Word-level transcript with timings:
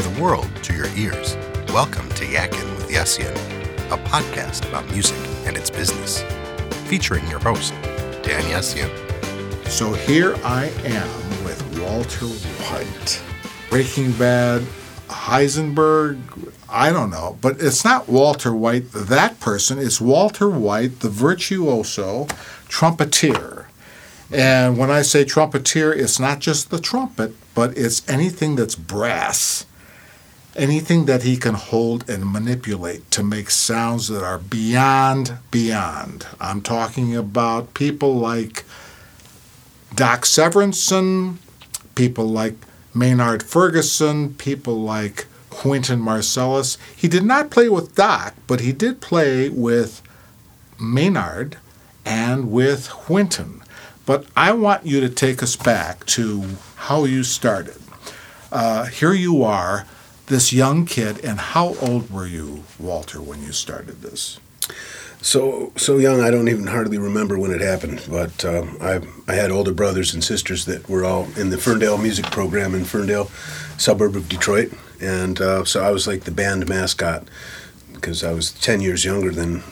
from 0.00 0.12
the 0.12 0.20
world 0.20 0.50
to 0.60 0.74
your 0.74 0.88
ears. 0.96 1.36
Welcome 1.68 2.08
to 2.10 2.26
Yakin 2.26 2.68
with 2.74 2.88
Yessian, 2.88 3.32
a 3.92 3.96
podcast 4.08 4.68
about 4.68 4.90
music 4.90 5.16
and 5.44 5.56
its 5.56 5.70
business, 5.70 6.22
featuring 6.88 7.24
your 7.28 7.38
host, 7.38 7.72
Dan 8.24 8.42
Yessian. 8.50 8.90
So 9.68 9.92
here 9.92 10.34
I 10.42 10.64
am 10.84 11.08
with 11.44 11.62
Walter 11.78 12.26
White. 12.26 13.22
Breaking 13.70 14.10
Bad, 14.12 14.62
Heisenberg, 15.06 16.18
I 16.68 16.90
don't 16.90 17.10
know, 17.10 17.38
but 17.40 17.60
it's 17.60 17.84
not 17.84 18.08
Walter 18.08 18.52
White, 18.52 18.90
that 18.90 19.38
person. 19.38 19.78
It's 19.78 20.00
Walter 20.00 20.50
White, 20.50 21.00
the 21.00 21.08
virtuoso 21.08 22.26
trumpeter. 22.66 23.68
And 24.32 24.76
when 24.76 24.90
I 24.90 25.02
say 25.02 25.24
trumpeter, 25.24 25.92
it's 25.92 26.18
not 26.18 26.40
just 26.40 26.70
the 26.70 26.80
trumpet, 26.80 27.36
but 27.54 27.78
it's 27.78 28.02
anything 28.08 28.56
that's 28.56 28.74
brass, 28.74 29.66
anything 30.56 31.06
that 31.06 31.22
he 31.22 31.36
can 31.36 31.54
hold 31.54 32.08
and 32.08 32.32
manipulate 32.32 33.10
to 33.12 33.22
make 33.22 33.50
sounds 33.50 34.08
that 34.08 34.22
are 34.22 34.38
beyond, 34.38 35.38
beyond. 35.50 36.26
I'm 36.40 36.60
talking 36.60 37.16
about 37.16 37.74
people 37.74 38.14
like 38.16 38.64
Doc 39.94 40.22
Severinsen, 40.22 41.36
people 41.94 42.26
like 42.26 42.54
Maynard 42.94 43.42
Ferguson, 43.42 44.34
people 44.34 44.80
like 44.80 45.26
Wynton 45.64 46.00
Marsalis. 46.00 46.78
He 46.94 47.08
did 47.08 47.24
not 47.24 47.50
play 47.50 47.68
with 47.68 47.94
Doc, 47.94 48.34
but 48.46 48.60
he 48.60 48.72
did 48.72 49.00
play 49.00 49.48
with 49.48 50.02
Maynard 50.80 51.56
and 52.04 52.50
with 52.50 53.08
Wynton. 53.08 53.62
But 54.06 54.26
I 54.36 54.52
want 54.52 54.86
you 54.86 55.00
to 55.00 55.08
take 55.08 55.42
us 55.42 55.56
back 55.56 56.04
to 56.06 56.44
how 56.76 57.04
you 57.04 57.24
started. 57.24 57.76
Uh, 58.52 58.84
here 58.84 59.12
you 59.12 59.42
are, 59.42 59.86
this 60.26 60.52
young 60.52 60.86
kid, 60.86 61.24
and 61.24 61.38
how 61.38 61.74
old 61.76 62.10
were 62.10 62.26
you, 62.26 62.64
Walter, 62.78 63.20
when 63.20 63.42
you 63.42 63.52
started 63.52 64.02
this? 64.02 64.38
So 65.20 65.72
so 65.76 65.96
young, 65.96 66.20
I 66.20 66.30
don't 66.30 66.48
even 66.48 66.66
hardly 66.66 66.98
remember 66.98 67.38
when 67.38 67.50
it 67.50 67.60
happened. 67.60 68.04
But 68.08 68.44
um, 68.44 68.76
I 68.80 69.00
I 69.26 69.34
had 69.34 69.50
older 69.50 69.72
brothers 69.72 70.12
and 70.12 70.22
sisters 70.22 70.66
that 70.66 70.88
were 70.88 71.04
all 71.04 71.28
in 71.36 71.48
the 71.50 71.56
Ferndale 71.56 71.96
music 71.96 72.26
program 72.26 72.74
in 72.74 72.84
Ferndale, 72.84 73.30
suburb 73.78 74.16
of 74.16 74.28
Detroit, 74.28 74.72
and 75.00 75.40
uh, 75.40 75.64
so 75.64 75.82
I 75.82 75.90
was 75.90 76.06
like 76.06 76.24
the 76.24 76.30
band 76.30 76.68
mascot 76.68 77.26
because 77.94 78.22
I 78.22 78.32
was 78.32 78.52
ten 78.52 78.82
years 78.82 79.04
younger 79.04 79.30
than 79.30 79.62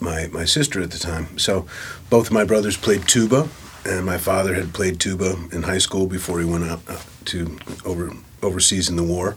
my 0.00 0.26
my 0.32 0.44
sister 0.44 0.82
at 0.82 0.90
the 0.90 0.98
time. 0.98 1.38
So 1.38 1.66
both 2.10 2.26
of 2.26 2.32
my 2.32 2.44
brothers 2.44 2.76
played 2.76 3.06
tuba, 3.06 3.48
and 3.84 4.04
my 4.04 4.18
father 4.18 4.54
had 4.54 4.74
played 4.74 4.98
tuba 4.98 5.36
in 5.52 5.62
high 5.62 5.78
school 5.78 6.08
before 6.08 6.40
he 6.40 6.44
went 6.44 6.64
out 6.64 6.80
uh, 6.88 6.98
to 7.26 7.56
over 7.84 8.12
overseas 8.42 8.88
in 8.88 8.96
the 8.96 9.04
war 9.04 9.36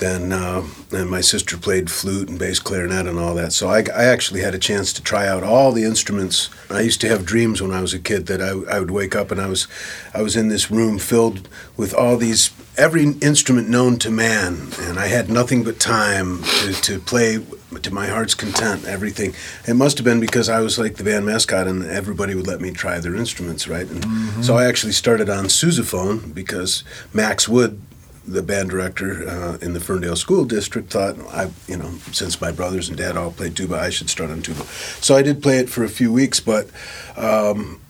then 0.00 0.32
uh, 0.32 0.66
and 0.92 1.08
my 1.08 1.20
sister 1.20 1.56
played 1.56 1.90
flute 1.90 2.28
and 2.28 2.38
bass 2.38 2.58
clarinet 2.58 3.06
and 3.06 3.18
all 3.18 3.34
that. 3.34 3.52
So 3.52 3.68
I, 3.68 3.84
I, 3.94 4.04
actually 4.04 4.40
had 4.40 4.54
a 4.54 4.58
chance 4.58 4.92
to 4.94 5.02
try 5.02 5.28
out 5.28 5.42
all 5.42 5.72
the 5.72 5.84
instruments. 5.84 6.50
I 6.68 6.80
used 6.80 7.00
to 7.02 7.08
have 7.08 7.24
dreams 7.24 7.62
when 7.62 7.70
I 7.70 7.80
was 7.80 7.94
a 7.94 7.98
kid 7.98 8.26
that 8.26 8.42
I, 8.42 8.50
I 8.74 8.80
would 8.80 8.90
wake 8.90 9.14
up 9.14 9.30
and 9.30 9.40
I 9.40 9.46
was 9.46 9.68
I 10.12 10.22
was 10.22 10.36
in 10.36 10.48
this 10.48 10.70
room 10.70 10.98
filled 10.98 11.48
with 11.76 11.94
all 11.94 12.16
these 12.16 12.50
every 12.76 13.04
instrument 13.20 13.68
known 13.68 13.98
to 13.98 14.10
man, 14.10 14.68
and 14.80 14.98
I 14.98 15.06
had 15.06 15.28
nothing 15.28 15.62
but 15.62 15.78
time 15.78 16.42
to, 16.42 16.72
to 16.72 16.98
play 16.98 17.38
to 17.82 17.94
my 17.94 18.06
heart's 18.06 18.34
content. 18.34 18.86
Everything. 18.86 19.34
It 19.68 19.74
must 19.74 19.98
have 19.98 20.04
been 20.04 20.20
because 20.20 20.48
I 20.48 20.60
was 20.60 20.78
like 20.78 20.96
the 20.96 21.04
band 21.04 21.26
mascot, 21.26 21.66
and 21.66 21.84
everybody 21.84 22.34
would 22.34 22.46
let 22.46 22.60
me 22.60 22.70
try 22.70 22.98
their 22.98 23.14
instruments, 23.14 23.68
right? 23.68 23.86
And 23.86 24.02
mm-hmm. 24.02 24.42
so 24.42 24.56
I 24.56 24.66
actually 24.66 24.92
started 24.92 25.28
on 25.28 25.44
sousaphone 25.44 26.34
because 26.34 26.82
Max 27.12 27.48
Wood 27.48 27.80
the 28.26 28.42
band 28.42 28.70
director 28.70 29.28
uh, 29.28 29.58
in 29.60 29.72
the 29.72 29.80
Ferndale 29.80 30.16
School 30.16 30.44
District 30.44 30.90
thought, 30.90 31.18
I, 31.30 31.50
you 31.66 31.76
know, 31.76 31.90
since 32.12 32.40
my 32.40 32.52
brothers 32.52 32.88
and 32.88 32.96
dad 32.96 33.16
all 33.16 33.32
played 33.32 33.56
tuba, 33.56 33.76
I 33.76 33.90
should 33.90 34.10
start 34.10 34.30
on 34.30 34.42
tuba. 34.42 34.64
So 35.00 35.16
I 35.16 35.22
did 35.22 35.42
play 35.42 35.58
it 35.58 35.68
for 35.68 35.84
a 35.84 35.88
few 35.88 36.12
weeks, 36.12 36.38
but 36.38 36.68
um, 37.16 37.80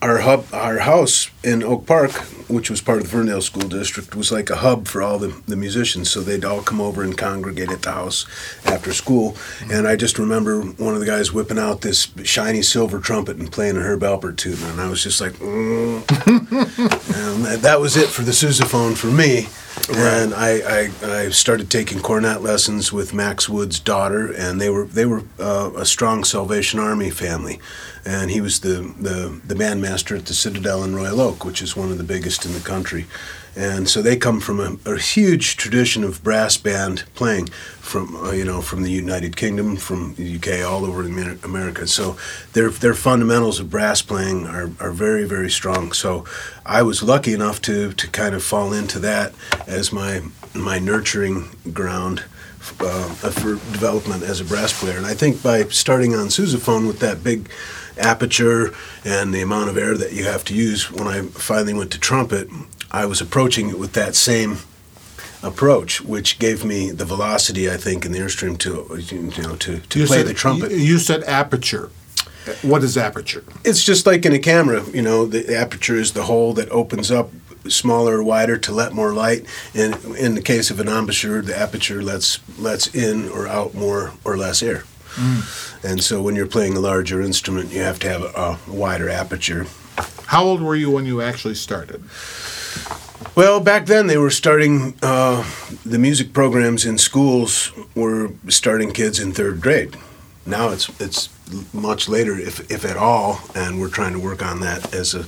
our 0.00 0.18
hub, 0.18 0.46
our 0.52 0.78
house 0.78 1.30
in 1.42 1.62
Oak 1.62 1.86
Park, 1.86 2.12
which 2.48 2.70
was 2.70 2.80
part 2.80 2.98
of 2.98 3.04
the 3.04 3.10
Ferndale 3.10 3.42
School 3.42 3.68
District, 3.68 4.14
was 4.14 4.32
like 4.32 4.48
a 4.48 4.56
hub 4.56 4.88
for 4.88 5.02
all 5.02 5.18
the, 5.18 5.42
the 5.46 5.56
musicians. 5.56 6.10
So 6.10 6.20
they'd 6.20 6.44
all 6.44 6.62
come 6.62 6.80
over 6.80 7.02
and 7.02 7.16
congregate 7.16 7.70
at 7.70 7.82
the 7.82 7.92
house 7.92 8.26
after 8.64 8.92
school. 8.92 9.32
Mm-hmm. 9.32 9.72
And 9.72 9.88
I 9.88 9.96
just 9.96 10.18
remember 10.18 10.62
one 10.62 10.94
of 10.94 11.00
the 11.00 11.06
guys 11.06 11.32
whipping 11.32 11.58
out 11.58 11.82
this 11.82 12.08
shiny 12.24 12.62
silver 12.62 12.98
trumpet 12.98 13.36
and 13.36 13.50
playing 13.50 13.76
a 13.76 13.80
Herb 13.80 14.00
Alpert 14.00 14.36
tune, 14.36 14.62
and 14.62 14.80
I 14.80 14.88
was 14.88 15.02
just 15.02 15.20
like, 15.20 15.32
mm. 15.34 16.02
and 17.46 17.62
that 17.62 17.80
was 17.80 17.96
it 17.96 18.08
for 18.08 18.22
the 18.22 18.32
sousaphone 18.32 18.96
for 18.96 19.08
me. 19.08 19.46
Right. 19.88 19.98
And 19.98 20.34
I, 20.34 20.50
I, 20.50 20.90
I, 21.02 21.28
started 21.30 21.70
taking 21.70 22.00
cornet 22.00 22.42
lessons 22.42 22.92
with 22.92 23.12
Max 23.12 23.48
Wood's 23.48 23.78
daughter, 23.78 24.32
and 24.32 24.60
they 24.60 24.70
were 24.70 24.86
they 24.86 25.04
were 25.04 25.24
uh, 25.38 25.72
a 25.76 25.84
strong 25.84 26.24
Salvation 26.24 26.78
Army 26.78 27.10
family, 27.10 27.60
and 28.04 28.30
he 28.30 28.40
was 28.40 28.60
the, 28.60 28.94
the 28.98 29.40
the 29.44 29.54
bandmaster 29.54 30.16
at 30.16 30.26
the 30.26 30.32
Citadel 30.32 30.84
in 30.84 30.94
Royal 30.94 31.20
Oak, 31.20 31.44
which 31.44 31.60
is 31.60 31.76
one 31.76 31.90
of 31.90 31.98
the 31.98 32.04
biggest 32.04 32.46
in 32.46 32.54
the 32.54 32.60
country. 32.60 33.06
And 33.56 33.88
so 33.88 34.02
they 34.02 34.16
come 34.16 34.40
from 34.40 34.58
a, 34.58 34.76
a 34.90 34.98
huge 34.98 35.56
tradition 35.56 36.02
of 36.02 36.24
brass 36.24 36.56
band 36.56 37.04
playing 37.14 37.46
from 37.78 38.16
uh, 38.16 38.32
you 38.32 38.44
know 38.44 38.60
from 38.60 38.82
the 38.82 38.90
United 38.90 39.36
Kingdom, 39.36 39.76
from 39.76 40.14
the 40.14 40.36
UK, 40.36 40.68
all 40.68 40.84
over 40.84 41.02
America. 41.02 41.86
So 41.86 42.16
their 42.52 42.70
their 42.70 42.94
fundamentals 42.94 43.60
of 43.60 43.70
brass 43.70 44.02
playing 44.02 44.46
are, 44.46 44.70
are 44.80 44.90
very 44.90 45.24
very 45.24 45.50
strong. 45.50 45.92
So 45.92 46.24
I 46.66 46.82
was 46.82 47.02
lucky 47.02 47.32
enough 47.32 47.60
to 47.62 47.92
to 47.92 48.08
kind 48.08 48.34
of 48.34 48.42
fall 48.42 48.72
into 48.72 48.98
that 49.00 49.34
as 49.66 49.92
my 49.92 50.22
my 50.54 50.78
nurturing 50.78 51.48
ground. 51.72 52.24
Uh, 52.80 53.10
for 53.30 53.56
development 53.74 54.22
as 54.22 54.40
a 54.40 54.44
brass 54.44 54.80
player, 54.80 54.96
and 54.96 55.04
I 55.04 55.12
think 55.12 55.42
by 55.42 55.64
starting 55.64 56.14
on 56.14 56.28
sousaphone 56.28 56.86
with 56.86 56.98
that 57.00 57.22
big 57.22 57.50
aperture 57.98 58.72
and 59.04 59.34
the 59.34 59.42
amount 59.42 59.68
of 59.68 59.76
air 59.76 59.94
that 59.96 60.12
you 60.12 60.24
have 60.24 60.44
to 60.46 60.54
use, 60.54 60.90
when 60.90 61.06
I 61.06 61.22
finally 61.22 61.74
went 61.74 61.92
to 61.92 61.98
trumpet, 61.98 62.48
I 62.94 63.06
was 63.06 63.20
approaching 63.20 63.70
it 63.70 63.78
with 63.78 63.92
that 63.94 64.14
same 64.14 64.58
approach, 65.42 66.00
which 66.00 66.38
gave 66.38 66.64
me 66.64 66.92
the 66.92 67.04
velocity 67.04 67.68
I 67.68 67.76
think 67.76 68.06
in 68.06 68.12
the 68.12 68.20
airstream 68.20 68.56
to 68.58 68.70
you 69.14 69.42
know 69.42 69.56
to, 69.56 69.80
to 69.80 69.98
you 69.98 70.06
play 70.06 70.18
said, 70.18 70.26
the 70.28 70.34
trumpet. 70.34 70.70
You 70.70 70.98
said 70.98 71.24
aperture. 71.24 71.90
What 72.62 72.84
is 72.84 72.96
aperture? 72.96 73.42
It's 73.64 73.82
just 73.82 74.06
like 74.06 74.24
in 74.24 74.32
a 74.32 74.38
camera. 74.38 74.84
You 74.92 75.02
know, 75.02 75.26
the 75.26 75.56
aperture 75.56 75.96
is 75.96 76.12
the 76.12 76.24
hole 76.24 76.52
that 76.54 76.70
opens 76.70 77.10
up 77.10 77.30
smaller 77.68 78.18
or 78.18 78.22
wider 78.22 78.58
to 78.58 78.72
let 78.72 78.92
more 78.92 79.12
light. 79.12 79.46
And 79.74 79.96
in 80.16 80.34
the 80.36 80.42
case 80.42 80.70
of 80.70 80.78
an 80.78 80.86
embouchure, 80.86 81.42
the 81.42 81.58
aperture 81.58 82.00
lets 82.00 82.38
lets 82.58 82.94
in 82.94 83.28
or 83.28 83.48
out 83.48 83.74
more 83.74 84.12
or 84.24 84.36
less 84.36 84.62
air. 84.62 84.84
Mm. 85.16 85.84
And 85.84 86.04
so 86.04 86.22
when 86.22 86.36
you're 86.36 86.46
playing 86.46 86.76
a 86.76 86.80
larger 86.80 87.20
instrument, 87.20 87.72
you 87.72 87.80
have 87.80 87.98
to 88.00 88.08
have 88.08 88.22
a, 88.22 88.58
a 88.68 88.72
wider 88.72 89.08
aperture. 89.08 89.66
How 90.26 90.44
old 90.44 90.62
were 90.62 90.76
you 90.76 90.90
when 90.92 91.06
you 91.06 91.20
actually 91.20 91.54
started? 91.56 92.04
Well, 93.36 93.58
back 93.58 93.86
then 93.86 94.06
they 94.06 94.16
were 94.16 94.30
starting 94.30 94.94
uh, 95.02 95.44
the 95.84 95.98
music 95.98 96.32
programs 96.32 96.86
in 96.86 96.98
schools 96.98 97.72
were 97.94 98.30
starting 98.48 98.92
kids 98.92 99.18
in 99.18 99.32
third 99.32 99.60
grade. 99.60 99.96
Now 100.46 100.68
it's 100.68 100.88
it's 101.00 101.30
much 101.72 102.08
later, 102.08 102.38
if 102.38 102.70
if 102.70 102.84
at 102.84 102.96
all, 102.96 103.40
and 103.54 103.80
we're 103.80 103.88
trying 103.88 104.12
to 104.12 104.20
work 104.20 104.40
on 104.44 104.60
that 104.60 104.94
as 104.94 105.14
a, 105.14 105.26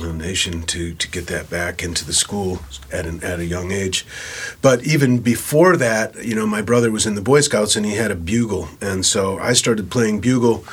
a 0.00 0.12
nation 0.12 0.62
to 0.62 0.94
to 0.94 1.08
get 1.08 1.26
that 1.26 1.50
back 1.50 1.82
into 1.82 2.04
the 2.04 2.14
school 2.14 2.60
at 2.90 3.04
an 3.04 3.22
at 3.22 3.40
a 3.40 3.44
young 3.44 3.72
age. 3.72 4.06
But 4.62 4.86
even 4.86 5.18
before 5.18 5.76
that, 5.76 6.24
you 6.24 6.34
know, 6.34 6.46
my 6.46 6.62
brother 6.62 6.90
was 6.90 7.04
in 7.04 7.14
the 7.14 7.20
Boy 7.20 7.42
Scouts 7.42 7.76
and 7.76 7.84
he 7.84 7.96
had 7.96 8.10
a 8.10 8.16
bugle, 8.16 8.68
and 8.80 9.04
so 9.04 9.38
I 9.38 9.52
started 9.52 9.90
playing 9.90 10.20
bugle 10.20 10.64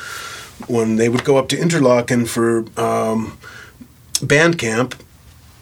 when 0.68 0.96
they 0.96 1.10
would 1.10 1.26
go 1.26 1.38
up 1.38 1.50
to 1.50 1.58
Interlochen 1.58 2.28
for 2.28 2.66
um, 2.80 3.38
band 4.22 4.58
camp 4.58 4.96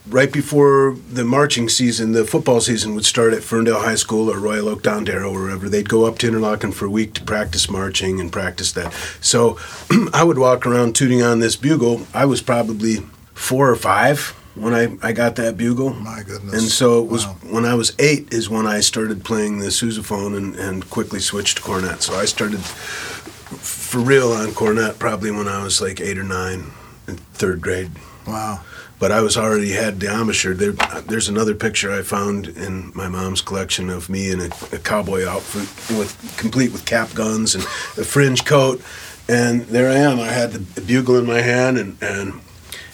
right 0.07 0.31
before 0.31 0.97
the 1.09 1.23
marching 1.23 1.69
season, 1.69 2.11
the 2.11 2.25
football 2.25 2.59
season 2.59 2.93
would 2.95 3.05
start 3.05 3.33
at 3.33 3.43
Ferndale 3.43 3.81
High 3.81 3.95
School 3.95 4.29
or 4.29 4.37
Royal 4.37 4.67
Oak 4.67 4.83
Dondero 4.83 5.31
or 5.31 5.43
wherever. 5.43 5.69
They'd 5.69 5.89
go 5.89 6.05
up 6.05 6.17
to 6.19 6.29
Interlochen 6.29 6.73
for 6.73 6.85
a 6.85 6.89
week 6.89 7.13
to 7.15 7.23
practice 7.23 7.69
marching 7.69 8.19
and 8.19 8.31
practice 8.31 8.71
that. 8.73 8.93
So 9.21 9.57
I 10.13 10.23
would 10.23 10.37
walk 10.37 10.65
around 10.65 10.95
tooting 10.95 11.21
on 11.21 11.39
this 11.39 11.55
bugle. 11.55 12.05
I 12.13 12.25
was 12.25 12.41
probably 12.41 12.97
four 13.33 13.69
or 13.69 13.75
five 13.75 14.35
when 14.55 14.73
I, 14.73 14.97
I 15.01 15.13
got 15.13 15.35
that 15.37 15.57
bugle. 15.57 15.93
My 15.93 16.21
goodness. 16.21 16.53
And 16.53 16.63
so 16.63 17.01
it 17.01 17.09
was 17.09 17.25
wow. 17.25 17.33
when 17.49 17.65
I 17.65 17.73
was 17.73 17.95
eight 17.97 18.33
is 18.33 18.49
when 18.49 18.67
I 18.67 18.81
started 18.81 19.23
playing 19.23 19.59
the 19.59 19.67
sousaphone 19.67 20.35
and, 20.35 20.55
and 20.55 20.89
quickly 20.89 21.19
switched 21.19 21.57
to 21.57 21.63
cornet. 21.63 22.03
So 22.03 22.13
I 22.15 22.25
started 22.25 22.59
for 22.59 23.99
real 23.99 24.33
on 24.33 24.53
cornet 24.53 24.99
probably 24.99 25.31
when 25.31 25.47
I 25.47 25.63
was 25.63 25.81
like 25.81 26.01
eight 26.01 26.17
or 26.17 26.23
nine 26.23 26.71
in 27.07 27.15
third 27.15 27.61
grade. 27.61 27.91
Wow 28.27 28.61
but 29.03 29.11
I 29.11 29.19
was 29.19 29.35
already 29.35 29.71
had 29.71 29.99
the 29.99 30.07
embouchure. 30.07 30.53
There, 30.53 30.71
there's 31.01 31.27
another 31.27 31.53
picture 31.53 31.91
I 31.91 32.03
found 32.03 32.47
in 32.47 32.93
my 32.95 33.09
mom's 33.09 33.41
collection 33.41 33.89
of 33.89 34.09
me 34.09 34.31
in 34.31 34.39
a, 34.39 34.49
a, 34.71 34.79
cowboy 34.79 35.25
outfit 35.25 35.97
with 35.97 36.15
complete 36.37 36.71
with 36.71 36.85
cap 36.85 37.13
guns 37.13 37.53
and 37.53 37.65
a 37.65 38.05
fringe 38.05 38.45
coat, 38.45 38.81
and 39.27 39.63
there 39.63 39.89
I 39.89 39.95
am. 39.95 40.21
I 40.21 40.27
had 40.27 40.53
the 40.53 40.79
bugle 40.79 41.17
in 41.17 41.25
my 41.25 41.41
hand, 41.41 41.77
and 41.77 41.97
and 42.01 42.39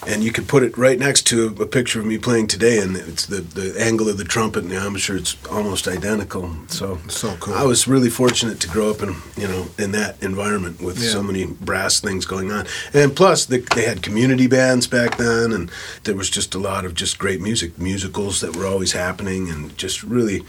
and 0.06 0.24
you 0.24 0.32
could 0.32 0.48
put 0.48 0.62
it 0.62 0.76
right 0.78 0.98
next 0.98 1.26
to 1.28 1.48
a 1.60 1.66
picture 1.66 2.00
of 2.00 2.06
me 2.06 2.16
playing 2.18 2.46
today, 2.46 2.78
and 2.78 2.96
it's 2.96 3.26
the, 3.26 3.40
the 3.42 3.74
angle 3.78 4.08
of 4.08 4.16
the 4.18 4.24
trumpet 4.24 4.62
and 4.62 4.72
the 4.72 4.76
embouchure. 4.76 5.16
It's 5.16 5.36
almost 5.50 5.86
identical. 5.86 6.54
So, 6.68 6.98
So 7.08 7.36
cool. 7.40 7.54
I 7.54 7.64
was 7.64 7.86
really 7.86 8.10
fortunate 8.10 8.60
to 8.60 8.68
grow 8.68 8.90
up 8.90 9.02
in 9.02 9.16
you 9.36 9.46
know 9.48 9.66
in 9.78 9.92
that 9.92 10.22
environment 10.22 10.80
with 10.80 10.98
Yeah. 11.02 11.10
so 11.10 11.22
many 11.22 11.44
brass 11.46 12.00
things 12.00 12.24
going 12.26 12.50
on, 12.50 12.66
and 12.94 13.14
plus 13.14 13.44
they, 13.46 13.58
they 13.58 13.84
had 13.84 14.02
community 14.02 14.46
bands 14.46 14.86
back 14.86 15.16
then, 15.18 15.52
and 15.52 15.70
there 16.04 16.14
was 16.16 16.30
just 16.30 16.54
a 16.54 16.58
lot 16.58 16.84
of 16.84 16.94
just 16.94 17.18
great 17.18 17.40
music, 17.40 17.78
musicals 17.78 18.40
that 18.40 18.56
were 18.56 18.66
always 18.66 18.92
happening, 18.92 19.50
and 19.50 19.76
just 19.76 20.02
really 20.02 20.42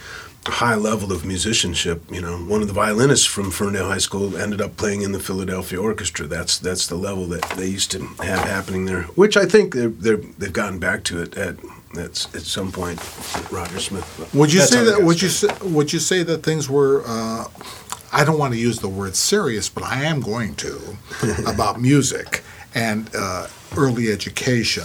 high 0.47 0.75
level 0.75 1.11
of 1.11 1.25
musicianship. 1.25 2.03
You 2.11 2.21
know, 2.21 2.37
one 2.37 2.61
of 2.61 2.67
the 2.67 2.73
violinists 2.73 3.25
from 3.25 3.51
Ferndale 3.51 3.87
High 3.87 3.99
School 3.99 4.35
ended 4.35 4.61
up 4.61 4.77
playing 4.77 5.01
in 5.01 5.11
the 5.11 5.19
Philadelphia 5.19 5.79
Orchestra. 5.79 6.27
That's 6.27 6.57
that's 6.57 6.87
the 6.87 6.95
level 6.95 7.25
that 7.27 7.43
they 7.57 7.67
used 7.67 7.91
to 7.91 7.99
have 8.23 8.39
happening 8.39 8.85
there, 8.85 9.03
which 9.15 9.37
I 9.37 9.45
think 9.45 9.73
they're, 9.73 9.89
they're 9.89 10.17
they've 10.17 10.53
gotten 10.53 10.79
back 10.79 11.03
to 11.05 11.21
it 11.21 11.37
at 11.37 11.57
at, 11.97 12.27
at 12.35 12.41
some 12.41 12.71
point. 12.71 12.99
Roger 13.51 13.79
Smith. 13.79 14.33
Would 14.33 14.51
you 14.51 14.61
say 14.61 14.83
that? 14.83 15.03
Would 15.03 15.21
you 15.21 15.29
say? 15.29 15.49
Would 15.61 15.93
you 15.93 15.99
say 15.99 16.23
that 16.23 16.43
things 16.43 16.69
were? 16.69 17.03
Uh, 17.05 17.45
I 18.13 18.25
don't 18.25 18.37
want 18.37 18.53
to 18.53 18.59
use 18.59 18.79
the 18.79 18.89
word 18.89 19.15
serious, 19.15 19.69
but 19.69 19.83
I 19.83 20.03
am 20.03 20.19
going 20.19 20.55
to 20.55 20.97
about 21.45 21.79
music 21.79 22.43
and 22.73 23.09
uh, 23.15 23.47
early 23.77 24.11
education. 24.11 24.83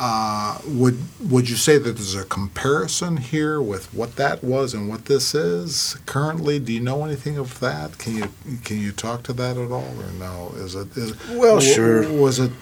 Uh, 0.00 0.58
would 0.66 0.96
Would 1.28 1.50
you 1.50 1.56
say 1.56 1.76
that 1.76 1.92
there's 1.96 2.14
a 2.14 2.24
comparison 2.24 3.16
here 3.16 3.60
with 3.60 3.92
what 3.92 4.14
that 4.14 4.44
was 4.44 4.72
and 4.72 4.88
what 4.88 5.06
this 5.06 5.34
is 5.34 5.96
currently? 6.06 6.60
Do 6.60 6.72
you 6.72 6.78
know 6.80 7.04
anything 7.04 7.36
of 7.36 7.58
that? 7.58 7.98
Can 7.98 8.14
you 8.16 8.28
Can 8.64 8.78
you 8.78 8.92
talk 8.92 9.24
to 9.24 9.32
that 9.32 9.56
at 9.56 9.72
all, 9.72 9.94
or 9.98 10.12
no? 10.18 10.52
Is 10.56 10.76
it? 10.76 10.96
Is, 10.96 11.14
Well, 11.30 11.56
w- 11.56 11.74
sure. 11.74 12.12
Was 12.12 12.38
it? 12.38 12.52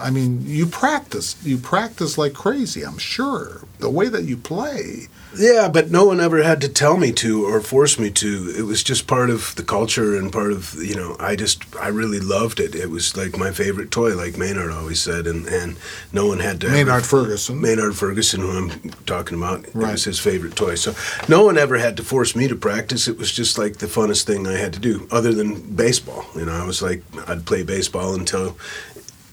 I 0.00 0.10
mean, 0.10 0.42
you 0.44 0.66
practice. 0.66 1.36
You 1.44 1.58
practice 1.58 2.16
like 2.18 2.34
crazy. 2.34 2.82
I'm 2.84 2.98
sure 2.98 3.62
the 3.78 3.90
way 3.90 4.08
that 4.08 4.24
you 4.24 4.36
play. 4.36 5.08
Yeah, 5.38 5.68
but 5.68 5.90
no 5.90 6.06
one 6.06 6.18
ever 6.18 6.42
had 6.42 6.62
to 6.62 6.68
tell 6.68 6.96
me 6.96 7.12
to 7.12 7.44
or 7.44 7.60
force 7.60 7.98
me 7.98 8.10
to. 8.12 8.54
It 8.56 8.62
was 8.62 8.82
just 8.82 9.06
part 9.06 9.28
of 9.28 9.54
the 9.56 9.62
culture 9.62 10.16
and 10.16 10.32
part 10.32 10.50
of 10.50 10.74
you 10.82 10.94
know. 10.94 11.14
I 11.20 11.36
just 11.36 11.62
I 11.76 11.88
really 11.88 12.20
loved 12.20 12.58
it. 12.58 12.74
It 12.74 12.88
was 12.90 13.16
like 13.16 13.36
my 13.36 13.50
favorite 13.50 13.90
toy, 13.90 14.14
like 14.16 14.38
Maynard 14.38 14.72
always 14.72 15.00
said, 15.00 15.26
and 15.26 15.46
and 15.46 15.76
no 16.12 16.26
one 16.26 16.38
had 16.38 16.60
to. 16.62 16.68
ever- 16.68 16.76
Maynard 16.76 17.04
Ferguson. 17.04 17.60
Maynard 17.60 17.96
Ferguson, 17.96 18.40
who 18.40 18.50
I'm 18.50 18.70
talking 19.04 19.36
about, 19.36 19.66
Right. 19.74 19.92
was 19.92 20.04
his 20.04 20.18
favorite 20.18 20.56
toy. 20.56 20.74
So 20.74 20.94
no 21.28 21.44
one 21.44 21.58
ever 21.58 21.76
had 21.76 21.98
to 21.98 22.02
force 22.02 22.34
me 22.34 22.48
to 22.48 22.56
practice. 22.56 23.06
It 23.06 23.18
was 23.18 23.30
just 23.30 23.58
like 23.58 23.76
the 23.76 23.86
funnest 23.88 24.24
thing 24.24 24.46
I 24.46 24.56
had 24.56 24.72
to 24.72 24.78
do, 24.80 25.06
other 25.10 25.34
than 25.34 25.60
baseball. 25.76 26.24
You 26.34 26.46
know, 26.46 26.52
I 26.52 26.64
was 26.64 26.80
like, 26.80 27.02
I'd 27.28 27.44
play 27.44 27.62
baseball 27.62 28.14
until 28.14 28.56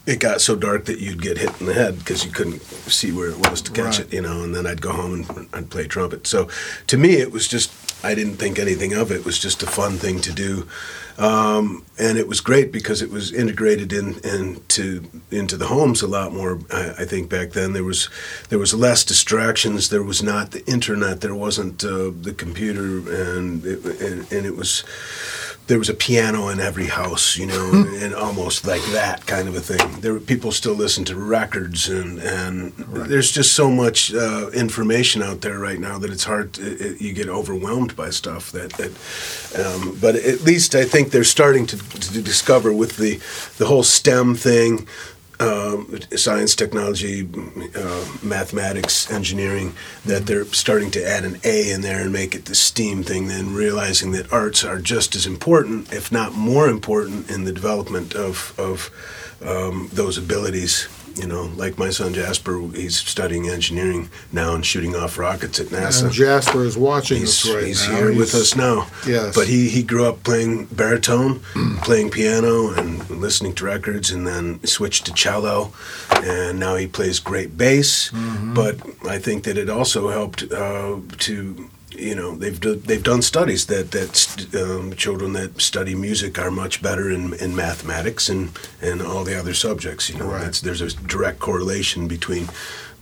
it 0.06 0.20
got 0.20 0.40
so 0.40 0.54
dark 0.54 0.84
that 0.84 0.98
you'd 1.00 1.22
get 1.22 1.38
hit 1.38 1.58
in 1.60 1.66
the 1.66 1.74
head 1.74 1.98
because 1.98 2.24
you 2.24 2.30
couldn't 2.30 2.60
see 2.62 3.10
where 3.10 3.30
it 3.30 3.38
was 3.50 3.62
to 3.62 3.72
catch 3.72 3.98
Right. 3.98 4.06
it, 4.08 4.12
you 4.12 4.20
know, 4.22 4.42
and 4.42 4.54
then 4.54 4.66
I'd 4.66 4.82
go 4.82 4.92
home 4.92 5.26
and 5.36 5.48
I'd 5.52 5.70
play 5.70 5.86
trumpet. 5.86 6.26
So 6.26 6.48
to 6.88 6.96
me, 6.98 7.14
it 7.14 7.32
was 7.32 7.48
just, 7.48 7.70
I 8.04 8.14
didn't 8.14 8.36
think 8.36 8.58
anything 8.58 8.92
of 8.92 9.10
it. 9.10 9.16
It 9.20 9.24
was 9.24 9.38
just 9.38 9.62
a 9.62 9.66
fun 9.66 9.92
thing 9.92 10.20
to 10.20 10.32
do. 10.32 10.68
Um, 11.16 11.84
and 11.96 12.18
it 12.18 12.26
was 12.26 12.40
great 12.40 12.72
because 12.72 13.00
it 13.00 13.08
was 13.10 13.32
integrated 13.32 13.92
in, 13.92 14.18
into 14.24 15.08
into 15.30 15.56
the 15.56 15.68
homes 15.68 16.02
a 16.02 16.08
lot 16.08 16.32
more. 16.32 16.58
I, 16.72 16.90
I 16.98 17.04
think 17.04 17.30
back 17.30 17.52
then 17.52 17.72
there 17.72 17.84
was 17.84 18.08
there 18.48 18.58
was 18.58 18.74
less 18.74 19.04
distractions. 19.04 19.90
There 19.90 20.02
was 20.02 20.24
not 20.24 20.50
the 20.50 20.66
internet. 20.66 21.20
There 21.20 21.34
wasn't 21.34 21.84
uh, 21.84 22.10
the 22.20 22.34
computer, 22.36 22.82
and 23.08 23.64
it, 23.64 23.84
and, 24.00 24.32
and 24.32 24.44
it 24.44 24.56
was 24.56 24.82
there 25.66 25.78
was 25.78 25.88
a 25.88 25.94
piano 25.94 26.48
in 26.48 26.60
every 26.60 26.86
house, 26.86 27.36
you 27.36 27.46
know, 27.46 27.72
and 28.00 28.14
almost 28.14 28.66
like 28.66 28.82
that 28.92 29.26
kind 29.26 29.48
of 29.48 29.56
a 29.56 29.60
thing. 29.60 30.00
There 30.00 30.12
were 30.12 30.20
people 30.20 30.52
still 30.52 30.74
listen 30.74 31.04
to 31.06 31.16
records, 31.16 31.88
and 31.88 32.18
and 32.18 32.72
there's 32.76 33.30
just 33.30 33.54
so 33.54 33.70
much 33.70 34.12
uh, 34.12 34.50
information 34.52 35.22
out 35.22 35.40
there 35.40 35.58
right 35.58 35.78
now 35.78 35.98
that 35.98 36.10
it's 36.10 36.24
hard. 36.24 36.54
To, 36.54 36.62
it, 36.62 37.00
you 37.00 37.12
get 37.12 37.28
overwhelmed 37.28 37.96
by 37.96 38.10
stuff 38.10 38.52
that. 38.52 38.72
that 38.72 38.92
um, 39.54 39.96
but 40.00 40.16
at 40.16 40.42
least 40.42 40.74
I 40.74 40.84
think 40.84 41.10
they're 41.10 41.24
starting 41.24 41.66
to, 41.66 41.76
to 41.76 42.20
discover 42.20 42.72
with 42.72 42.96
the 42.96 43.20
the 43.58 43.66
whole 43.66 43.82
STEM 43.82 44.34
thing. 44.34 44.86
Um, 45.44 46.00
science, 46.16 46.54
technology, 46.54 47.28
uh, 47.76 48.04
mathematics, 48.22 49.10
engineering, 49.10 49.74
that 50.06 50.24
they're 50.24 50.46
starting 50.46 50.90
to 50.92 51.06
add 51.06 51.24
an 51.24 51.38
A 51.44 51.70
in 51.70 51.82
there 51.82 52.00
and 52.00 52.12
make 52.12 52.34
it 52.34 52.46
the 52.46 52.54
STEAM 52.54 53.02
thing, 53.02 53.28
then 53.28 53.52
realizing 53.52 54.12
that 54.12 54.32
arts 54.32 54.64
are 54.64 54.78
just 54.78 55.14
as 55.14 55.26
important, 55.26 55.92
if 55.92 56.10
not 56.10 56.32
more 56.34 56.68
important, 56.68 57.30
in 57.30 57.44
the 57.44 57.52
development 57.52 58.14
of, 58.14 58.54
of 58.58 58.90
um, 59.44 59.90
those 59.92 60.16
abilities. 60.16 60.88
You 61.16 61.28
know, 61.28 61.44
like 61.56 61.78
my 61.78 61.90
son 61.90 62.12
Jasper, 62.12 62.58
he's 62.74 62.96
studying 62.96 63.48
engineering 63.48 64.10
now 64.32 64.54
and 64.54 64.66
shooting 64.66 64.96
off 64.96 65.16
rockets 65.16 65.60
at 65.60 65.68
NASA. 65.68 66.04
And 66.04 66.12
Jasper 66.12 66.64
is 66.64 66.76
watching 66.76 67.20
He's, 67.20 67.46
us 67.46 67.54
right 67.54 67.64
he's 67.66 67.88
now. 67.88 67.96
here 67.96 68.16
with 68.16 68.34
us 68.34 68.56
now. 68.56 68.88
Yes. 69.06 69.34
But 69.34 69.46
he, 69.46 69.68
he 69.68 69.82
grew 69.84 70.06
up 70.06 70.24
playing 70.24 70.66
baritone, 70.66 71.40
playing 71.82 72.10
piano, 72.10 72.72
and 72.72 73.08
listening 73.08 73.54
to 73.54 73.64
records, 73.64 74.10
and 74.10 74.26
then 74.26 74.62
switched 74.64 75.06
to 75.06 75.12
cello. 75.14 75.72
And 76.10 76.58
now 76.58 76.74
he 76.74 76.86
plays 76.88 77.20
great 77.20 77.56
bass. 77.56 78.10
Mm-hmm. 78.10 78.54
But 78.54 78.80
I 79.08 79.18
think 79.18 79.44
that 79.44 79.56
it 79.56 79.70
also 79.70 80.08
helped 80.10 80.42
uh, 80.52 80.96
to. 81.18 81.70
You 81.96 82.14
know 82.14 82.34
they've 82.36 82.58
do, 82.60 82.74
they've 82.74 83.02
done 83.02 83.22
studies 83.22 83.66
that 83.66 83.90
that 83.92 84.16
st- 84.16 84.54
um, 84.54 84.94
children 84.96 85.32
that 85.34 85.60
study 85.60 85.94
music 85.94 86.38
are 86.38 86.50
much 86.50 86.82
better 86.82 87.10
in, 87.10 87.34
in 87.34 87.54
mathematics 87.54 88.28
and, 88.28 88.50
and 88.82 89.00
all 89.00 89.24
the 89.24 89.38
other 89.38 89.54
subjects. 89.54 90.08
You 90.10 90.18
know 90.18 90.26
Right. 90.26 90.42
that's, 90.44 90.60
there's 90.60 90.80
a 90.82 90.90
direct 91.06 91.38
correlation 91.38 92.08
between 92.08 92.48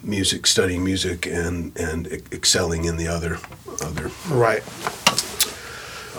music 0.03 0.47
studying 0.47 0.85
music 0.85 1.27
and 1.27 1.73
and 1.79 2.07
excelling 2.33 2.85
in 2.85 2.97
the 2.97 3.09
other 3.09 3.39
other 3.81 4.11
Right. 4.29 4.63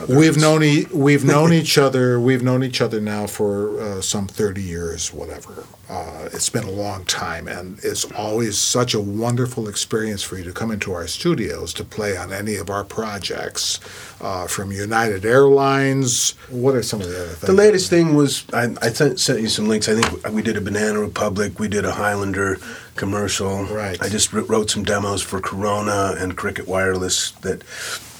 We've 0.10 0.38
known 0.38 0.64
e- 0.64 0.88
we've 0.92 1.24
known 1.24 1.54
each 1.62 1.78
other. 1.78 2.20
We've 2.20 2.44
known 2.44 2.64
each 2.64 2.82
other 2.82 3.00
now 3.00 3.28
for 3.28 3.80
uh, 3.80 4.02
some 4.02 4.28
thirty 4.28 4.62
years, 4.62 5.14
whatever. 5.14 5.66
Uh, 5.90 6.30
it's 6.34 6.50
been 6.50 6.64
a 6.64 6.72
long 6.72 7.06
time, 7.06 7.48
and 7.48 7.78
it's 7.84 8.10
always 8.14 8.58
such 8.58 8.94
a 8.94 9.00
wonderful 9.00 9.68
experience 9.68 10.24
for 10.24 10.38
you 10.38 10.44
to 10.44 10.52
come 10.52 10.72
into 10.72 10.94
our 10.94 11.06
studios 11.08 11.74
to 11.76 11.84
play 11.84 12.18
on 12.18 12.34
any 12.34 12.56
of 12.56 12.70
our 12.70 12.84
projects, 12.84 13.80
uh, 14.22 14.48
from 14.48 14.72
United 14.72 15.26
Airlines. 15.26 16.32
What 16.50 16.74
are 16.76 16.82
some 16.84 17.02
of 17.02 17.08
the 17.10 17.16
other 17.16 17.28
things? 17.28 17.42
The 17.42 17.54
latest 17.54 17.90
thing 17.90 18.16
was 18.16 18.46
I, 18.54 18.74
I 18.82 18.90
sent, 18.90 19.20
sent 19.20 19.42
you 19.42 19.50
some 19.50 19.68
links. 19.68 19.88
I 19.88 20.00
think 20.00 20.28
we 20.34 20.42
did 20.42 20.58
a 20.58 20.62
Banana 20.62 21.00
Republic, 21.00 21.60
we 21.60 21.68
did 21.68 21.86
a 21.86 21.92
Highlander 21.92 22.58
commercial. 22.96 23.66
Right. 23.66 24.02
I 24.02 24.10
just 24.10 24.34
wr- 24.34 24.42
wrote 24.42 24.70
some 24.72 24.84
demos 24.84 25.22
for 25.22 25.40
Corona 25.42 26.16
and 26.18 26.36
Cricket 26.38 26.68
Wireless 26.68 27.32
that 27.42 27.62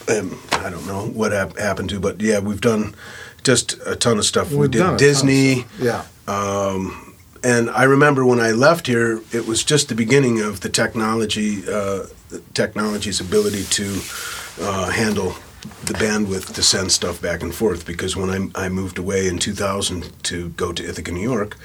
um, 0.10 0.40
I 0.52 0.70
don't 0.70 0.86
know 0.88 1.06
what 1.08 1.32
hap- 1.32 1.58
happened 1.58 1.90
to, 1.90 2.00
but 2.00 2.22
yeah, 2.22 2.40
we've 2.40 2.62
done 2.62 2.96
just 3.44 3.78
a 3.86 3.96
ton 3.96 4.18
of 4.18 4.26
stuff. 4.26 4.52
we 4.52 4.58
We've 4.58 4.72
did 4.72 4.80
ton 4.80 4.94
of 4.94 5.00
Disney. 5.00 5.66
Yeah. 5.80 6.06
Um, 6.28 7.16
and 7.44 7.70
I 7.70 7.84
remember 7.84 8.26
when 8.26 8.40
I 8.40 8.52
left 8.52 8.88
here, 8.88 9.22
it 9.34 9.46
was 9.46 9.64
just 9.64 9.90
the 9.90 9.96
beginning 9.96 10.40
of 10.40 10.62
the 10.62 10.70
technology, 10.70 11.62
uh, 11.70 12.04
technology's 12.54 13.20
ability 13.20 13.64
to 13.64 14.00
uh, 14.62 14.90
handle 14.92 15.36
the 15.84 15.94
bandwidth 15.94 16.54
to 16.54 16.64
send 16.64 16.92
stuff 16.92 17.22
back 17.22 17.42
and 17.42 17.54
forth. 17.54 17.86
Because 17.86 18.16
when 18.16 18.52
I, 18.56 18.66
I 18.66 18.70
moved 18.70 18.98
away 18.98 19.28
in 19.28 19.40
2000 19.40 20.24
to 20.24 20.50
go 20.50 20.72
to 20.72 20.88
Ithaca, 20.88 21.12
New 21.12 21.22
York, 21.22 21.58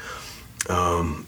um, 0.68 1.26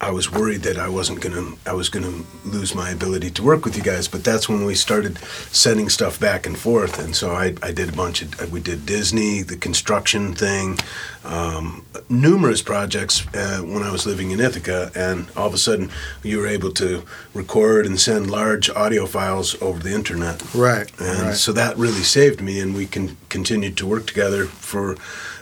I 0.00 0.10
was 0.10 0.30
worried 0.30 0.62
that 0.62 0.78
I 0.78 0.88
wasn't 0.88 1.20
gonna 1.20 1.52
I 1.64 1.72
was 1.72 1.88
gonna 1.88 2.22
lose 2.44 2.74
my 2.74 2.90
ability 2.90 3.30
to 3.30 3.42
work 3.42 3.64
with 3.64 3.76
you 3.76 3.82
guys. 3.82 4.08
But 4.08 4.24
that's 4.24 4.48
when 4.48 4.64
we 4.64 4.74
started 4.74 5.18
sending 5.52 5.88
stuff 5.88 6.20
back 6.20 6.46
and 6.46 6.56
forth, 6.56 6.98
and 6.98 7.16
so 7.16 7.32
I, 7.32 7.54
I 7.62 7.72
did 7.72 7.88
a 7.88 7.96
bunch 7.96 8.22
of 8.22 8.52
we 8.52 8.60
did 8.60 8.84
Disney, 8.84 9.42
the 9.42 9.56
construction 9.56 10.34
thing, 10.34 10.78
um, 11.24 11.86
numerous 12.10 12.60
projects 12.60 13.26
uh, 13.34 13.60
when 13.60 13.82
I 13.82 13.90
was 13.90 14.06
living 14.06 14.32
in 14.32 14.40
Ithaca, 14.40 14.90
and 14.94 15.28
all 15.34 15.46
of 15.46 15.54
a 15.54 15.58
sudden 15.58 15.90
you 16.22 16.38
were 16.38 16.46
able 16.46 16.72
to 16.72 17.02
record 17.32 17.86
and 17.86 17.98
send 17.98 18.30
large 18.30 18.68
audio 18.68 19.06
files 19.06 19.60
over 19.62 19.78
the 19.82 19.94
internet. 19.94 20.42
Right. 20.54 20.90
And 21.00 21.28
right. 21.28 21.36
so 21.36 21.52
that 21.52 21.76
really 21.78 22.02
saved 22.02 22.42
me, 22.42 22.60
and 22.60 22.74
we 22.74 22.86
can 22.86 23.16
continued 23.30 23.78
to 23.78 23.86
work 23.86 24.06
together 24.06 24.44
for 24.44 24.96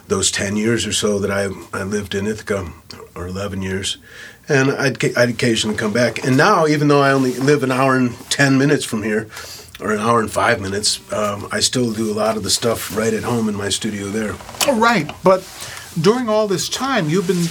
those 0.07 0.31
10 0.31 0.55
years 0.55 0.85
or 0.85 0.93
so 0.93 1.19
that 1.19 1.31
I, 1.31 1.49
I 1.77 1.83
lived 1.83 2.13
in 2.13 2.27
Ithaca, 2.27 2.71
or 3.15 3.27
11 3.27 3.61
years. 3.61 3.97
And 4.47 4.71
I'd, 4.71 5.17
I'd 5.17 5.29
occasionally 5.29 5.75
come 5.75 5.91
back. 5.93 6.23
And 6.23 6.37
now, 6.37 6.67
even 6.67 6.87
though 6.87 7.01
I 7.01 7.11
only 7.11 7.33
live 7.33 7.63
an 7.63 7.71
hour 7.71 7.95
and 7.95 8.15
10 8.29 8.57
minutes 8.57 8.85
from 8.85 9.03
here, 9.03 9.27
or 9.81 9.91
an 9.91 9.99
hour 9.99 10.19
and 10.19 10.31
five 10.31 10.61
minutes, 10.61 10.99
um, 11.11 11.47
I 11.51 11.59
still 11.59 11.91
do 11.91 12.11
a 12.11 12.13
lot 12.13 12.37
of 12.37 12.43
the 12.43 12.49
stuff 12.49 12.95
right 12.95 13.13
at 13.13 13.23
home 13.23 13.49
in 13.49 13.55
my 13.55 13.69
studio 13.69 14.07
there. 14.07 14.35
Oh, 14.67 14.79
Right, 14.79 15.11
but 15.23 15.43
during 15.99 16.29
all 16.29 16.47
this 16.47 16.69
time, 16.69 17.09
you've 17.09 17.27
been 17.27 17.45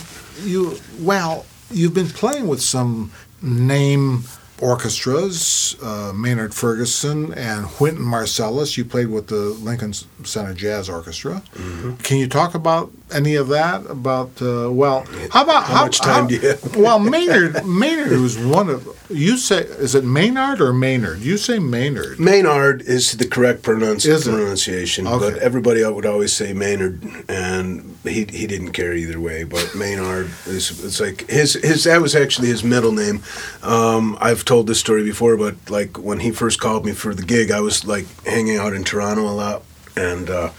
you 0.48 0.78
well, 1.00 1.46
you've 1.70 1.94
been 1.94 2.08
playing 2.08 2.48
with 2.48 2.60
some 2.60 3.12
name 3.42 4.24
orchestras, 4.60 5.76
uh, 5.82 6.12
Maynard 6.14 6.54
Ferguson 6.54 7.34
and 7.34 7.66
Wynton 7.80 8.04
Marsalis. 8.04 8.76
You 8.76 8.84
played 8.84 9.08
with 9.08 9.26
the 9.26 9.36
Lincoln 9.36 9.92
Center 9.92 10.54
Jazz 10.54 10.88
Orchestra. 10.88 11.42
Mm-hmm. 11.54 11.96
Can 11.96 12.18
you 12.18 12.28
talk 12.28 12.54
about 12.54 12.90
any 13.14 13.36
of 13.36 13.48
that? 13.48 13.86
About 13.88 14.30
uh, 14.42 14.70
well, 14.70 15.04
how 15.30 15.42
about 15.44 15.64
How 15.64 15.84
much 15.84 16.00
time 16.00 16.26
do 16.26 16.34
you 16.34 16.40
have? 16.48 16.76
well, 16.84 16.98
Maynard 16.98 17.64
Maynard 17.64 18.12
was 18.20 18.36
one 18.38 18.68
of 18.68 18.88
you 19.08 19.36
say 19.36 19.58
is 19.62 19.94
it 19.94 20.04
Maynard 20.04 20.60
or 20.60 20.72
Maynard? 20.72 21.20
You 21.20 21.36
say 21.36 21.58
Maynard. 21.58 22.18
Maynard 22.18 22.82
is 22.82 23.12
the 23.16 23.26
correct 23.26 23.62
pronounci- 23.62 24.08
Is 24.08 24.24
pronunciation, 24.24 25.06
Okay. 25.06 25.30
but 25.32 25.38
everybody 25.42 25.84
would 25.84 26.06
always 26.06 26.32
say 26.32 26.52
Maynard, 26.52 27.02
and 27.28 27.96
he 28.04 28.24
he 28.24 28.46
didn't 28.46 28.72
care 28.72 28.92
either 28.92 29.20
way. 29.20 29.44
But 29.44 29.74
Maynard 29.74 30.30
is 30.46 30.84
it's 30.84 31.00
like 31.00 31.28
his 31.30 31.54
his 31.54 31.84
that 31.84 32.00
was 32.00 32.14
actually 32.16 32.48
his 32.48 32.64
middle 32.64 32.92
name. 32.92 33.22
Um, 33.62 34.16
I've 34.20 34.44
told 34.44 34.66
this 34.66 34.80
story 34.80 35.04
before, 35.04 35.36
but 35.36 35.54
like 35.70 35.98
when 35.98 36.20
he 36.20 36.30
first 36.32 36.60
called 36.60 36.84
me 36.84 36.92
for 36.92 37.14
the 37.14 37.24
gig, 37.24 37.50
I 37.50 37.60
was 37.60 37.84
like 37.84 38.06
hanging 38.24 38.56
out 38.56 38.72
in 38.74 38.84
Toronto 38.84 39.22
a 39.22 39.32
lot, 39.34 39.62
and. 39.96 40.28
Uh, 40.30 40.50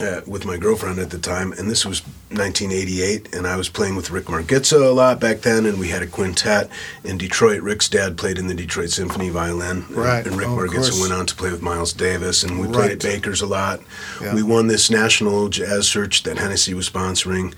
uh, 0.00 0.20
with 0.26 0.44
my 0.44 0.56
girlfriend 0.56 0.98
at 0.98 1.10
the 1.10 1.18
time, 1.18 1.52
and 1.52 1.70
this 1.70 1.84
was 1.84 2.00
1988, 2.30 3.34
and 3.34 3.46
I 3.46 3.56
was 3.56 3.68
playing 3.68 3.96
with 3.96 4.10
Rick 4.10 4.26
Margitza 4.26 4.80
a 4.80 4.90
lot 4.92 5.20
back 5.20 5.40
then, 5.42 5.66
and 5.66 5.78
we 5.78 5.88
had 5.88 6.02
a 6.02 6.06
quintet 6.06 6.70
in 7.04 7.18
Detroit. 7.18 7.60
Rick's 7.62 7.88
dad 7.88 8.16
played 8.16 8.38
in 8.38 8.46
the 8.46 8.54
Detroit 8.54 8.90
Symphony 8.90 9.28
violin, 9.28 9.84
and- 9.88 9.90
Right. 9.96 10.26
And 10.26 10.36
Rick 10.36 10.48
Oh, 10.48 10.56
Margitza 10.56 11.00
went 11.00 11.12
on 11.12 11.26
to 11.26 11.34
play 11.34 11.50
with 11.50 11.62
Miles 11.62 11.92
Davis, 11.92 12.42
and 12.42 12.58
we 12.60 12.68
played 12.68 12.92
at 12.92 12.98
Baker's 13.00 13.40
a 13.42 13.46
lot. 13.46 13.80
Yeah. 14.22 14.34
We 14.34 14.42
won 14.42 14.66
this 14.68 14.90
national 14.90 15.48
jazz 15.48 15.86
search 15.86 16.22
that 16.22 16.38
Hennessy 16.38 16.74
was 16.74 16.88
sponsoring, 16.88 17.52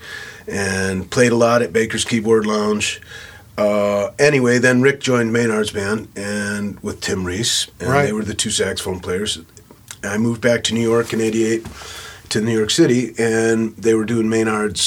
and 0.47 1.09
played 1.09 1.31
a 1.31 1.35
lot 1.37 1.61
at 1.61 1.71
Baker's 1.71 2.03
Keyboard 2.05 2.45
Lounge. 2.45 3.01
Uh, 3.57 4.09
anyway, 4.17 4.57
then 4.57 4.81
Rick 4.81 4.99
joined 4.99 5.31
Maynard's 5.31 5.71
band, 5.71 6.07
and 6.15 6.79
with 6.81 6.99
Tim 7.01 7.23
Ries, 7.25 7.67
and 7.79 7.89
Right. 7.89 8.05
they 8.07 8.11
were 8.13 8.23
the 8.23 8.33
two 8.33 8.49
saxophone 8.49 8.99
players. 8.99 9.39
I 10.03 10.17
moved 10.17 10.41
back 10.41 10.63
to 10.65 10.73
New 10.73 10.81
York 10.81 11.13
in 11.13 11.21
'88 11.21 11.65
to 12.33 12.41
New 12.41 12.57
York 12.57 12.71
City, 12.71 13.13
and 13.19 13.75
they 13.77 13.93
were 13.93 14.05
doing 14.05 14.27
Maynard's 14.27 14.79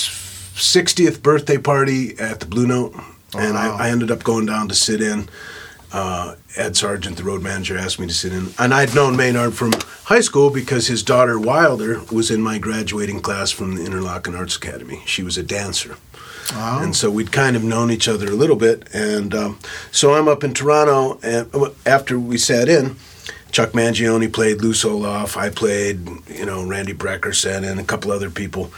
60th 0.57 1.23
birthday 1.23 1.59
party 1.59 2.19
at 2.19 2.41
the 2.41 2.47
Blue 2.47 2.67
Note, 2.67 2.93
and 3.38 3.55
Wow. 3.55 3.76
I, 3.79 3.87
I 3.87 3.91
ended 3.91 4.11
up 4.11 4.25
going 4.25 4.47
down 4.47 4.69
to 4.69 4.75
sit 4.75 5.00
in. 5.00 5.29
Uh, 5.93 6.35
Ed 6.57 6.76
Sargent, 6.76 7.17
the 7.17 7.23
road 7.23 7.43
manager, 7.43 7.79
asked 7.79 8.00
me 8.00 8.09
to 8.09 8.12
sit 8.12 8.33
in, 8.33 8.53
and 8.59 8.75
I'd 8.75 8.95
known 8.97 9.17
Maynard 9.17 9.55
from 9.55 9.73
high 10.05 10.21
school 10.21 10.50
because 10.50 10.88
his 10.88 11.05
daughter 11.05 11.38
Wilder 11.38 12.00
was 12.11 12.31
in 12.33 12.43
my 12.43 12.59
graduating 12.59 13.21
class 13.21 13.53
from 13.53 13.76
the 13.76 13.83
Interlochen 13.85 14.37
Arts 14.37 14.57
Academy. 14.57 15.03
She 15.07 15.23
was 15.23 15.38
a 15.38 15.43
dancer. 15.45 15.97
Wow. 16.53 16.81
And 16.83 16.97
so 16.97 17.11
we'd 17.11 17.31
kind 17.31 17.55
of 17.55 17.62
known 17.62 17.91
each 17.93 18.09
other 18.09 18.26
a 18.26 18.35
little 18.37 18.57
bit. 18.57 18.88
And 18.93 19.35
um, 19.35 19.59
so 19.93 20.15
I'm 20.15 20.26
up 20.29 20.43
in 20.43 20.53
Toronto, 20.53 21.19
and 21.23 21.53
uh, 21.55 21.71
after 21.85 22.19
we 22.19 22.38
sat 22.38 22.69
in, 22.69 22.97
Chuck 23.57 23.71
Mangione 23.73 24.31
played 24.31 24.61
Lou 24.61 24.75
Soloff. 24.75 25.35
I 25.35 25.49
played, 25.49 26.07
you 26.29 26.45
know, 26.45 26.63
Randy 26.67 26.93
Breckerson 26.93 27.67
and 27.67 27.81
a 27.81 27.85
couple 27.85 28.13
other 28.13 28.29
people. 28.29 28.71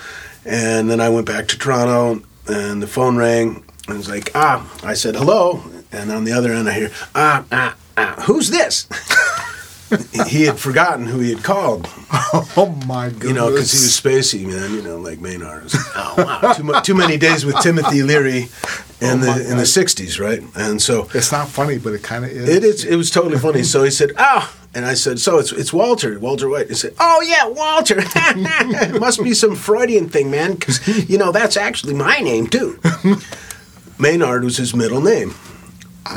And 0.45 0.89
then 0.89 1.01
I 1.01 1.09
went 1.09 1.27
back 1.27 1.49
to 1.49 1.59
Toronto, 1.59 2.23
and 2.47 2.81
the 2.81 2.87
phone 2.87 3.17
rang, 3.17 3.65
and 3.89 3.95
it 3.97 3.99
was 3.99 4.09
like, 4.09 4.31
ah, 4.37 4.65
I 4.85 4.95
said 4.95 5.17
hello, 5.17 5.65
and 5.91 6.13
on 6.13 6.23
the 6.23 6.31
other 6.31 6.53
end 6.53 6.69
I 6.69 6.75
hear, 6.75 6.91
ah, 7.17 7.45
ah, 7.51 7.77
ah, 7.97 8.23
who's 8.25 8.51
this? 8.51 8.87
he 10.29 10.43
had 10.43 10.61
forgotten 10.61 11.07
who 11.07 11.19
he 11.19 11.35
had 11.35 11.43
called, 11.43 11.89
oh 12.13 12.81
my 12.87 13.09
goodness! 13.09 13.29
you 13.29 13.35
know, 13.35 13.51
because 13.51 13.73
he 13.73 13.79
was 13.79 14.01
spacey, 14.01 14.47
man. 14.47 14.75
You 14.75 14.83
know, 14.83 14.99
like 14.99 15.19
Maynard. 15.19 15.65
Was, 15.65 15.75
oh 15.97 16.15
wow, 16.19 16.53
too, 16.53 16.63
mu- 16.63 16.81
too 16.83 16.95
many 16.95 17.17
days 17.17 17.45
with 17.45 17.59
Timothy 17.61 18.03
Leary 18.03 18.49
in 19.01 19.23
Oh, 19.23 19.35
the 19.35 19.43
in 19.43 19.57
the 19.57 19.65
God. 19.65 19.87
slag 19.89 20.19
right? 20.21 20.43
And 20.55 20.81
so 20.81 21.09
It's 21.15 21.33
not 21.33 21.49
funny, 21.49 21.79
but 21.79 21.95
it 21.95 22.03
kind 22.03 22.25
of 22.25 22.31
is. 22.31 22.49
it 22.49 22.65
is. 22.65 22.85
It 22.85 22.97
was 22.97 23.11
totally 23.11 23.39
funny. 23.39 23.63
So 23.63 23.83
he 23.83 23.91
said, 23.91 24.13
"Ah," 24.19 24.55
and 24.79 24.87
I 24.87 24.95
said, 24.95 25.19
"So 25.19 25.39
it's 25.39 25.53
it's 25.53 25.73
Walter, 25.73 26.19
Walter 26.19 26.49
White." 26.49 26.69
He 26.69 26.75
said, 26.75 26.95
"Oh 26.99 27.21
yeah, 27.21 27.47
Walter. 27.47 27.97
it 28.95 29.01
must 29.01 29.23
be 29.23 29.35
some 29.35 29.55
Freudian 29.57 30.09
thing, 30.09 30.31
man, 30.31 30.55
because 30.55 30.87
you 31.11 31.19
know 31.19 31.33
that's 31.33 31.57
actually 31.57 31.95
my 31.95 32.19
name 32.21 32.47
too." 32.47 32.79
Maynard 33.99 34.45
was 34.45 34.57
his 34.57 34.75
middle 34.75 35.01
name. 35.01 35.35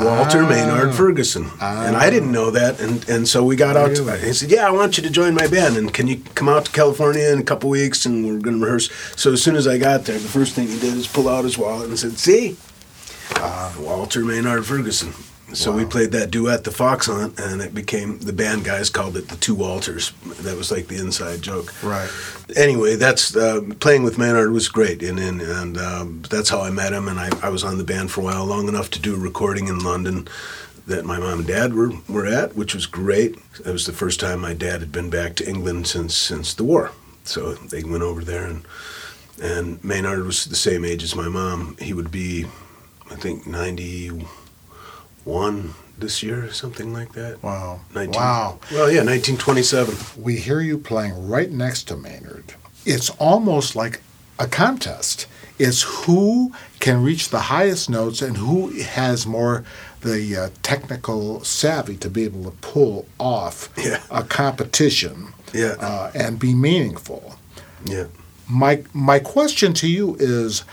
Walter 0.00 0.44
Ah. 0.44 0.48
Maynard 0.48 0.94
Ferguson, 0.94 1.50
and 1.60 1.96
I 1.96 2.08
didn't 2.08 2.32
know 2.32 2.50
that, 2.50 2.80
and 2.80 3.06
and 3.10 3.28
so 3.28 3.44
we 3.44 3.56
got 3.56 3.76
out. 3.76 3.90
Really? 3.90 4.04
To, 4.18 4.26
he 4.26 4.32
said, 4.32 4.50
"Yeah, 4.50 4.66
I 4.66 4.70
want 4.70 4.96
you 4.96 5.02
to 5.02 5.10
join 5.10 5.34
my 5.34 5.46
band, 5.48 5.76
and 5.76 5.92
can 5.92 6.06
you 6.06 6.22
come 6.34 6.48
out 6.48 6.64
to 6.66 6.72
California 6.72 7.28
in 7.28 7.38
a 7.40 7.42
couple 7.42 7.68
weeks, 7.68 8.06
and 8.06 8.24
we're 8.24 8.38
going 8.38 8.58
to 8.58 8.64
rehearse." 8.64 8.88
So 9.16 9.32
as 9.32 9.42
soon 9.42 9.54
as 9.56 9.66
I 9.66 9.76
got 9.76 10.04
there, 10.06 10.18
the 10.18 10.28
first 10.28 10.54
thing 10.54 10.68
he 10.68 10.78
did 10.78 10.94
is 10.94 11.06
pull 11.06 11.28
out 11.28 11.44
his 11.44 11.58
wallet 11.58 11.88
and 11.90 11.98
said, 11.98 12.16
"See, 12.18 12.56
uh, 13.36 13.72
Walter 13.80 14.24
Maynard 14.24 14.64
Ferguson." 14.64 15.12
So 15.54 15.72
we 15.72 15.84
played 15.84 16.12
that 16.12 16.30
duet, 16.30 16.64
the 16.64 16.70
Fox 16.70 17.06
Hunt, 17.06 17.38
and 17.38 17.60
it 17.60 17.74
became 17.74 18.18
the 18.18 18.32
band 18.32 18.64
guys 18.64 18.88
called 18.88 19.16
it 19.16 19.28
the 19.28 19.36
Two 19.36 19.54
Walters. 19.54 20.12
That 20.40 20.56
was 20.56 20.70
like 20.70 20.86
the 20.86 20.96
inside 20.96 21.42
joke. 21.42 21.72
Right. 21.82 22.10
Anyway, 22.56 22.96
that's 22.96 23.36
uh, 23.36 23.60
playing 23.80 24.02
with 24.02 24.18
Maynard 24.18 24.52
was 24.52 24.68
great, 24.68 25.02
and 25.02 25.18
and, 25.18 25.42
and 25.42 25.78
um, 25.78 26.22
that's 26.30 26.48
how 26.48 26.62
I 26.62 26.70
met 26.70 26.92
him. 26.92 27.08
And 27.08 27.18
I, 27.20 27.30
I 27.42 27.50
was 27.50 27.64
on 27.64 27.78
the 27.78 27.84
band 27.84 28.10
for 28.10 28.22
a 28.22 28.24
while, 28.24 28.44
long 28.46 28.68
enough 28.68 28.90
to 28.90 28.98
do 28.98 29.14
a 29.14 29.18
recording 29.18 29.68
in 29.68 29.78
London 29.80 30.26
that 30.86 31.04
my 31.04 31.18
mom 31.18 31.40
and 31.40 31.46
dad 31.46 31.74
were, 31.74 31.92
were 32.08 32.26
at, 32.26 32.56
which 32.56 32.74
was 32.74 32.86
great. 32.86 33.36
It 33.64 33.70
was 33.70 33.86
the 33.86 33.92
first 33.92 34.18
time 34.18 34.40
my 34.40 34.54
dad 34.54 34.80
had 34.80 34.90
been 34.90 35.10
back 35.10 35.36
to 35.36 35.48
England 35.48 35.86
since 35.86 36.16
since 36.16 36.54
the 36.54 36.64
war, 36.64 36.92
so 37.24 37.54
they 37.54 37.84
went 37.84 38.02
over 38.02 38.24
there 38.24 38.46
and 38.46 38.64
and 39.40 39.82
Maynard 39.82 40.24
was 40.24 40.44
the 40.44 40.56
same 40.56 40.84
age 40.84 41.02
as 41.02 41.16
my 41.16 41.28
mom. 41.28 41.76
He 41.80 41.92
would 41.92 42.10
be, 42.10 42.46
I 43.10 43.16
think, 43.16 43.46
ninety 43.46 44.10
one 45.24 45.74
this 45.98 46.22
year, 46.22 46.50
something 46.52 46.92
like 46.92 47.12
that. 47.12 47.42
Wow. 47.42 47.80
19 47.94 48.12
Wow. 48.14 48.58
Well, 48.72 48.90
yeah, 48.90 49.02
nineteen 49.02 49.36
twenty 49.38 49.62
seven. 49.62 49.94
We 50.20 50.36
hear 50.36 50.60
you 50.60 50.78
playing 50.78 51.28
right 51.28 51.50
next 51.50 51.84
to 51.88 51.96
Maynard. 51.96 52.54
It's 52.84 53.10
almost 53.10 53.76
like 53.76 54.00
a 54.38 54.46
contest. 54.46 55.26
It's 55.58 55.82
who 55.82 56.52
can 56.80 57.04
reach 57.04 57.28
the 57.28 57.38
highest 57.40 57.88
notes 57.88 58.20
and 58.22 58.36
who 58.36 58.70
has 58.80 59.26
more 59.26 59.64
the 60.00 60.36
uh, 60.36 60.48
technical 60.64 61.44
savvy 61.44 61.96
to 61.98 62.10
be 62.10 62.24
able 62.24 62.42
to 62.44 62.50
pull 62.62 63.06
off 63.20 63.68
Yeah. 63.76 64.00
a 64.10 64.24
competition 64.24 65.32
Yeah. 65.54 65.76
uh, 65.78 66.10
and 66.14 66.38
be 66.40 66.54
meaningful. 66.54 67.36
Yeah. 67.84 68.06
My 68.48 68.82
my 68.92 69.20
question 69.20 69.72
to 69.74 69.86
you 69.88 70.16
is, 70.18 70.64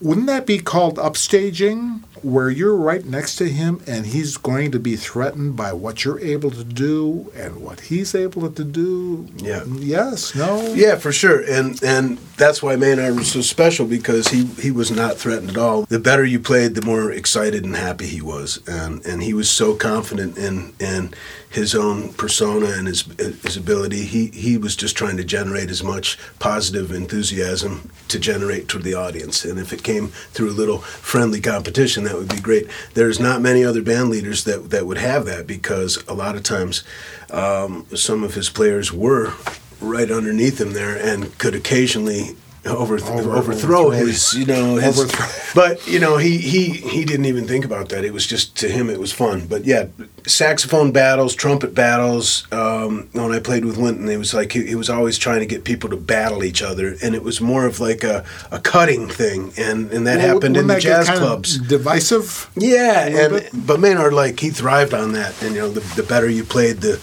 wouldn't 0.00 0.28
that 0.28 0.46
be 0.46 0.58
called 0.58 0.96
upstaging, 0.96 2.02
where 2.24 2.50
you're 2.50 2.76
right 2.76 3.04
next 3.04 3.36
to 3.36 3.48
him 3.48 3.82
and 3.86 4.06
he's 4.06 4.36
going 4.36 4.70
to 4.72 4.78
be 4.78 4.96
threatened 4.96 5.56
by 5.56 5.72
what 5.72 6.04
you're 6.04 6.20
able 6.20 6.50
to 6.50 6.64
do 6.64 7.32
and 7.34 7.62
what 7.62 7.80
he's 7.80 8.14
able 8.14 8.50
to 8.50 8.64
do? 8.64 9.28
Yeah. 9.36 9.64
Yes. 9.66 10.34
No. 10.34 10.74
Yeah, 10.74 10.96
for 10.96 11.12
sure, 11.12 11.40
and 11.40 11.82
and 11.82 12.18
that's 12.36 12.62
why 12.62 12.76
Maynard 12.76 13.16
was 13.16 13.30
so 13.32 13.40
special 13.40 13.86
because 13.86 14.28
he 14.28 14.44
he 14.44 14.70
was 14.70 14.90
not 14.90 15.16
threatened 15.16 15.50
at 15.50 15.56
all. 15.58 15.82
The 15.82 15.98
better 15.98 16.24
you 16.24 16.40
played, 16.40 16.74
the 16.74 16.82
more 16.82 17.10
excited 17.10 17.64
and 17.64 17.76
happy 17.76 18.06
he 18.06 18.20
was, 18.20 18.60
and 18.66 19.04
and 19.04 19.22
he 19.22 19.34
was 19.34 19.50
so 19.50 19.74
confident 19.74 20.38
in 20.38 20.72
in 20.80 21.12
his 21.50 21.74
own 21.74 22.12
persona 22.12 22.66
and 22.66 22.86
his 22.86 23.02
his 23.18 23.56
ability. 23.56 24.04
He 24.04 24.26
he 24.28 24.56
was 24.58 24.76
just 24.76 24.96
trying 24.96 25.16
to 25.16 25.24
generate 25.24 25.70
as 25.70 25.82
much 25.82 26.18
positive 26.38 26.92
enthusiasm 26.92 27.90
to 28.08 28.18
generate 28.18 28.68
to 28.68 28.78
the 28.78 28.94
audience, 28.94 29.44
and 29.44 29.58
if 29.58 29.72
it 29.72 29.82
came 29.82 30.08
through 30.08 30.50
a 30.50 30.52
little 30.52 30.78
friendly 30.78 31.40
competition, 31.40 32.04
that 32.08 32.16
would 32.16 32.28
be 32.28 32.40
great. 32.40 32.68
There's 32.94 33.20
not 33.20 33.42
many 33.42 33.64
other 33.64 33.82
band 33.82 34.08
leaders 34.08 34.44
that 34.44 34.70
that 34.70 34.86
would 34.86 34.98
have 34.98 35.26
that 35.26 35.46
because 35.46 36.02
a 36.08 36.14
lot 36.14 36.36
of 36.36 36.42
times 36.42 36.82
um, 37.30 37.86
some 37.94 38.24
of 38.24 38.34
his 38.34 38.48
players 38.48 38.92
were 38.92 39.34
right 39.80 40.10
underneath 40.10 40.60
him 40.60 40.72
there 40.72 40.96
and 40.96 41.36
could 41.38 41.54
occasionally 41.54 42.36
over, 42.66 42.96
Over- 43.00 43.36
overthrow 43.36 43.90
his 43.90 44.34
you 44.34 44.44
know 44.46 44.76
his, 44.76 44.98
Overthrow. 44.98 45.52
but 45.54 45.86
you 45.86 45.98
know 45.98 46.16
he 46.16 46.38
he 46.38 46.64
he 46.72 47.04
didn't 47.04 47.26
even 47.26 47.46
think 47.46 47.64
about 47.64 47.88
that. 47.90 48.04
It 48.04 48.12
was 48.12 48.26
just 48.26 48.56
to 48.58 48.68
him 48.68 48.90
it 48.90 48.98
was 49.00 49.12
fun. 49.12 49.46
But 49.46 49.64
yeah 49.64 49.86
saxophone 50.26 50.92
battles 50.92 51.34
trumpet 51.34 51.74
battles 51.74 52.46
um, 52.52 53.08
when 53.12 53.32
I 53.32 53.38
played 53.38 53.64
with 53.64 53.78
Wynton 53.78 54.08
it 54.10 54.18
was 54.18 54.34
like 54.34 54.52
he, 54.52 54.66
he 54.66 54.74
was 54.74 54.90
always 54.90 55.16
trying 55.16 55.40
to 55.40 55.46
get 55.46 55.64
people 55.64 55.88
to 55.90 55.96
battle 55.96 56.44
each 56.44 56.60
other. 56.62 56.96
And 57.02 57.14
it 57.14 57.22
was 57.22 57.40
more 57.40 57.64
of 57.64 57.80
like 57.80 58.04
a, 58.04 58.24
a 58.50 58.58
cutting 58.58 59.08
thing. 59.08 59.52
And 59.56 59.90
and 59.92 60.06
that 60.06 60.18
Well, 60.18 60.34
happened 60.34 60.56
in 60.56 60.66
the 60.66 60.74
that 60.74 60.82
jazz 60.82 61.08
clubs. 61.08 61.58
Divisive. 61.58 62.50
yeah, 62.56 63.06
and 63.06 63.48
but 63.66 63.80
Maynard 63.80 64.12
like 64.12 64.38
he 64.40 64.50
thrived 64.50 64.92
on 64.92 65.12
that, 65.12 65.40
and 65.42 65.54
you 65.54 65.60
know 65.62 65.70
the, 65.70 65.80
the 65.96 66.02
better 66.02 66.28
you 66.28 66.44
played, 66.44 66.78
the, 66.78 67.00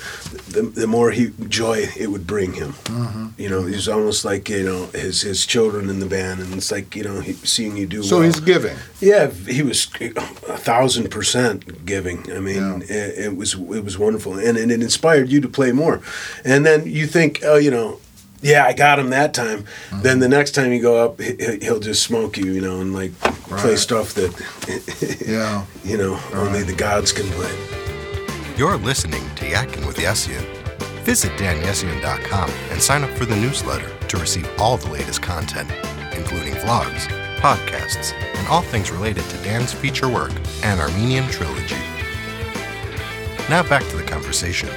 the 0.56 0.62
the 0.82 0.88
more 0.88 1.12
he 1.12 1.32
joy 1.48 1.88
it 1.98 2.08
would 2.08 2.26
bring 2.26 2.54
him. 2.54 2.74
Mm-hmm. 2.86 3.26
You 3.42 3.50
know, 3.50 3.64
he's 3.66 3.88
almost 3.88 4.26
like 4.26 4.50
you 4.50 4.64
know 4.64 4.86
his 4.88 5.22
his 5.22 5.46
children 5.46 5.90
in 5.90 6.00
the 6.00 6.06
band, 6.06 6.40
and 6.42 6.54
it's 6.56 6.72
like 6.72 6.96
you 6.96 7.04
know 7.04 7.20
he, 7.22 7.34
seeing 7.34 7.78
you 7.78 7.86
do. 7.88 8.02
So 8.04 8.16
well. 8.18 8.26
he's 8.26 8.40
giving. 8.40 8.78
Yeah, 9.02 9.30
he 9.32 9.62
was 9.62 9.88
a 10.02 10.58
thousand 10.58 11.10
percent 11.12 11.86
giving. 11.86 12.20
I 12.32 12.40
mean, 12.40 12.56
Yeah. 12.56 12.78
it, 12.98 13.26
it 13.26 13.36
was 13.38 13.54
it 13.54 13.84
was 13.84 13.98
wonderful, 13.98 14.34
and, 14.40 14.58
and 14.58 14.72
it 14.72 14.82
inspired 14.82 15.30
you 15.30 15.42
to 15.42 15.50
play 15.50 15.72
more. 15.72 16.02
And 16.44 16.66
then 16.66 16.86
you 16.88 17.08
think, 17.08 17.42
oh, 17.44 17.58
you 17.58 17.72
know, 17.72 18.00
yeah, 18.42 18.66
I 18.66 18.74
got 18.74 19.00
him 19.00 19.10
that 19.10 19.34
time. 19.34 19.66
Then 20.04 20.20
the 20.20 20.30
next 20.30 20.52
time 20.52 20.72
you 20.72 20.82
go 20.82 21.04
up, 21.06 21.20
he- 21.22 21.60
he'll 21.62 21.80
just 21.80 22.04
smoke 22.04 22.38
you, 22.38 22.52
you 22.52 22.62
know, 22.62 22.80
and 22.82 22.94
like 22.94 23.12
play 23.62 23.76
stuff 23.76 24.14
that, 24.14 24.32
Yeah. 25.28 25.66
you 25.84 25.98
know, 25.98 26.20
only 26.34 26.64
the 26.64 26.76
gods 26.76 27.12
can 27.12 27.28
play. 27.32 27.85
You're 28.58 28.78
listening 28.78 29.22
to 29.36 29.50
Yakin 29.50 29.86
with 29.86 29.98
Yessian. 29.98 30.42
Visit 31.04 31.34
danyessian.com 31.34 32.50
and 32.72 32.82
sign 32.82 33.04
up 33.04 33.10
for 33.18 33.26
the 33.26 33.36
newsletter 33.36 33.90
to 34.08 34.18
receive 34.18 34.50
all 34.58 34.78
the 34.78 34.90
latest 34.90 35.22
content, 35.22 35.70
including 36.16 36.54
vlogs, 36.54 37.06
podcasts, 37.40 38.14
and 38.14 38.48
all 38.48 38.62
things 38.62 38.92
related 38.92 39.26
to 39.26 39.38
Dan's 39.44 39.74
feature 39.74 40.08
work 40.08 40.32
and 40.64 40.80
Armenian 40.80 41.28
trilogy. 41.32 41.76
Now 43.50 43.62
back 43.68 43.84
to 43.90 43.98
the 43.98 44.06
conversation. 44.08 44.70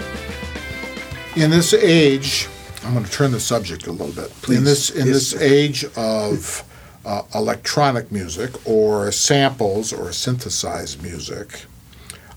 in 1.37 1.49
this 1.53 1.73
age, 1.73 2.49
I'm 2.83 2.95
going 2.95 3.05
to 3.05 3.13
turn 3.13 3.31
the 3.31 3.39
subject 3.39 3.87
a 3.87 3.93
little 3.93 4.13
bit. 4.13 4.33
Please. 4.43 4.59
In 4.59 4.65
this 4.65 4.91
in 4.91 5.07
Yes, 5.07 5.31
this 5.31 5.41
age 5.41 5.85
of 5.97 6.65
uh, 7.07 7.23
electronic 7.33 8.11
music 8.11 8.51
or 8.67 9.13
samples 9.13 9.93
or 9.93 10.11
synthesized 10.11 11.01
music, 11.01 11.67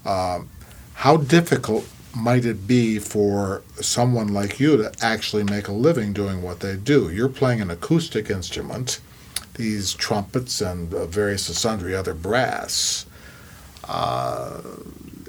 um, 0.06 0.48
how 1.02 1.18
difficult 1.18 1.84
might 2.16 2.46
it 2.46 2.68
be 2.68 3.00
for 3.00 3.64
someone 3.82 4.28
like 4.28 4.60
you 4.60 4.78
to 4.78 4.94
actually 5.02 5.44
make 5.44 5.68
a 5.68 5.72
living 5.72 6.14
doing 6.14 6.44
what 6.44 6.60
they 6.60 6.76
do? 6.76 7.10
You're 7.10 7.28
playing 7.28 7.60
an 7.60 7.72
acoustic 7.72 8.30
instrument, 8.30 9.00
these 9.56 9.96
trumpets 9.96 10.62
and 10.62 10.94
uh, 10.94 11.08
various 11.08 11.46
sundry 11.58 11.96
other 11.96 12.14
brass. 12.14 13.08
Uh, 13.84 14.62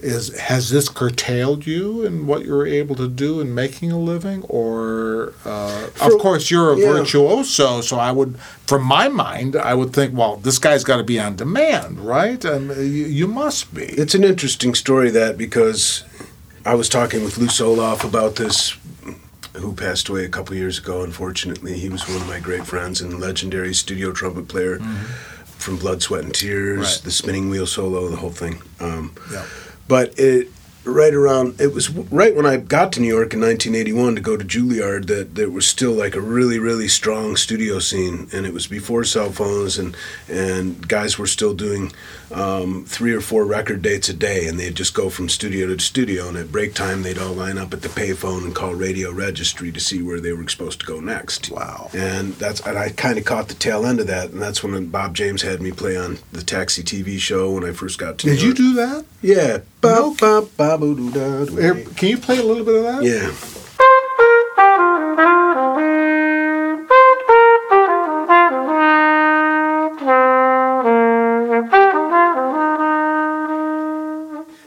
is 0.02 0.36
has 0.38 0.70
this 0.70 0.88
curtailed 0.88 1.66
you 1.66 2.02
in 2.04 2.26
what 2.26 2.44
you're 2.44 2.66
able 2.66 2.94
to 2.96 3.08
do 3.08 3.40
in 3.40 3.54
making 3.54 3.92
a 3.92 3.98
living, 3.98 4.42
or 4.48 5.32
uh, 5.44 5.86
For- 5.94 6.12
of 6.14 6.20
course 6.20 6.50
you're 6.50 6.72
a 6.72 6.78
yeah. 6.78 6.86
virtuoso? 6.92 7.80
So 7.80 7.98
I 7.98 8.10
would, 8.12 8.36
from 8.66 8.82
my 8.84 9.08
mind, 9.08 9.54
I 9.56 9.74
would 9.74 9.92
think, 9.92 10.16
well, 10.16 10.36
this 10.36 10.58
guy's 10.58 10.84
got 10.84 10.96
to 10.96 11.04
be 11.04 11.20
on 11.20 11.36
demand, 11.36 12.00
right? 12.00 12.44
And 12.44 12.70
you, 12.76 13.06
you 13.06 13.26
must 13.28 13.72
be. 13.74 13.84
It's 13.84 14.14
an 14.14 14.24
interesting 14.24 14.74
story 14.74 15.10
that 15.10 15.38
because 15.38 16.04
I 16.64 16.74
was 16.74 16.88
talking 16.88 17.22
with 17.24 17.38
Lou 17.38 17.46
Soloff 17.46 18.04
about 18.04 18.36
this, 18.36 18.76
who 19.54 19.72
passed 19.74 20.08
away 20.08 20.24
a 20.24 20.28
couple 20.28 20.56
years 20.56 20.78
ago. 20.78 21.02
Unfortunately, 21.02 21.78
he 21.78 21.88
was 21.88 22.08
one 22.08 22.16
of 22.16 22.26
my 22.26 22.40
great 22.40 22.66
friends 22.66 23.00
and 23.00 23.20
legendary 23.20 23.74
studio 23.74 24.10
trumpet 24.12 24.48
player 24.48 24.78
from 25.58 25.76
Blood, 25.76 26.02
Sweat, 26.02 26.24
and 26.24 26.34
Tears, 26.34 26.78
Right. 26.96 27.00
the 27.04 27.10
spinning 27.12 27.48
wheel 27.50 27.66
solo, 27.66 28.08
the 28.08 28.16
whole 28.16 28.30
thing. 28.32 28.60
Um, 28.80 29.12
Yeah. 29.30 29.44
But 29.92 30.18
it 30.18 30.48
right 30.84 31.14
around 31.14 31.60
it 31.60 31.72
was 31.72 31.90
right 32.20 32.34
when 32.34 32.44
I 32.44 32.56
got 32.56 32.90
to 32.94 33.00
New 33.00 33.06
York 33.18 33.32
in 33.34 33.40
1981 33.40 34.16
to 34.16 34.20
go 34.20 34.36
to 34.36 34.44
Juilliard 34.44 35.06
that 35.06 35.36
there 35.36 35.48
was 35.48 35.64
still 35.64 35.92
like 35.92 36.16
a 36.16 36.20
really 36.20 36.58
really 36.58 36.88
strong 36.88 37.36
studio 37.36 37.78
scene 37.78 38.26
and 38.32 38.44
it 38.48 38.52
was 38.52 38.66
before 38.66 39.04
cell 39.04 39.30
phones 39.30 39.78
and 39.78 39.96
and 40.28 40.88
guys 40.88 41.18
were 41.18 41.28
still 41.28 41.54
doing 41.54 41.92
um, 42.32 42.84
three 42.84 43.12
or 43.12 43.20
four 43.20 43.44
record 43.44 43.80
dates 43.82 44.08
a 44.08 44.12
day 44.28 44.48
and 44.48 44.58
they'd 44.58 44.74
just 44.74 44.92
go 44.92 45.08
from 45.08 45.28
studio 45.28 45.68
to 45.68 45.78
studio 45.78 46.26
and 46.28 46.36
at 46.36 46.50
break 46.50 46.74
time 46.74 47.02
they'd 47.02 47.18
all 47.24 47.34
line 47.34 47.58
up 47.58 47.72
at 47.72 47.82
the 47.82 47.88
payphone 48.00 48.42
and 48.44 48.54
call 48.54 48.74
radio 48.74 49.12
registry 49.12 49.70
to 49.70 49.78
see 49.88 50.02
where 50.02 50.18
they 50.20 50.32
were 50.32 50.48
supposed 50.48 50.80
to 50.80 50.86
go 50.86 50.98
next 50.98 51.48
Wow. 51.50 51.90
and 51.94 52.32
that's 52.42 52.60
and 52.66 52.76
I 52.76 52.88
kind 53.04 53.18
of 53.18 53.24
caught 53.24 53.46
the 53.46 53.54
tail 53.54 53.86
end 53.86 54.00
of 54.00 54.08
that 54.08 54.30
and 54.30 54.42
that's 54.42 54.64
when 54.64 54.86
Bob 54.86 55.14
James 55.14 55.42
had 55.42 55.60
me 55.62 55.70
play 55.70 55.96
on 55.96 56.18
the 56.32 56.42
Taxi 56.42 56.82
TV 56.82 57.18
show 57.20 57.52
when 57.52 57.64
I 57.64 57.70
first 57.70 57.98
got 58.00 58.18
to 58.18 58.26
New 58.26 58.32
Did 58.32 58.40
you 58.42 58.48
York. 58.48 58.56
do 58.56 58.74
that? 58.74 59.04
Yeah. 59.22 59.58
Ba, 59.80 60.12
ba, 60.18 60.46
ba, 60.56 60.76
boo, 60.78 60.94
doo, 60.96 61.10
da, 61.10 61.44
doo. 61.44 61.56
Here, 61.56 61.74
can 61.96 62.08
you 62.08 62.18
play 62.18 62.38
a 62.38 62.42
little 62.42 62.64
bit 62.64 62.74
of 62.76 62.82
that? 62.82 63.02
Yeah. 63.04 63.30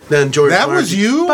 Then 0.07 0.31
George 0.31 0.51
That 0.51 0.67
Martin- 0.67 0.75
was 0.75 0.93
you? 0.93 1.25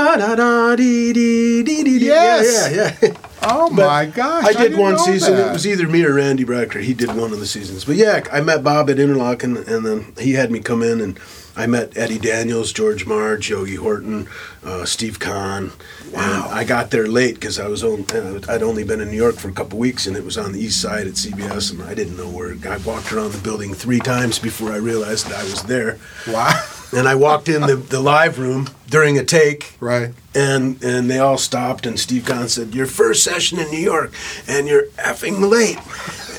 Yes. 2.00 2.72
Yeah, 2.72 2.84
yeah, 2.84 2.98
yeah. 3.02 3.14
Oh 3.44 3.72
But 3.76 3.88
my 3.88 4.06
gosh! 4.06 4.46
I 4.46 4.54
did 4.54 4.60
didn't 4.70 4.78
one 4.80 4.92
know 4.94 4.98
season. 5.04 5.36
that. 5.36 5.50
It 5.50 5.54
was 5.54 5.66
either 5.66 5.88
me 5.88 6.06
or 6.06 6.14
Randy 6.14 6.46
Brecker. 6.46 6.80
He 6.80 6.94
did 6.94 7.08
one 7.16 7.34
of 7.34 7.40
the 7.40 7.48
seasons. 7.48 7.84
But 7.86 7.96
yeah, 7.96 8.24
I 8.32 8.40
met 8.42 8.64
Bob 8.64 8.88
at 8.92 8.98
Interlochen, 8.98 9.68
and 9.68 9.84
then 9.84 10.14
he 10.20 10.34
had 10.34 10.52
me 10.52 10.60
come 10.60 10.84
in, 10.84 11.02
and 11.02 11.18
I 11.56 11.68
met 11.68 11.98
Eddie 11.98 12.20
Daniels, 12.20 12.72
George 12.72 13.06
Marge, 13.06 13.50
Yogi 13.50 13.76
Horton, 13.76 14.28
uh, 14.64 14.86
Steve 14.86 15.20
Khan. 15.20 15.72
Wow. 16.14 16.46
And 16.50 16.54
I 16.54 16.64
got 16.64 16.92
there 16.92 17.08
late 17.08 17.36
because 17.36 17.60
I 17.60 17.68
was 17.68 17.84
on, 17.84 18.06
I'd 18.50 18.64
only 18.64 18.84
been 18.84 19.02
in 19.02 19.10
New 19.10 19.18
York 19.18 19.36
for 19.36 19.50
a 19.50 19.54
couple 19.54 19.78
weeks, 19.80 20.08
and 20.08 20.16
it 20.16 20.24
was 20.24 20.38
on 20.38 20.52
the 20.54 20.60
east 20.60 20.82
side 20.82 21.08
at 21.08 21.14
CBS, 21.14 21.72
and 21.72 21.82
I 21.84 21.94
didn't 21.94 22.18
know 22.18 22.30
where. 22.30 22.56
I 22.70 22.78
walked 22.78 23.12
around 23.12 23.32
the 23.34 23.42
building 23.42 23.74
three 23.74 24.00
times 24.00 24.40
before 24.40 24.72
I 24.72 24.78
realized 24.78 25.28
that 25.28 25.36
I 25.40 25.44
was 25.44 25.64
there. 25.64 25.98
wow. 26.28 26.64
And 26.94 27.08
I 27.08 27.16
walked 27.16 27.48
in 27.48 27.62
the, 27.62 27.78
the 27.78 28.02
live 28.02 28.38
room 28.38 28.70
during 28.90 29.18
a 29.18 29.24
take, 29.24 29.76
Right. 29.80 30.14
and 30.36 30.84
and 30.84 31.10
they 31.10 31.20
all 31.20 31.38
stopped 31.38 31.86
and 31.86 31.98
Steve 31.98 32.26
Khan 32.26 32.50
said 32.50 32.76
your 32.76 32.86
first 32.86 33.24
session 33.24 33.60
in 33.60 33.72
New 33.72 33.80
York 33.80 34.12
and 34.46 34.68
you're 34.68 34.88
effing 34.98 35.50
late 35.50 35.78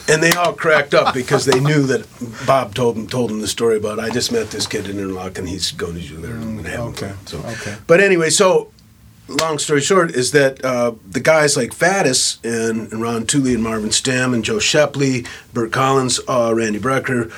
and 0.09 0.23
they 0.23 0.33
all 0.33 0.53
cracked 0.53 0.95
up 0.95 1.15
because 1.15 1.45
they 1.45 1.61
knew 1.61 1.83
that 1.85 2.07
Bob 2.47 2.75
told 2.75 2.97
them 2.97 3.07
told 3.07 3.31
them 3.31 3.41
the 3.41 3.49
story 3.49 3.77
about 3.77 4.01
I 4.01 4.11
just 4.11 4.33
met 4.33 4.51
this 4.51 4.67
kid 4.67 4.89
in 4.89 4.97
Interlochen 4.97 5.49
he's 5.49 5.73
going 5.73 5.95
to 5.95 6.01
Juilliard 6.01 6.43
and 6.43 6.59
I'm 6.61 6.65
have 6.65 6.81
okay, 6.81 7.09
come." 7.09 7.27
so 7.27 7.39
okay. 7.39 7.77
but 7.87 8.01
anyway 8.01 8.31
so 8.31 8.71
long 9.29 9.59
story 9.59 9.81
short 9.81 10.11
is 10.11 10.33
that 10.33 10.65
uh, 10.65 10.93
the 11.09 11.21
guys 11.21 11.57
like 11.57 11.71
Faddis 11.71 12.39
and, 12.45 12.93
and 12.93 13.01
Ron 13.01 13.27
Tooley 13.27 13.55
and 13.55 13.63
Marvin 13.63 13.91
Stamm 13.91 14.35
and 14.35 14.45
Joe 14.45 14.59
Shepley 14.59 15.25
Burt 15.53 15.73
Collins 15.73 16.21
uh, 16.29 16.53
Randy 16.55 16.79
Brecker 16.79 17.33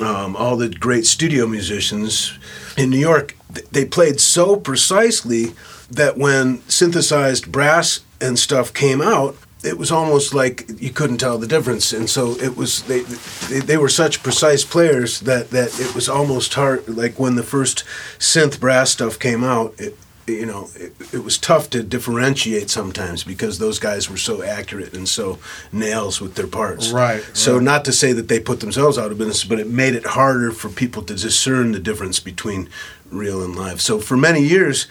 um, 0.00 0.36
all 0.36 0.56
the 0.56 0.68
great 0.68 1.06
studio 1.06 1.46
musicians 1.46 2.38
in 2.76 2.90
New 2.90 2.98
York, 2.98 3.36
th- 3.54 3.68
they 3.70 3.84
played 3.84 4.20
so 4.20 4.56
precisely 4.56 5.54
that 5.90 6.18
when 6.18 6.62
synthesized 6.68 7.52
brass 7.52 8.00
and 8.20 8.38
stuff 8.38 8.72
came 8.72 9.00
out, 9.00 9.36
it 9.64 9.78
was 9.78 9.90
almost 9.90 10.34
like 10.34 10.66
you 10.78 10.90
couldn't 10.90 11.18
tell 11.18 11.38
the 11.38 11.46
difference. 11.46 11.92
And 11.92 12.08
so 12.08 12.32
it 12.32 12.56
was 12.56 12.82
they 12.82 13.00
they, 13.00 13.60
they 13.60 13.76
were 13.76 13.88
such 13.88 14.22
precise 14.22 14.64
players 14.64 15.20
that 15.20 15.50
that 15.50 15.78
it 15.80 15.94
was 15.94 16.08
almost 16.08 16.54
hard. 16.54 16.86
Like 16.88 17.18
when 17.18 17.36
the 17.36 17.42
first 17.42 17.84
synth 18.18 18.60
brass 18.60 18.90
stuff 18.90 19.18
came 19.18 19.42
out, 19.42 19.74
it, 19.78 19.96
you 20.26 20.46
know, 20.46 20.68
it, 20.76 20.94
it 21.12 21.24
was 21.24 21.38
tough 21.38 21.68
to 21.70 21.82
differentiate 21.82 22.70
sometimes 22.70 23.24
because 23.24 23.58
those 23.58 23.78
guys 23.78 24.08
were 24.08 24.16
so 24.16 24.42
accurate 24.42 24.94
and 24.94 25.08
so 25.08 25.38
nails 25.72 26.20
with 26.20 26.34
their 26.34 26.46
parts. 26.46 26.90
Right, 26.90 27.22
So 27.34 27.54
right. 27.54 27.62
not 27.62 27.84
to 27.86 27.92
say 27.92 28.12
that 28.12 28.28
they 28.28 28.40
put 28.40 28.60
themselves 28.60 28.96
out 28.96 29.12
of 29.12 29.18
business, 29.18 29.44
but 29.44 29.60
it 29.60 29.68
made 29.68 29.94
it 29.94 30.06
harder 30.06 30.50
for 30.50 30.68
people 30.70 31.02
to 31.02 31.14
discern 31.14 31.72
the 31.72 31.78
difference 31.78 32.20
between 32.20 32.70
real 33.10 33.42
and 33.42 33.54
live. 33.54 33.80
So 33.80 33.98
for 33.98 34.16
many 34.16 34.40
years, 34.40 34.86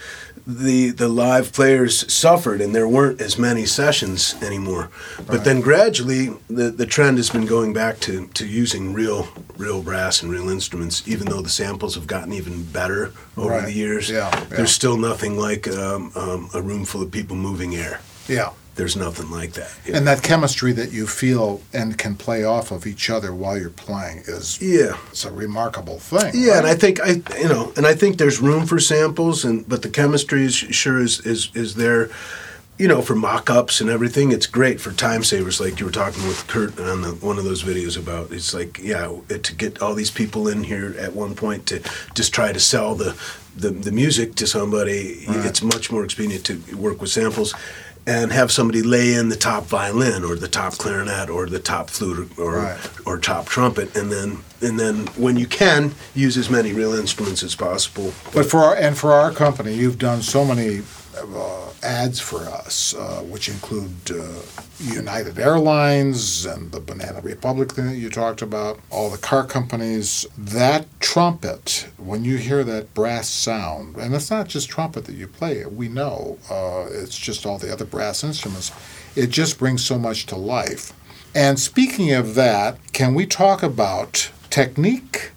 the 0.45 0.89
the 0.91 1.08
live 1.08 1.53
players 1.53 2.12
suffered, 2.13 2.60
and 2.62 2.75
there 2.75 2.88
weren't 2.88 3.21
as 3.21 3.38
many 3.38 3.65
sessions 3.65 4.36
anymore. 4.43 4.89
But 5.25 5.43
then 5.45 5.62
gradually, 5.62 6.32
the 6.49 6.69
the 6.71 6.86
trend 6.86 7.17
has 7.17 7.29
been 7.29 7.45
going 7.45 7.73
back 7.73 7.99
to, 8.01 8.27
to 8.27 8.45
using 8.45 8.93
real 8.93 9.27
real 9.58 9.82
brass 9.82 10.21
and 10.21 10.32
real 10.32 10.49
instruments. 10.49 11.08
Even 11.08 11.27
though 11.27 11.41
the 11.41 11.49
samples 11.49 11.95
have 11.95 12.08
gotten 12.08 12.34
even 12.34 12.63
better 12.63 13.12
over 13.38 13.49
Right. 13.51 13.65
the 13.65 13.71
years, 13.73 14.10
Yeah, 14.10 14.29
yeah. 14.34 14.45
there's 14.58 14.71
still 14.71 14.97
nothing 14.97 15.38
like 15.39 15.67
um, 15.67 16.12
um, 16.15 16.49
a 16.53 16.62
room 16.62 16.86
full 16.86 17.01
of 17.01 17.12
people 17.12 17.36
moving 17.36 17.75
air. 17.75 17.99
Yeah. 18.27 18.49
There's 18.75 18.95
nothing 18.95 19.29
like 19.29 19.53
that. 19.53 19.71
And 19.91 20.07
that 20.07 20.23
chemistry 20.23 20.71
that 20.73 20.91
you 20.91 21.05
feel 21.05 21.62
and 21.73 21.95
can 21.95 22.15
play 22.15 22.43
off 22.43 22.71
of 22.71 22.88
each 22.88 23.09
other 23.09 23.33
while 23.33 23.57
you're 23.57 23.69
playing 23.69 24.23
is 24.25 24.59
yeah. 24.59 24.97
it's 25.09 25.25
a 25.25 25.31
remarkable 25.31 25.99
thing. 25.99 26.31
Yeah, 26.33 26.57
and 26.57 26.65
I 26.65 26.73
think 26.73 26.99
I, 26.99 27.21
you 27.38 27.49
know, 27.49 27.71
and 27.77 27.86
I 27.86 27.93
think 27.93 28.17
there's 28.17 28.41
room 28.41 28.65
for 28.65 28.79
samples, 28.79 29.45
and 29.45 29.67
but 29.69 29.83
the 29.83 29.89
chemistry 29.89 30.43
is 30.45 30.55
sure 30.55 30.99
is 30.99 31.19
is 31.19 31.51
is 31.53 31.75
there, 31.75 32.09
you 32.79 32.88
know, 32.88 33.03
for 33.03 33.15
mock-ups 33.15 33.79
and 33.79 33.91
everything. 33.91 34.31
It's 34.31 34.47
great 34.47 34.81
for 34.81 34.91
time 34.91 35.23
savers, 35.23 35.59
like 35.59 35.79
you 35.79 35.86
were 35.86 35.91
talking 35.91 36.27
with 36.27 36.47
Kurt 36.47 36.79
on 36.79 37.03
the, 37.03 37.09
one 37.09 37.38
of 37.38 37.43
those 37.43 37.63
videos 37.63 37.95
about. 37.95 38.31
It's 38.31 38.55
like, 38.55 38.79
yeah, 38.79 39.15
to 39.27 39.55
get 39.55 39.83
all 39.83 39.93
these 39.93 40.12
people 40.12 40.47
in 40.47 40.63
here 40.63 40.95
at 40.97 41.13
one 41.13 41.36
point 41.36 41.67
to 41.67 41.79
just 42.15 42.33
try 42.33 42.51
to 42.51 42.59
sell 42.59 42.95
the 42.95 43.15
the, 43.55 43.69
the 43.69 43.91
music 43.91 44.33
to 44.36 44.47
somebody. 44.47 45.25
Right. 45.27 45.45
It's 45.45 45.62
much 45.62 45.91
more 45.91 46.03
expedient 46.03 46.43
to 46.45 46.75
work 46.75 47.01
with 47.01 47.12
samples. 47.12 47.53
And 48.06 48.34
have 48.34 48.52
somebody 48.52 48.82
lay 48.84 49.13
in 49.13 49.30
the 49.30 49.36
top 49.38 49.63
violin 49.66 50.26
or 50.26 50.36
the 50.36 50.50
top 50.50 50.74
clarinet 50.78 51.30
or 51.30 51.46
the 51.46 51.60
top 51.60 51.89
flute 51.89 52.30
or 52.38 52.58
Right. 52.58 52.78
or 53.06 53.18
top 53.18 53.48
trumpet, 53.48 53.96
and 53.96 54.12
then 54.12 54.39
and 54.62 54.78
then 54.80 55.08
when 55.16 55.38
you 55.38 55.46
can 55.48 55.94
use 56.13 56.36
as 56.38 56.50
many 56.50 56.74
real 56.74 56.94
instruments 56.94 57.44
as 57.44 57.56
possible. 57.56 58.13
But 58.34 58.46
for 58.46 58.60
our, 58.60 58.76
and 58.76 58.98
for 58.98 59.13
our 59.13 59.32
company, 59.32 59.74
you've 59.74 60.00
done 60.00 60.22
so 60.22 60.44
many 60.44 60.82
uh, 61.15 61.69
ads 61.82 62.19
for 62.19 62.39
us, 62.41 62.93
uh, 62.95 63.21
which 63.21 63.49
include 63.49 63.93
uh, 64.12 64.41
United 64.80 65.39
Airlines 65.39 66.45
and 66.45 66.71
the 66.71 66.80
Banana 66.80 67.21
Republic 67.21 67.71
thing 67.73 67.88
that 67.88 67.97
you 67.97 68.10
talked 68.10 68.41
about, 68.41 68.80
all 68.89 69.10
the 69.10 69.17
car 69.17 69.45
companies. 69.45 70.26
That 70.38 70.88
trumpet, 70.99 71.88
when 71.97 72.23
you 72.26 72.38
hear 72.38 72.63
that 72.63 72.93
brass 72.93 73.30
sound, 73.30 73.97
and 73.97 74.13
it's 74.13 74.32
not 74.32 74.47
just 74.47 74.69
trumpet 74.69 75.06
that 75.06 75.15
you 75.15 75.28
play, 75.28 75.65
we 75.65 75.88
know 75.88 76.38
uh, 76.49 76.88
it's 76.89 77.17
just 77.17 77.45
all 77.45 77.58
the 77.58 77.71
other 77.71 77.86
brass 77.86 78.23
instruments, 78.23 78.71
it 79.15 79.30
just 79.30 79.60
brings 79.60 79.84
so 79.84 79.97
much 79.97 80.26
to 80.28 80.36
life. 80.36 80.93
And 81.36 81.60
speaking 81.60 82.12
of 82.12 82.36
that, 82.36 82.78
can 82.93 83.15
we 83.15 83.26
talk 83.26 83.63
about 83.63 84.32
technique, 84.49 85.32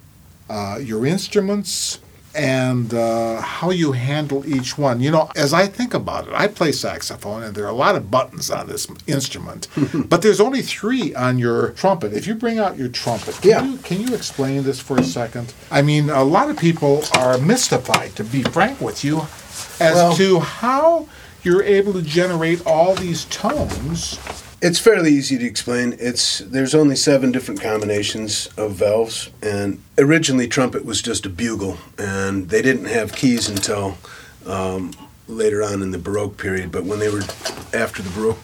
uh, 0.51 0.79
your 0.83 1.07
instruments, 1.07 2.01
and 2.37 2.93
uh, 2.93 3.41
how 3.41 3.71
you 3.71 3.93
handle 3.93 4.47
each 4.47 4.77
one. 4.77 5.01
You 5.01 5.11
know, 5.11 5.31
as 5.35 5.53
I 5.55 5.67
think 5.67 5.95
about 5.95 6.29
it, 6.29 6.35
I 6.35 6.47
play 6.49 6.71
saxophone, 6.73 7.43
and 7.43 7.55
there 7.55 7.65
are 7.65 7.71
a 7.71 7.75
lot 7.75 7.97
of 7.97 8.11
buttons 8.11 8.51
on 8.51 8.67
this 8.67 8.87
instrument, 9.07 9.69
but 10.09 10.23
there's 10.23 10.41
only 10.41 10.63
three 10.63 11.15
on 11.15 11.39
your 11.39 11.71
trumpet. 11.71 12.13
If 12.13 12.27
you 12.27 12.35
bring 12.35 12.59
out 12.59 12.77
your 12.77 12.89
trumpet, 12.89 13.37
can, 13.41 13.51
Yeah. 13.51 13.65
you, 13.65 13.79
can 13.79 14.01
you 14.01 14.15
explain 14.15 14.63
this 14.63 14.79
for 14.81 14.99
a 14.99 15.05
second? 15.05 15.55
I 15.71 15.83
mean, 15.83 16.11
a 16.11 16.23
lot 16.25 16.51
of 16.51 16.59
people 16.59 17.03
are 17.17 17.39
mystified, 17.39 18.15
to 18.17 18.25
be 18.25 18.43
frank 18.43 18.81
with 18.81 19.03
you, 19.03 19.23
as 19.81 19.95
Well- 19.95 20.15
to 20.17 20.41
how 20.41 21.09
you're 21.43 21.63
able 21.63 21.93
to 21.95 22.03
generate 22.03 22.67
all 22.67 22.95
these 22.95 23.25
tones. 23.27 24.19
It's 24.63 24.79
fairly 24.79 25.13
easy 25.13 25.37
to 25.37 25.45
explain. 25.45 25.95
It's 26.01 26.39
there's 26.39 26.75
only 26.75 26.97
seven 26.97 27.31
different 27.31 27.61
combinations 27.61 28.49
of 28.57 28.73
valves, 28.73 29.29
and 29.43 29.83
originally 29.99 30.49
trumpet 30.49 30.87
was 30.87 31.03
just 31.03 31.27
a 31.27 31.29
bugle, 31.29 31.77
and 31.99 32.49
they 32.49 32.63
didn't 32.63 32.87
have 32.87 33.13
keys 33.13 33.51
until 33.51 33.99
um, 34.47 34.93
later 35.29 35.63
on 35.63 35.83
in 35.83 35.91
the 35.91 35.99
Baroque 35.99 36.39
period. 36.39 36.73
But 36.73 36.85
when 36.85 37.01
they 37.01 37.11
were 37.11 37.21
after 37.75 38.01
the 38.03 38.09
Baroque 38.09 38.43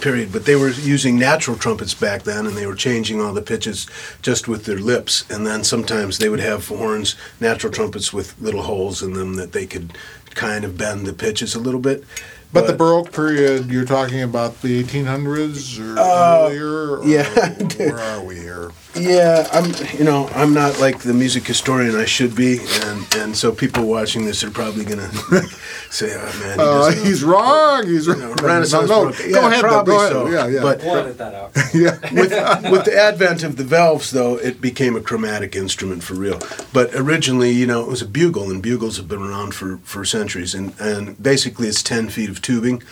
period, 0.00 0.30
but 0.30 0.44
they 0.44 0.54
were 0.54 0.70
using 0.70 1.18
natural 1.18 1.56
trumpets 1.56 1.92
back 1.92 2.22
then, 2.22 2.46
and 2.46 2.56
they 2.56 2.66
were 2.66 2.76
changing 2.76 3.20
all 3.20 3.32
the 3.32 3.42
pitches 3.42 3.88
just 4.22 4.46
with 4.46 4.64
their 4.64 4.78
lips, 4.78 5.28
and 5.28 5.44
then 5.44 5.64
sometimes 5.64 6.18
they 6.18 6.28
would 6.28 6.38
have 6.38 6.68
horns, 6.68 7.16
natural 7.40 7.72
trumpets 7.72 8.12
with 8.12 8.40
little 8.40 8.62
holes 8.62 9.02
in 9.02 9.14
them 9.14 9.34
that 9.34 9.50
they 9.50 9.66
could 9.66 9.98
kind 10.36 10.64
of 10.64 10.78
bend 10.78 11.04
the 11.04 11.12
pitches 11.12 11.56
a 11.56 11.60
little 11.60 11.80
bit. 11.80 12.04
But, 12.52 12.66
the 12.66 12.72
Baroque 12.72 13.12
period, 13.12 13.70
you're 13.70 13.84
talking 13.84 14.22
about 14.22 14.62
the 14.62 14.82
1800s 14.82 15.78
or 15.78 15.98
Uh, 15.98 16.46
earlier? 16.48 16.98
Or 16.98 17.06
yeah. 17.06 17.28
where 17.76 17.98
are 17.98 18.24
we 18.24 18.36
here? 18.36 18.70
Yeah, 18.94 19.46
I'm. 19.52 19.72
You 19.96 20.04
know, 20.04 20.28
I'm 20.34 20.54
not 20.54 20.80
like 20.80 21.00
the 21.00 21.12
music 21.14 21.46
historian 21.46 21.94
I 21.94 22.04
should 22.06 22.34
be, 22.34 22.58
and 22.84 23.14
and 23.16 23.36
so 23.36 23.52
people 23.52 23.84
watching 23.86 24.24
this 24.24 24.42
are 24.42 24.50
probably 24.50 24.84
gonna 24.84 25.08
say, 25.90 26.10
"Oh 26.18 26.40
man, 26.40 26.58
he 26.58 26.64
Uh, 26.64 26.64
know." 26.64 26.90
he's 27.04 27.22
wrong. 27.22 27.86
He's 27.86 28.06
You 28.06 28.14
wrong. 28.14 28.20
know, 28.22 28.34
Renaissance 28.42 28.88
no, 28.88 29.04
no, 29.04 29.10
Baroque. 29.10 29.18
Go 29.18 29.24
Yeah, 29.28 29.46
ahead. 29.48 29.52
though, 29.64 29.68
probably 29.68 29.92
Go 29.94 29.98
ahead. 30.00 30.12
so. 30.12 30.28
Yeah, 30.30 30.46
yeah. 30.48 30.62
But- 30.62 30.82
We'll 30.82 30.96
edit 30.96 31.18
that 31.18 31.34
out. 31.34 31.52
yeah. 31.74 31.98
with 32.12 32.72
with 32.72 32.84
the 32.86 32.96
advent 32.98 33.42
of 33.44 33.56
the 33.56 33.64
valves, 33.64 34.10
though, 34.10 34.36
it 34.36 34.60
became 34.60 34.96
a 34.96 35.00
chromatic 35.00 35.54
instrument 35.54 36.02
for 36.02 36.14
real. 36.14 36.40
But 36.72 36.92
originally, 36.94 37.50
you 37.52 37.66
know, 37.66 37.82
it 37.82 37.88
was 37.88 38.02
a 38.02 38.06
bugle, 38.08 38.50
and 38.50 38.62
bugles 38.62 38.96
have 38.96 39.06
been 39.06 39.22
around 39.22 39.54
for, 39.54 39.78
for 39.84 40.04
centuries. 40.04 40.54
And, 40.54 40.72
and 40.80 41.22
basically, 41.22 41.68
it's 41.68 41.82
ten 41.82 42.08
feet 42.08 42.30
of 42.30 42.40
tubing. 42.42 42.82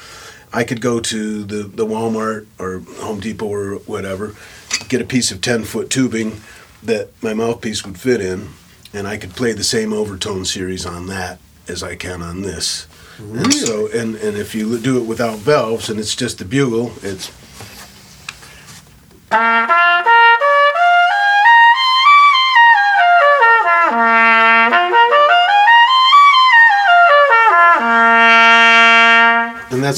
I 0.57 0.65
could 0.65 0.81
go 0.81 1.01
to 1.01 1.45
the, 1.45 1.65
the 1.65 1.85
Walmart 1.85 2.47
or 2.59 2.81
Home 3.03 3.21
Depot 3.21 3.47
or 3.47 3.75
whatever, 3.81 4.35
get 4.89 5.03
a 5.03 5.05
piece 5.05 5.31
of 5.31 5.43
ten 5.43 5.65
foot 5.65 5.91
tubing 5.91 6.41
that 6.83 7.11
my 7.23 7.35
mouthpiece 7.35 7.85
would 7.85 8.01
fit 8.01 8.23
in, 8.23 8.49
and 8.95 9.07
I 9.07 9.19
could 9.19 9.33
play 9.33 9.53
the 9.53 9.63
same 9.63 9.93
overtone 9.93 10.47
series 10.47 10.87
on 10.87 11.09
that 11.09 11.41
as 11.69 11.83
I 11.83 11.95
can 11.95 12.23
on 12.23 12.41
this. 12.41 12.87
And 13.19 13.53
so, 13.53 13.89
and, 13.89 14.15
and 14.17 14.39
if 14.39 14.55
you 14.55 14.79
do 14.79 14.97
it 14.97 15.05
without 15.07 15.39
valves 15.41 15.91
and 15.91 16.01
it's 16.01 16.17
just 16.17 16.39
the 16.39 16.47
bugle, 16.47 16.91
it's 17.03 17.31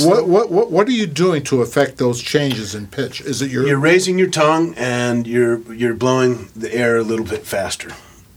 What, 0.07 0.29
what 0.29 0.51
what 0.51 0.71
what 0.71 0.89
are 0.89 0.93
you 0.93 1.07
doing 1.07 1.43
to 1.45 1.63
affect 1.63 1.99
those 1.99 2.23
changes 2.23 2.75
in 2.75 2.87
pitch? 2.87 3.21
Is 3.21 3.43
it 3.43 3.51
your 3.51 3.67
You're 3.67 3.79
raising 3.79 4.19
your 4.19 4.31
tongue 4.31 4.75
and 4.77 5.27
you're 5.27 5.61
you're 5.73 5.95
blowing 5.95 6.49
the 6.55 6.73
air 6.75 6.97
a 6.97 7.03
little 7.03 7.27
bit 7.27 7.47
faster. 7.47 7.91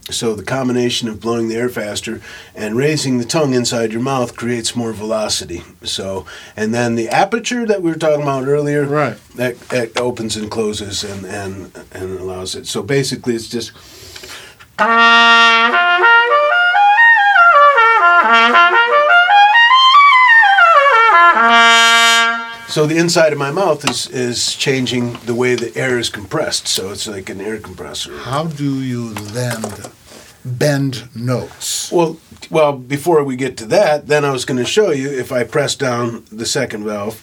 So 0.10 0.36
the 0.36 0.44
combination 0.44 1.08
of 1.08 1.22
blowing 1.22 1.48
the 1.48 1.56
air 1.56 1.70
faster 1.70 2.22
and 2.56 2.76
raising 2.76 3.18
the 3.18 3.24
tongue 3.26 3.54
inside 3.54 3.94
your 3.94 4.02
mouth 4.02 4.36
creates 4.36 4.76
more 4.76 4.92
velocity. 4.92 5.64
So 5.84 6.26
and 6.58 6.74
then 6.74 6.96
the 6.96 7.08
aperture 7.08 7.66
that 7.66 7.82
we 7.82 7.92
were 7.92 7.98
talking 7.98 8.24
about 8.24 8.48
earlier, 8.48 8.86
Right. 8.86 9.18
That, 9.36 9.60
that 9.70 9.98
opens 10.00 10.36
and 10.36 10.50
closes 10.52 11.04
and 11.04 11.26
and 11.26 11.72
and 11.92 12.20
allows 12.20 12.56
it. 12.56 12.68
So 12.68 12.82
basically, 12.84 13.36
it's 13.36 13.48
just. 13.48 13.72
So 22.72 22.86
the 22.86 22.98
inside 22.98 23.34
of 23.34 23.38
my 23.38 23.52
mouth 23.52 23.84
is 23.84 24.08
is 24.08 24.56
changing 24.56 25.18
the 25.26 25.36
way 25.36 25.56
the 25.56 25.76
air 25.76 26.00
is 26.00 26.10
compressed. 26.10 26.70
So 26.70 26.92
it's 26.92 27.06
like 27.06 27.30
an 27.30 27.42
air 27.42 27.60
compressor. 27.60 28.18
how 28.20 28.46
do 28.46 28.82
you 28.82 29.14
then 29.14 29.62
bend 30.46 31.10
notes? 31.14 31.92
Well, 31.92 32.18
well, 32.50 32.72
before 32.72 33.26
we 33.26 33.36
get 33.36 33.58
to 33.58 33.66
that, 33.66 34.08
then 34.08 34.24
I 34.24 34.32
was 34.32 34.46
going 34.46 34.58
to 34.58 34.66
show 34.66 34.92
you 34.92 35.10
if 35.10 35.34
I 35.34 35.44
press 35.44 35.76
down 35.76 36.24
the 36.32 36.46
second 36.46 36.86
valve. 36.86 37.20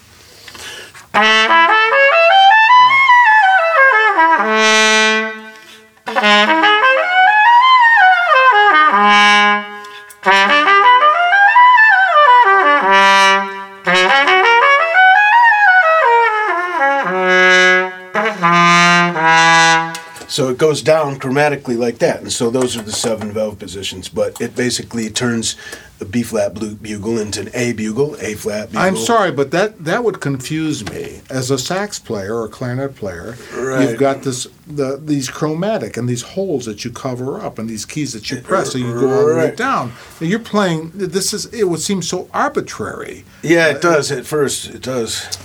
It 20.58 20.60
goes 20.60 20.82
down 20.82 21.20
chromatically 21.20 21.78
like 21.78 21.98
that, 21.98 22.20
and 22.20 22.32
so 22.32 22.50
those 22.50 22.76
are 22.76 22.82
the 22.82 22.90
seven 22.90 23.30
valve 23.30 23.60
positions. 23.60 24.08
But 24.08 24.40
it 24.40 24.56
basically 24.56 25.08
turns 25.08 25.54
a 26.00 26.04
B 26.04 26.24
flat 26.24 26.54
bugle 26.54 27.18
into 27.18 27.42
an 27.42 27.50
A 27.54 27.72
bugle, 27.74 28.16
A 28.20 28.34
flat 28.34 28.70
bugle. 28.70 28.80
I'm 28.80 28.96
sorry, 28.96 29.30
but 29.30 29.52
that 29.52 29.84
that 29.84 30.02
would 30.02 30.20
confuse 30.20 30.84
me 30.90 31.20
as 31.30 31.52
a 31.52 31.58
sax 31.58 32.00
player 32.00 32.34
or 32.34 32.48
clarinet 32.48 32.96
player. 32.96 33.36
Right. 33.54 33.88
You've 33.88 34.00
got 34.00 34.22
this 34.22 34.48
the 34.66 35.00
these 35.00 35.30
chromatic 35.30 35.96
and 35.96 36.08
these 36.08 36.22
holes 36.22 36.64
that 36.64 36.84
you 36.84 36.90
cover 36.90 37.40
up 37.40 37.60
and 37.60 37.70
these 37.70 37.86
keys 37.86 38.12
that 38.14 38.28
you 38.28 38.40
press, 38.40 38.72
so 38.72 38.78
you 38.78 38.92
go 38.94 39.12
all 39.12 39.28
the 39.28 39.36
way 39.36 39.54
down. 39.54 39.92
Now 40.20 40.26
you're 40.26 40.40
playing. 40.40 40.90
This 40.92 41.32
is 41.32 41.46
it 41.54 41.68
would 41.68 41.80
seem 41.80 42.02
so 42.02 42.28
arbitrary. 42.34 43.24
Yeah, 43.42 43.68
it 43.68 43.80
does 43.80 44.10
at 44.10 44.26
first. 44.26 44.74
It 44.74 44.82
does. 44.82 45.38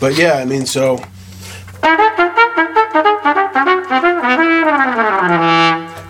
But 0.00 0.16
yeah, 0.16 0.34
I 0.34 0.46
mean, 0.46 0.64
so. 0.64 1.04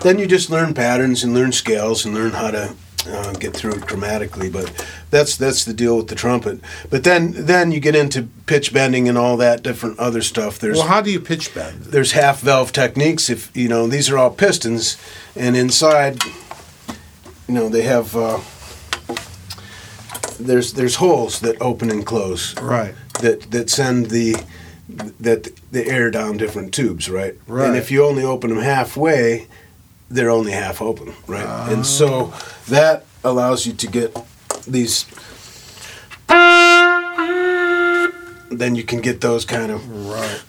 Then 0.01 0.19
you 0.19 0.27
just 0.27 0.49
learn 0.51 0.73
patterns 0.73 1.23
and 1.23 1.33
learn 1.33 1.51
scales 1.51 2.05
and 2.05 2.13
learn 2.13 2.31
how 2.31 2.51
to 2.51 2.75
uh, 3.07 3.33
get 3.33 3.55
through 3.55 3.73
it 3.73 3.81
chromatically. 3.81 4.51
But 4.51 4.85
that's 5.09 5.35
that's 5.35 5.65
the 5.65 5.73
deal 5.73 5.97
with 5.97 6.07
the 6.07 6.15
trumpet. 6.15 6.59
But 6.89 7.03
then 7.03 7.33
then 7.35 7.71
you 7.71 7.79
get 7.79 7.95
into 7.95 8.27
pitch 8.45 8.71
bending 8.71 9.09
and 9.09 9.17
all 9.17 9.35
that 9.37 9.63
different 9.63 9.97
other 9.99 10.21
stuff. 10.21 10.59
There's 10.59 10.77
Well, 10.77 10.87
how 10.87 11.01
do 11.01 11.09
you 11.11 11.19
pitch 11.19 11.53
bend? 11.55 11.85
there's 11.85 12.11
half 12.11 12.41
valve 12.41 12.71
techniques. 12.71 13.29
If 13.29 13.55
you 13.57 13.67
know 13.67 13.87
these 13.87 14.09
are 14.11 14.17
all 14.17 14.29
pistons, 14.31 14.97
and 15.35 15.55
inside, 15.57 16.23
you 17.47 17.53
know 17.55 17.67
they 17.69 17.83
have. 17.83 18.15
Uh, 18.15 18.39
there's 20.39 20.73
there's 20.73 20.95
holes 20.95 21.39
that 21.39 21.59
open 21.61 21.89
and 21.89 22.05
close 22.05 22.53
Right. 22.61 22.93
that 23.21 23.49
that 23.51 23.69
send 23.69 24.07
the 24.11 24.35
that 24.87 25.49
the 25.71 25.87
air 25.87 26.11
down 26.11 26.37
different 26.37 26.73
tubes, 26.73 27.09
right? 27.09 27.35
Right. 27.47 27.67
And 27.67 27.77
if 27.77 27.91
you 27.91 28.05
only 28.05 28.23
open 28.23 28.49
them 28.51 28.59
halfway, 28.59 29.47
they're 30.09 30.29
only 30.29 30.51
half 30.51 30.81
open, 30.81 31.13
right? 31.27 31.69
And 31.69 31.79
ah. 31.79 31.83
so 31.83 32.33
that 32.67 33.05
allows 33.23 33.65
you 33.65 33.73
to 33.73 33.87
get 33.87 34.15
these. 34.67 35.05
Then 38.51 38.75
you 38.75 38.83
can 38.83 39.01
get 39.01 39.21
those 39.21 39.43
kind 39.43 39.71
of 39.71 39.89
Right. 40.07 40.41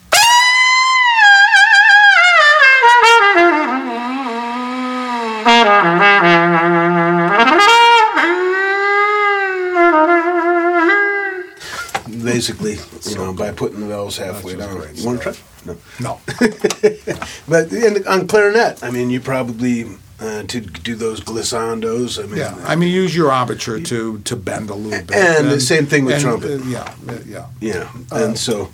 Basically, 12.37 12.77
you 13.11 13.17
know, 13.17 13.33
by 13.33 13.51
putting 13.53 13.81
the 13.81 13.87
valves 13.87 14.17
halfway 14.19 14.57
down. 14.57 14.77
great 14.77 14.97
You 14.97 15.07
want 15.07 15.23
to 15.23 15.33
try? 15.33 15.37
No. 15.67 15.75
No. 16.01 16.21
But 17.49 17.73
and 17.73 18.07
on 18.07 18.27
clarinet, 18.27 18.83
I 18.83 18.91
mean, 18.91 19.11
you 19.11 19.21
probably, 19.21 19.85
uh, 19.85 20.25
uh, 20.27 20.43
to 20.53 20.61
do 20.61 20.95
those 20.95 21.21
glissandos. 21.21 22.19
I 22.23 22.27
mean, 22.27 22.39
Yeah, 22.39 22.55
I 22.73 22.77
mean, 22.77 22.93
use 23.03 23.13
your 23.17 23.31
armature 23.33 23.81
to 23.81 24.19
to 24.31 24.37
bend 24.37 24.71
a 24.71 24.75
little 24.75 25.05
bit. 25.07 25.17
And 25.17 25.51
the 25.51 25.61
same 25.61 25.87
thing 25.87 26.05
with 26.07 26.15
and, 26.17 26.25
trumpet. 26.25 26.61
uh, 26.61 26.65
yeah, 26.77 26.95
uh, 27.09 27.19
yeah. 27.35 27.47
yeah, 27.61 27.89
Uh, 28.13 28.25
and 28.25 28.39
so. 28.39 28.69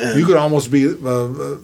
And, 0.00 0.10
and 0.10 0.20
You 0.20 0.26
could 0.26 0.36
almost 0.36 0.70
be 0.70 0.86
uh, 0.86 0.90
uh, 0.90 1.58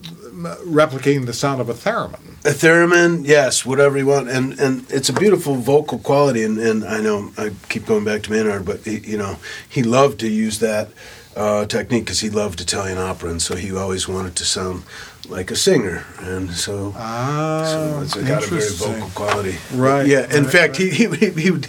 replicating 0.65 1.27
the 1.27 1.33
sound 1.33 1.61
of 1.61 1.69
a 1.69 1.75
theremin. 1.75 2.21
A 2.45 2.51
theremin, 2.51 3.27
yes, 3.27 3.65
whatever 3.65 3.99
you 3.99 4.07
want, 4.07 4.29
and 4.29 4.59
and 4.59 4.85
it's 4.91 5.09
a 5.09 5.13
beautiful 5.13 5.55
vocal 5.55 5.99
quality. 5.99 6.43
And, 6.43 6.59
and 6.59 6.85
I 6.85 7.01
know 7.01 7.31
I 7.39 7.51
keep 7.69 7.87
going 7.87 8.05
back 8.05 8.23
to 8.25 8.31
Maynard, 8.33 8.65
but 8.65 8.81
he, 8.81 8.99
you 8.99 9.19
know 9.19 9.37
he 9.69 9.83
loved 9.83 10.19
to 10.21 10.29
use 10.29 10.59
that 10.59 10.89
uh, 11.37 11.67
technique 11.67 12.05
because 12.05 12.21
he 12.21 12.31
loved 12.31 12.61
Italian 12.61 12.99
opera, 12.99 13.31
and 13.31 13.41
so 13.41 13.55
he 13.55 13.75
always 13.77 14.09
wanted 14.09 14.35
to 14.37 14.45
sound 14.45 14.83
like 15.29 15.51
a 15.53 15.57
singer, 15.57 16.05
and 16.19 16.51
so. 16.51 16.93
Ah, 16.97 17.63
so 17.65 18.01
it's 18.03 18.15
got 18.29 18.43
a 18.43 18.47
very 18.47 18.69
vocal 18.71 19.09
quality, 19.15 19.57
Right, 19.73 20.07
Yeah. 20.07 20.25
In 20.37 20.45
right, 20.45 20.53
fact, 20.53 20.77
he, 20.77 20.91
he 20.91 21.07
he 21.31 21.51
would 21.51 21.69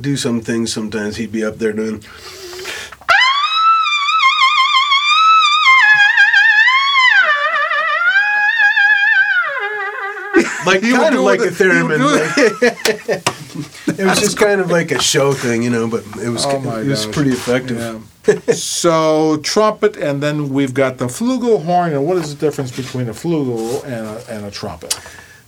do 0.00 0.16
some 0.16 0.40
things. 0.40 0.72
Sometimes 0.72 1.16
he'd 1.16 1.32
be 1.32 1.44
up 1.44 1.58
there 1.58 1.72
doing. 1.72 2.02
like 10.66 10.82
He 10.82 10.92
would 10.92 11.00
kind 11.00 11.14
of 11.14 11.20
do 11.20 11.24
like 11.24 11.40
a 11.40 11.44
it- 11.44 11.54
theremin. 11.54 12.00
like- 12.00 13.98
it 13.98 14.04
was 14.04 14.18
just 14.20 14.36
kind 14.36 14.60
of 14.60 14.70
like 14.70 14.90
a 14.90 15.00
show 15.00 15.32
thing, 15.32 15.62
you 15.62 15.70
know. 15.70 15.88
But 15.88 16.04
it 16.22 16.28
was 16.28 16.44
Oh 16.46 16.58
my 16.60 16.80
it 16.80 16.86
was 16.86 17.06
gosh. 17.06 17.14
pretty 17.14 17.30
effective. 17.30 17.78
Yeah. 17.78 18.00
so 18.54 19.36
trumpet, 19.38 19.96
and 19.96 20.22
then 20.22 20.48
we've 20.48 20.72
got 20.74 20.96
the 20.98 21.06
flugel 21.06 21.60
and 21.92 22.06
what 22.06 22.16
is 22.16 22.34
the 22.34 22.40
difference 22.46 22.74
between 22.74 23.08
a 23.08 23.12
flugel 23.12 23.84
and 23.84 24.06
a, 24.06 24.24
and 24.30 24.46
a 24.46 24.50
trumpet? 24.50 24.98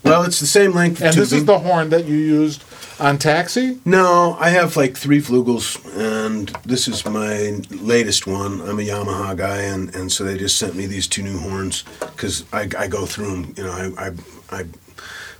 Well, 0.05 0.22
it's 0.24 0.38
the 0.38 0.46
same 0.46 0.72
length. 0.72 1.00
And 1.02 1.14
this 1.16 1.33
is 1.33 1.46
the 1.46 1.59
horn 1.59 1.88
that 1.90 2.05
you 2.05 2.16
used 2.16 2.62
on 3.00 3.18
Taxi. 3.18 3.81
No, 3.85 4.37
I 4.38 4.50
have 4.50 4.76
like 4.76 4.96
three 4.96 5.20
flugels, 5.20 5.79
and 5.98 6.48
this 6.64 6.87
is 6.87 7.05
my 7.07 7.61
latest 7.70 8.24
one. 8.26 8.61
I'm 8.61 8.79
a 8.79 8.83
Yamaha 8.83 9.37
guy, 9.37 9.62
and, 9.62 9.92
and 9.96 10.12
so 10.12 10.22
they 10.22 10.37
just 10.38 10.59
sent 10.59 10.76
me 10.76 10.87
these 10.87 11.09
two 11.09 11.22
new 11.22 11.38
horns 11.38 11.83
because 12.00 12.44
I, 12.52 12.68
I 12.79 12.87
go 12.87 13.05
through 13.07 13.31
them. 13.31 13.55
You 13.57 13.64
know, 13.64 13.72
I, 13.98 14.07
I, 14.09 14.12
I 14.61 14.64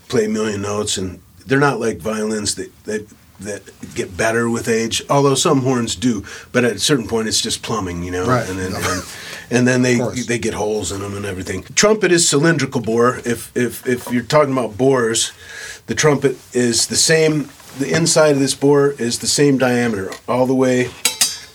play 0.09 0.25
a 0.27 0.29
million 0.29 0.63
notes, 0.63 0.97
and 0.99 1.21
they're 1.47 1.61
not 1.61 1.81
like 1.81 1.99
violins 1.99 2.55
that, 2.57 2.71
that 2.85 3.07
that 3.39 3.63
get 3.95 4.17
better 4.17 4.49
with 4.49 4.67
age. 4.69 5.03
Although 5.11 5.35
some 5.35 5.61
horns 5.63 5.95
do, 5.95 6.25
but 6.53 6.65
at 6.65 6.73
a 6.77 6.79
certain 6.79 7.07
point, 7.07 7.29
it's 7.29 7.41
just 7.43 7.63
plumbing. 7.63 8.03
You 8.03 8.11
know, 8.13 8.27
Right. 8.27 8.49
and 8.49 8.59
then. 8.59 8.73
And, 8.75 9.03
and 9.49 9.69
then 9.69 9.83
they 9.83 9.99
they 10.27 10.39
get 10.39 10.55
holes 10.55 10.91
in 10.91 11.01
them 11.01 11.15
and 11.17 11.25
everything. 11.25 11.63
Trumpet 11.77 12.11
is 12.11 12.29
cylindrical 12.29 12.81
bore. 12.81 13.19
If 13.25 13.57
if 13.57 13.87
if 13.87 14.11
you're 14.11 14.25
talking 14.25 14.53
about 14.53 14.77
bores, 14.77 15.31
the 15.87 15.95
trumpet 15.95 16.37
is 16.53 16.87
the 16.89 16.97
same. 16.97 17.49
The 17.79 17.95
inside 17.95 18.31
of 18.33 18.41
this 18.41 18.55
bore 18.55 18.93
is 18.99 19.19
the 19.19 19.27
same 19.29 19.57
diameter 19.59 20.11
all 20.27 20.47
the 20.47 20.55
way 20.55 20.91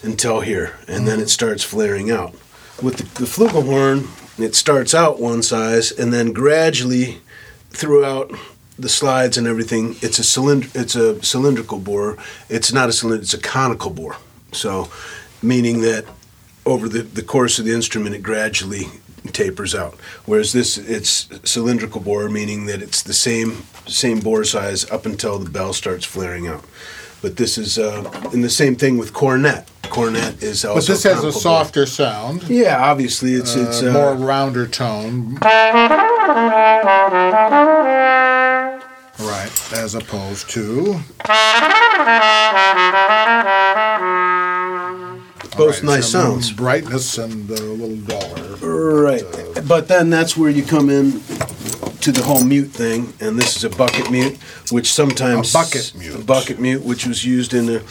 until 0.02 0.40
here, 0.40 0.78
and 0.88 1.06
then 1.06 1.20
it 1.20 1.28
starts 1.30 1.64
flaring 1.64 2.10
out. 2.10 2.32
With 2.80 2.96
the, 2.96 3.04
the 3.20 3.26
flugelhorn, 3.28 4.06
it 4.38 4.54
starts 4.54 4.94
out 4.94 5.20
one 5.20 5.42
size, 5.42 5.90
and 5.92 6.12
then 6.12 6.32
gradually, 6.32 7.20
throughout 7.72 8.32
the 8.78 8.88
slides 8.88 9.36
and 9.38 9.46
everything, 9.46 9.96
it's 10.00 10.18
a 10.18 10.24
cylinder. 10.24 10.68
It's 10.74 10.94
a 10.94 11.22
cylindrical 11.22 11.78
bore. 11.78 12.16
It's 12.48 12.72
not 12.72 12.88
a 12.88 12.92
cylinder. 12.92 13.22
It's 13.22 13.34
a 13.34 13.40
conical 13.40 13.90
bore. 13.90 14.16
So, 14.52 14.90
meaning 15.42 15.80
that 15.82 16.04
over 16.64 16.88
the, 16.88 17.02
the 17.02 17.22
course 17.22 17.58
of 17.58 17.64
the 17.64 17.72
instrument, 17.72 18.14
it 18.14 18.22
gradually 18.22 18.86
tapers 19.32 19.74
out. 19.74 19.94
Whereas 20.26 20.52
this, 20.52 20.78
it's 20.78 21.28
cylindrical 21.48 22.00
bore, 22.00 22.28
meaning 22.28 22.66
that 22.66 22.82
it's 22.82 23.02
the 23.02 23.14
same 23.14 23.64
same 23.86 24.20
bore 24.20 24.44
size 24.44 24.88
up 24.90 25.06
until 25.06 25.38
the 25.38 25.50
bell 25.50 25.72
starts 25.72 26.04
flaring 26.04 26.46
out. 26.46 26.64
But 27.20 27.36
this 27.36 27.56
is, 27.58 27.78
uh, 27.78 28.10
and 28.32 28.42
the 28.42 28.50
same 28.50 28.74
thing 28.76 28.98
with 28.98 29.12
cornet. 29.12 29.68
Cornet 29.90 30.42
is 30.42 30.64
also. 30.64 30.80
But 30.80 30.86
this 30.86 31.02
has 31.04 31.12
a 31.12 31.20
conical 31.20 31.32
bore. 31.32 31.40
softer 31.40 31.86
sound, 31.86 32.42
Yeah, 32.48 32.82
obviously 32.82 33.34
it's 33.34 33.54
it's 33.54 33.82
uh, 33.82 33.90
uh, 33.90 33.92
more 33.92 34.14
rounder 34.14 34.66
tone. 34.66 35.38
As 39.74 39.94
opposed 39.94 40.48
to 40.50 41.00
both 45.56 45.82
nice 45.82 46.10
sounds. 46.10 46.52
brightness 46.52 47.18
and 47.18 47.48
a 47.50 47.54
little 47.62 47.96
duller. 47.96 48.56
Right, 48.56 49.24
but 49.66 49.88
then 49.88 50.10
that's 50.10 50.36
where 50.36 50.50
you 50.50 50.62
come 50.64 50.88
in 50.90 51.12
to 52.00 52.10
the 52.12 52.22
whole 52.24 52.42
mute 52.44 52.68
thing, 52.70 53.12
and 53.20 53.38
this 53.38 53.56
is 53.56 53.64
a 53.64 53.70
bucket 53.70 54.10
mute, 54.10 54.36
which 54.70 54.92
sometimes 54.92 55.50
A 55.54 55.58
bucket 55.58 55.92
mute. 55.96 56.14
a 56.14 56.24
bucket 56.24 56.58
mute, 56.58 56.82
which 56.82 57.06
was 57.06 57.24
used 57.24 57.54
in 57.54 57.66
the. 57.66 57.82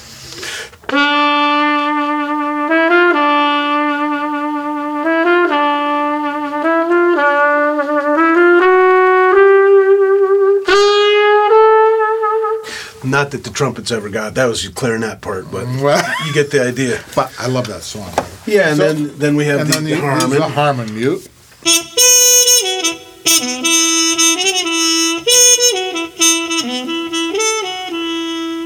Not 13.12 13.32
that 13.32 13.44
the 13.44 13.50
trumpets 13.50 13.92
ever 13.92 14.08
got 14.10 14.36
that 14.36 14.46
was 14.46 14.64
the 14.64 14.72
clarinet 14.72 15.20
part, 15.20 15.52
but 15.52 15.66
Well, 15.84 16.02
you 16.26 16.34
get 16.34 16.50
the 16.50 16.62
idea. 16.66 17.04
but 17.16 17.30
I 17.38 17.48
love 17.48 17.68
that 17.68 17.82
song. 17.84 18.10
Yeah, 18.46 18.70
and 18.70 18.78
So- 18.78 18.94
then 18.94 19.18
then 19.20 19.36
we 19.36 19.46
have 19.48 19.68
the, 19.68 19.74
then 19.74 19.84
the 19.84 19.96
the, 19.96 20.00
harmon. 20.02 20.30
the 20.40 20.48
harmon 20.48 20.96
mute. 20.96 21.28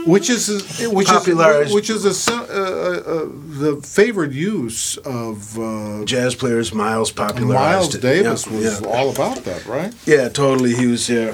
Which 0.05 0.29
is 0.29 0.85
which 0.91 1.07
Popularized- 1.07 1.69
is 1.69 1.73
which 1.73 1.89
is 1.89 2.05
a, 2.05 2.31
uh, 2.31 2.37
uh, 2.37 3.25
the 3.59 3.81
favored 3.83 4.33
use 4.33 4.97
of 4.97 5.57
uh, 5.57 6.05
jazz 6.05 6.35
players 6.35 6.71
Miles 6.73 7.11
popularized 7.11 7.93
Miles. 7.93 7.97
Davis 7.97 8.45
Yeah, 8.45 8.53
was 8.55 8.81
yeah. 8.81 8.87
all 8.87 9.09
about 9.09 9.37
that, 9.45 9.65
right? 9.65 9.91
Yeah, 10.05 10.29
totally. 10.29 10.75
He 10.75 10.85
was 10.85 11.09
yeah. 11.09 11.33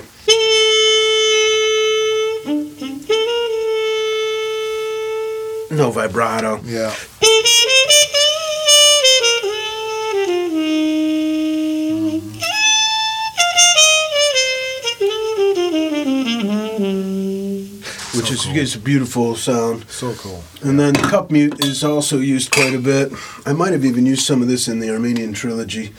Vibrato. 5.92 6.60
Yeah. 6.64 6.94
which 18.22 18.32
is 18.32 18.46
gives 18.54 18.76
a 18.76 18.80
beautiful 18.80 19.36
sound. 19.36 19.90
So 19.90 20.14
cool. 20.14 20.44
And 20.62 20.80
then 20.80 20.94
cup 20.94 21.32
mute 21.32 21.64
is 21.64 21.84
also 21.84 22.20
used 22.20 22.52
quite 22.52 22.74
a 22.74 22.80
bit. 22.80 23.12
I 23.46 23.54
might 23.54 23.72
have 23.74 23.86
even 23.86 24.06
used 24.06 24.26
some 24.26 24.42
of 24.42 24.48
this 24.48 24.68
in 24.68 24.80
the 24.80 24.92
Armenian 24.92 25.34
trilogy. 25.34 25.94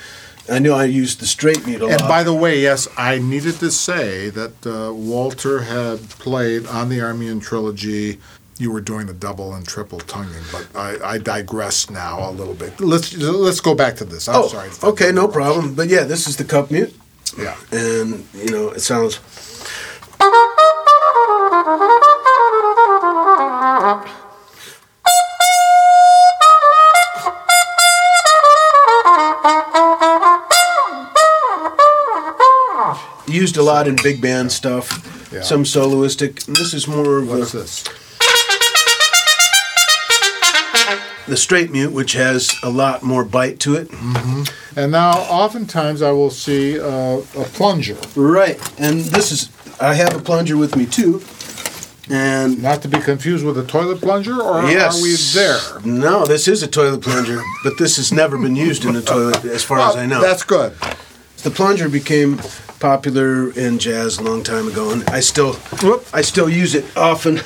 I 0.51 0.59
know 0.59 0.75
I 0.75 0.85
used 0.85 1.21
the 1.21 1.27
straight 1.27 1.67
mute 1.67 1.81
a 1.81 1.87
lot. 1.87 2.01
And 2.01 2.09
by 2.09 2.23
the 2.23 2.35
way, 2.35 2.61
yes, 2.61 2.89
I 2.97 3.19
needed 3.19 3.55
to 3.61 3.71
say 3.71 4.29
that 4.31 4.67
uh, 4.67 4.93
Walter 4.93 5.63
had 5.63 6.09
played 6.11 6.67
on 6.67 6.89
the 6.89 7.01
Armenian 7.01 7.41
trilogy. 7.41 8.19
You 8.63 8.71
were 8.71 8.81
doing 8.81 9.09
the 9.09 9.13
double 9.13 9.55
and 9.55 9.67
triple 9.67 9.99
tonguing, 9.99 10.45
but 10.53 10.69
I, 10.77 11.15
I 11.15 11.19
digress 11.19 11.91
now 11.91 12.31
a 12.31 12.31
little 12.31 12.55
bit. 12.55 12.81
Let's 12.81 13.13
let's 13.17 13.59
go 13.61 13.75
back 13.75 13.97
to 13.97 14.05
this. 14.05 14.29
I'm 14.29 14.37
oh, 14.37 14.47
sorry. 14.47 14.71
okay, 14.85 15.11
no 15.11 15.27
problem. 15.27 15.75
But 15.75 15.89
yeah, 15.89 16.05
this 16.05 16.29
is 16.29 16.37
the 16.37 16.45
cup 16.45 16.71
mute, 16.71 16.95
Yeah. 17.37 17.57
and 17.73 18.25
you 18.33 18.53
know 18.53 18.69
it 18.69 18.79
sounds. 18.79 19.19
Used 33.27 33.57
a 33.57 33.63
lot 33.65 33.89
in 33.89 33.97
big 34.05 34.21
band 34.21 34.53
stuff, 34.53 34.87
Yeah. 35.33 35.43
some 35.43 35.65
soloistic. 35.65 36.45
This 36.47 36.75
is 36.75 36.87
more 36.87 37.19
of 37.19 37.29
What's 37.29 37.55
a, 37.55 37.59
this? 37.59 37.85
The 41.27 41.37
straight 41.37 41.71
mute, 41.71 41.93
which 41.93 42.13
has 42.15 42.55
a 42.63 42.71
lot 42.71 43.03
more 43.03 43.25
bite 43.25 43.61
to 43.61 43.75
it. 43.77 43.91
And 44.77 44.91
now, 44.93 45.13
oftentimes, 45.13 46.03
I 46.03 46.11
will 46.13 46.31
see 46.31 46.81
uh, 46.81 47.19
a 47.19 47.45
plunger, 47.55 47.97
Right, 48.17 48.59
and 48.79 49.01
this 49.01 49.31
is 49.33 49.51
I 49.81 49.95
have 49.95 50.15
a 50.15 50.21
plunger 50.21 50.57
with 50.57 50.77
me 50.77 50.87
too, 50.87 51.23
and 52.11 52.63
not 52.63 52.83
to 52.83 52.89
be 52.89 52.99
confused 53.01 53.45
with 53.45 53.59
a 53.59 53.65
toilet 53.65 54.01
plunger, 54.01 54.41
or 54.41 54.63
yes, 54.71 54.99
are 54.99 55.03
we 55.03 55.17
there? 55.35 55.59
No, 55.85 56.25
this 56.27 56.49
is 56.49 56.63
a 56.63 56.69
toilet 56.69 57.03
plunger, 57.03 57.43
but 57.65 57.79
this 57.79 57.97
has 57.97 58.13
never 58.13 58.39
been 58.39 58.57
used 58.57 58.85
in 58.85 58.97
a 58.97 59.03
toilet, 59.03 59.45
as 59.45 59.63
far 59.65 59.81
as 59.81 59.97
I 59.97 60.07
know. 60.07 60.21
That's 60.21 60.43
good. 60.45 60.73
the 61.43 61.51
plunger 61.51 61.89
became 61.89 62.39
popular 62.81 63.53
in 63.53 63.79
jazz 63.79 64.19
a 64.19 64.23
long 64.23 64.43
time 64.43 64.67
ago, 64.69 64.91
and 64.91 65.05
I 65.11 65.21
still 65.21 65.55
Whoop. 65.83 66.05
I 66.13 66.23
still 66.23 66.49
use 66.49 66.75
it 66.75 66.85
often. 66.97 67.41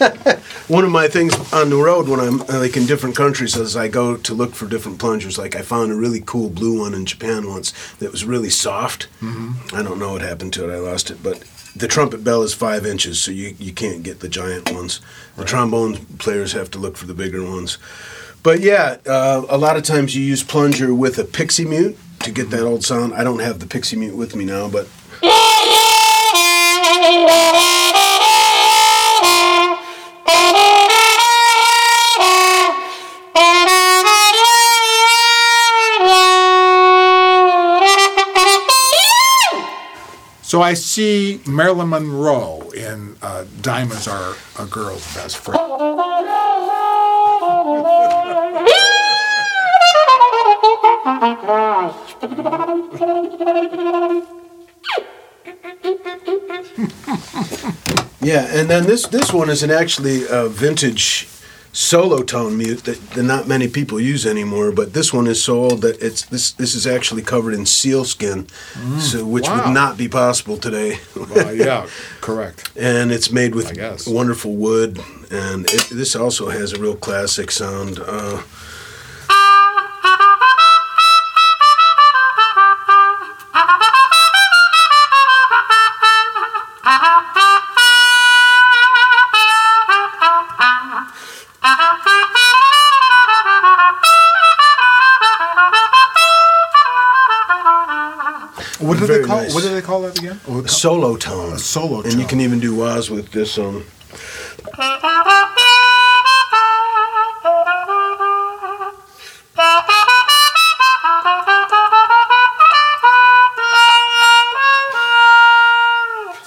One 0.72 0.86
of 0.86 0.90
my 0.90 1.06
things 1.06 1.34
on 1.52 1.68
the 1.68 1.76
road 1.76 2.08
when 2.08 2.18
I'm 2.18 2.38
like 2.38 2.78
in 2.78 2.86
different 2.86 3.14
countries 3.14 3.56
is 3.56 3.76
I 3.76 3.88
go 3.88 4.16
to 4.16 4.32
look 4.32 4.54
for 4.54 4.66
different 4.66 4.98
plungers. 4.98 5.36
Like 5.36 5.54
I 5.54 5.60
found 5.60 5.92
a 5.92 5.94
really 5.94 6.22
cool 6.24 6.48
blue 6.48 6.80
one 6.80 6.94
in 6.94 7.04
Japan 7.04 7.46
once 7.46 7.74
that 7.96 8.10
was 8.10 8.24
really 8.24 8.48
soft. 8.48 9.06
Mm-hmm. 9.20 9.76
I 9.76 9.82
don't 9.82 9.98
know 9.98 10.12
what 10.12 10.22
happened 10.22 10.54
to 10.54 10.66
it. 10.66 10.74
I 10.74 10.78
lost 10.78 11.10
it, 11.10 11.22
but 11.22 11.40
the 11.76 11.86
trumpet 11.86 12.24
bell 12.24 12.42
is 12.42 12.54
five 12.54 12.86
inches, 12.86 13.20
so 13.20 13.32
you, 13.32 13.54
you 13.58 13.74
can't 13.74 14.02
get 14.02 14.20
the 14.20 14.30
giant 14.30 14.72
ones. 14.72 15.02
The 15.36 15.44
trombone 15.44 16.06
players 16.16 16.54
have 16.54 16.70
to 16.70 16.78
look 16.78 16.96
for 16.96 17.04
the 17.04 17.12
bigger 17.12 17.44
ones. 17.44 17.76
But 18.42 18.60
yeah, 18.60 18.96
uh, 19.06 19.44
a 19.50 19.58
lot 19.58 19.76
of 19.76 19.82
times 19.82 20.16
you 20.16 20.22
use 20.22 20.42
plunger 20.42 20.94
with 20.94 21.18
a 21.18 21.24
pixie 21.24 21.66
mute 21.66 21.98
to 22.20 22.30
get 22.30 22.48
that 22.48 22.62
old 22.62 22.82
sound. 22.82 23.12
I 23.12 23.24
don't 23.24 23.40
have 23.40 23.58
the 23.58 23.66
pixie 23.66 23.96
mute 23.96 24.16
with 24.16 24.34
me 24.34 24.46
now, 24.46 24.70
but 24.70 24.88
So 40.52 40.60
I 40.60 40.74
see 40.74 41.40
Marilyn 41.46 41.88
Monroe 41.88 42.60
in 42.76 43.16
uh, 43.22 43.46
Diamonds 43.62 44.06
Are 44.06 44.34
a 44.58 44.66
Girl's 44.66 45.14
Best 45.14 45.38
Friend. 45.38 45.58
yeah, 58.20 58.44
and 58.52 58.68
then 58.68 58.84
this 58.84 59.06
this 59.06 59.32
one 59.32 59.48
is 59.48 59.62
an 59.62 59.70
actually 59.70 60.26
a 60.28 60.50
vintage 60.50 61.31
solo 61.72 62.22
tone 62.22 62.56
mute 62.56 62.84
that, 62.84 63.00
that 63.10 63.22
not 63.22 63.48
many 63.48 63.66
people 63.66 63.98
use 63.98 64.26
anymore. 64.26 64.70
But 64.72 64.92
this 64.92 65.12
one 65.12 65.26
is 65.26 65.42
so 65.42 65.64
old 65.64 65.80
that 65.82 66.00
it's 66.02 66.26
this 66.26 66.52
this 66.52 66.74
is 66.74 66.86
actually 66.86 67.22
covered 67.22 67.54
in 67.54 67.66
sealskin, 67.66 68.46
so 68.98 69.24
which 69.24 69.46
wow. 69.48 69.64
would 69.64 69.74
not 69.74 69.96
be 69.96 70.08
possible 70.08 70.56
today. 70.56 70.98
Uh, 71.16 71.50
yeah, 71.50 71.88
correct. 72.20 72.70
and 72.76 73.10
it's 73.10 73.30
made 73.30 73.54
with 73.54 73.76
wonderful 74.06 74.54
wood, 74.54 75.00
and 75.30 75.66
it, 75.72 75.88
this 75.90 76.14
also 76.14 76.50
has 76.50 76.72
a 76.72 76.80
real 76.80 76.96
classic 76.96 77.50
sound. 77.50 77.98
Uh, 78.00 78.42
do 99.60 99.68
Very 99.68 99.80
they 99.80 99.86
call? 99.86 100.02
nice. 100.02 100.10
What 100.12 100.14
do 100.14 100.24
they 100.24 100.36
call 100.36 100.36
that 100.36 100.38
again? 100.38 100.40
Oh, 100.48 100.64
solo 100.66 101.16
tone. 101.16 101.52
A 101.52 101.58
solo 101.58 102.02
tone. 102.02 102.10
And 102.12 102.20
you 102.20 102.26
can 102.26 102.40
even 102.40 102.60
do 102.60 102.74
wahs 102.74 103.10
with 103.10 103.30
this 103.32 103.58
um 103.58 103.84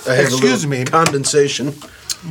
Excuse 0.07 0.67
me. 0.67 0.85
condensation. 0.85 1.73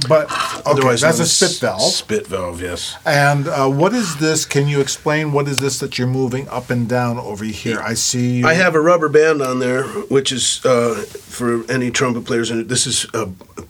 But 0.08 0.24
okay, 0.24 0.62
Otherwise 0.66 1.00
that's 1.00 1.20
a 1.20 1.26
spit 1.26 1.60
valve. 1.60 1.92
Spit 1.92 2.26
valve, 2.26 2.60
yes. 2.60 2.96
And 3.06 3.46
uh, 3.46 3.68
what 3.68 3.92
is 3.94 4.16
this? 4.16 4.44
Can 4.44 4.68
you 4.68 4.80
explain 4.80 5.32
what 5.32 5.48
is 5.48 5.60
this 5.60 5.78
that 5.80 5.98
you're 5.98 6.08
moving 6.08 6.48
up 6.48 6.70
and 6.70 6.88
down 6.88 7.18
over 7.18 7.44
here? 7.44 7.80
I 7.80 7.94
see. 7.94 8.38
You, 8.38 8.46
I 8.46 8.54
have 8.54 8.74
a 8.74 8.80
rubber 8.80 9.08
band 9.08 9.40
on 9.42 9.58
there, 9.58 9.84
which 9.84 10.32
is 10.32 10.64
uh, 10.64 10.94
for 10.94 11.70
any 11.70 11.90
trumpet 11.90 12.24
players. 12.24 12.50
And 12.50 12.68
this 12.68 12.86
is 12.86 13.06
uh, 13.14 13.26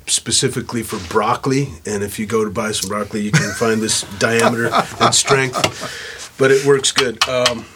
specifically 0.07 0.83
for 0.83 0.99
broccoli. 1.13 1.69
And 1.87 2.03
if 2.03 2.19
you 2.19 2.27
go 2.27 2.45
to 2.45 2.51
buy 2.51 2.73
some 2.73 2.89
broccoli, 2.89 3.21
you 3.21 3.31
can 3.33 3.53
find 3.55 3.81
this 3.81 4.03
diameter 4.19 4.71
and 5.01 5.15
strength. 5.15 6.33
But 6.39 6.51
it 6.51 6.65
works 6.65 6.91
good. 6.91 7.27
Um, 7.29 7.67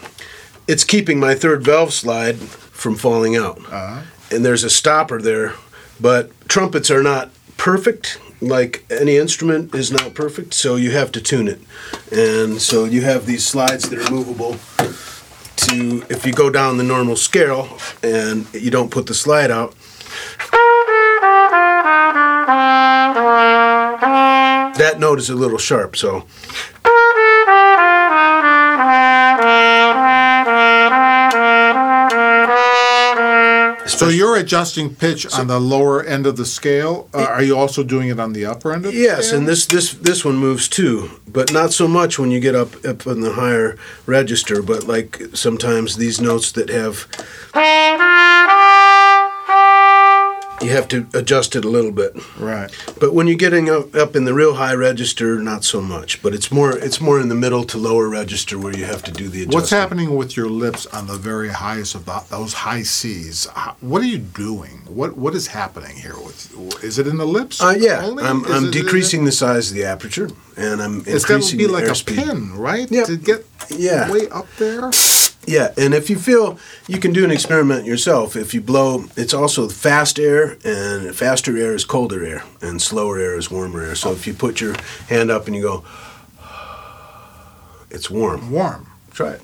it's 0.66 0.84
keeping 0.84 1.20
my 1.20 1.34
third 1.34 1.64
valve 1.64 1.92
slide 1.92 2.36
from 2.38 2.96
falling 2.96 3.36
out. 3.36 3.60
And 4.30 4.44
there's 4.44 4.64
a 4.64 4.70
stopper 4.70 5.20
there. 5.20 5.54
But 6.00 6.30
trumpets 6.48 6.90
are 6.90 7.02
not 7.02 7.30
perfect. 7.56 8.20
Like 8.40 8.84
any 8.90 9.16
instrument 9.16 9.74
is 9.74 9.90
not 9.90 10.14
perfect, 10.14 10.54
so 10.54 10.76
you 10.76 10.92
have 10.92 11.10
to 11.12 11.20
tune 11.20 11.48
it. 11.48 11.60
And 12.12 12.60
so 12.60 12.84
you 12.84 13.02
have 13.02 13.26
these 13.26 13.46
slides 13.46 13.88
that 13.88 13.98
are 13.98 14.10
movable 14.12 14.56
to 15.58 16.04
if 16.08 16.24
you 16.24 16.32
go 16.32 16.50
down 16.50 16.76
the 16.76 16.84
normal 16.84 17.16
scale 17.16 17.78
and 18.02 18.46
you 18.54 18.70
don't 18.70 18.90
put 18.90 19.06
the 19.06 19.14
slide 19.14 19.50
out 19.50 19.74
that 24.78 24.96
note 24.98 25.18
is 25.18 25.28
a 25.28 25.34
little 25.34 25.58
sharp 25.58 25.96
so 25.96 26.24
so 33.98 34.08
you're 34.08 34.36
adjusting 34.36 34.94
pitch 34.94 35.26
on 35.34 35.46
the 35.48 35.58
lower 35.58 36.02
end 36.02 36.26
of 36.26 36.36
the 36.36 36.46
scale. 36.46 37.08
Uh, 37.12 37.24
are 37.24 37.42
you 37.42 37.56
also 37.56 37.82
doing 37.82 38.08
it 38.08 38.18
on 38.20 38.32
the 38.32 38.44
upper 38.46 38.72
end 38.72 38.86
of 38.86 38.92
the 38.92 38.98
yes 38.98 39.26
scale? 39.26 39.38
and 39.40 39.48
this 39.48 39.66
this 39.66 39.92
this 39.94 40.24
one 40.24 40.36
moves 40.36 40.68
too 40.68 41.10
but 41.26 41.52
not 41.52 41.72
so 41.72 41.86
much 41.86 42.18
when 42.18 42.30
you 42.30 42.40
get 42.40 42.54
up 42.54 42.84
up 42.84 43.06
in 43.06 43.20
the 43.20 43.32
higher 43.32 43.76
register 44.06 44.62
but 44.62 44.84
like 44.84 45.20
sometimes 45.34 45.96
these 45.96 46.20
notes 46.20 46.52
that 46.52 46.68
have 46.68 47.06
you 50.62 50.70
have 50.70 50.88
to 50.88 51.06
adjust 51.14 51.54
it 51.56 51.64
a 51.64 51.68
little 51.68 51.92
bit 51.92 52.16
Right. 52.38 52.70
But 53.00 53.14
when 53.14 53.26
you're 53.26 53.36
getting 53.36 53.68
up, 53.70 54.16
in 54.16 54.24
the 54.24 54.34
real 54.34 54.54
high 54.54 54.74
register, 54.74 55.38
not 55.40 55.64
so 55.64 55.80
much. 55.80 56.22
But 56.22 56.34
it's 56.34 56.50
more 56.50 56.76
it's 56.76 57.00
more 57.00 57.20
in 57.20 57.28
the 57.28 57.34
middle 57.34 57.64
to 57.64 57.78
lower 57.78 58.08
register 58.08 58.58
where 58.58 58.76
you 58.76 58.84
have 58.84 59.02
to 59.04 59.12
do 59.12 59.28
the 59.28 59.42
adjustment. 59.42 59.54
What's 59.54 59.70
happening 59.70 60.16
with 60.16 60.36
your 60.36 60.48
lips 60.48 60.86
on 60.86 61.06
the 61.06 61.16
very 61.16 61.50
highest 61.50 61.94
of 61.94 62.04
the, 62.06 62.22
those 62.30 62.52
high 62.54 62.82
C's? 62.82 63.46
What 63.80 64.02
are 64.02 64.06
you 64.06 64.18
doing? 64.18 64.82
What 64.86 65.16
What 65.16 65.34
is 65.34 65.48
happening 65.48 65.96
here? 65.96 66.16
With, 66.16 66.82
is 66.82 66.98
it 66.98 67.06
in 67.06 67.16
the 67.18 67.26
lips? 67.26 67.60
Uh, 67.62 67.74
yeah, 67.78 68.04
only? 68.04 68.24
I'm, 68.24 68.44
Is 68.44 68.50
I'm 68.50 68.70
decreasing 68.70 69.24
the 69.24 69.32
size 69.32 69.70
of 69.70 69.76
the 69.76 69.84
aperture, 69.84 70.30
and 70.56 70.80
I'm 70.82 71.02
It's 71.06 71.24
got 71.24 71.42
to 71.42 71.56
be 71.56 71.66
like 71.66 71.86
a 71.88 71.94
pin, 72.04 72.54
right? 72.56 72.90
Yeah. 72.90 73.04
To 73.04 73.16
get 73.16 73.44
Yeah. 73.70 74.10
way 74.10 74.28
up 74.28 74.46
there. 74.58 74.90
Yeah, 75.48 75.72
and 75.78 75.94
if 75.94 76.10
you 76.10 76.18
feel 76.18 76.58
you 76.86 76.98
can 77.00 77.12
do 77.14 77.24
an 77.24 77.30
experiment 77.30 77.86
yourself, 77.86 78.36
if 78.36 78.52
you 78.52 78.60
blow, 78.60 79.04
it's 79.16 79.32
also 79.32 79.68
fast 79.68 80.18
air, 80.18 80.58
and 80.64 81.14
faster 81.16 81.56
air 81.56 81.74
is 81.74 81.84
colder 81.86 82.22
air, 82.24 82.44
and 82.60 82.82
slower 82.82 83.18
air 83.18 83.34
is 83.38 83.50
warmer 83.50 83.82
air. 83.82 83.94
So 83.94 84.12
if 84.12 84.26
you 84.26 84.34
put 84.34 84.60
your 84.60 84.74
hand 85.08 85.30
up 85.30 85.46
and 85.46 85.56
you 85.56 85.62
go, 85.62 85.84
it's 87.90 88.10
warm. 88.10 88.50
Warm. 88.50 88.86
Try 89.12 89.32
it. 89.32 89.42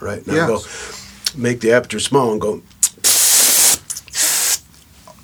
Right 0.00 0.26
now, 0.26 0.34
Yes. 0.34 0.48
go 0.48 1.38
make 1.38 1.60
the 1.60 1.72
aperture 1.72 2.00
small 2.00 2.32
and 2.32 2.40
go. 2.40 2.62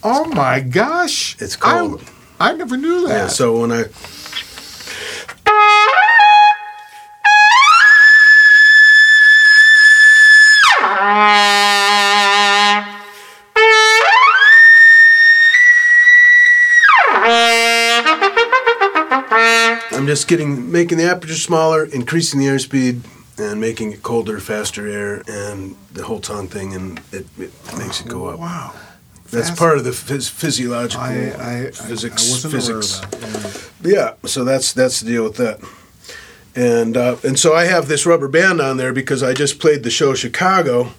Oh 0.05 0.27
my 0.27 0.61
gosh! 0.61 1.37
It's 1.41 1.57
cold. 1.57 2.03
I, 2.39 2.51
I 2.51 2.53
never 2.55 2.77
knew 2.77 3.09
that. 3.09 3.15
Yeah, 3.15 3.27
so 3.29 3.61
when 3.61 3.73
I 3.73 3.85
just 20.09 20.27
getting 20.27 20.73
making 20.73 20.97
the 20.99 21.05
aperture 21.05 21.35
smaller, 21.35 21.85
increasing 21.85 22.41
the 22.41 22.47
airspeed, 22.47 23.03
and 23.39 23.61
making 23.61 23.93
it 23.93 24.03
colder, 24.03 24.41
faster 24.41 24.89
air, 24.89 25.23
and 25.29 25.77
the 25.93 26.05
whole 26.05 26.19
tongue 26.21 26.49
thing, 26.49 26.75
and 26.75 26.99
it, 27.13 27.27
it 27.39 27.53
makes 27.77 28.01
it 28.01 28.09
go 28.09 28.27
up. 28.27 28.41
wow. 28.41 28.75
That's 29.31 29.51
part 29.51 29.77
of 29.77 29.85
the 29.85 29.91
phys- 29.91 30.31
physiological 30.31 31.05
I, 31.05 31.67
I, 31.67 31.71
physics. 31.71 32.27
I 32.27 32.33
wasn't 32.33 32.55
physics. 32.55 32.99
aware 32.99 33.13
of 33.13 33.21
that. 33.83 33.91
Yeah. 33.91 34.15
Yeah, 34.23 34.29
so 34.29 34.43
that's 34.43 34.73
that's 34.73 35.01
the 35.01 35.11
deal 35.11 35.25
with 35.25 35.37
that. 35.37 35.61
And 36.57 36.97
uh, 36.97 37.17
and 37.23 37.39
so 37.39 37.55
I 37.55 37.67
have 37.67 37.89
this 37.89 38.07
rubber 38.07 38.29
band 38.29 38.63
on 38.63 38.79
there 38.79 38.95
because 38.95 39.23
I 39.23 39.35
just 39.35 39.61
played 39.61 39.83
the 39.83 39.91
show 39.91 40.15
Chicago 40.15 40.93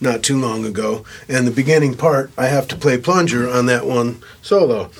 not 0.00 0.24
too 0.24 0.38
long 0.38 0.64
ago, 0.64 1.04
and 1.28 1.46
the 1.46 1.52
beginning 1.52 1.94
part 1.94 2.32
I 2.36 2.46
have 2.46 2.66
to 2.68 2.76
play 2.76 2.98
plunger 2.98 3.48
on 3.48 3.66
that 3.66 3.86
one 3.86 4.20
solo. 4.42 4.90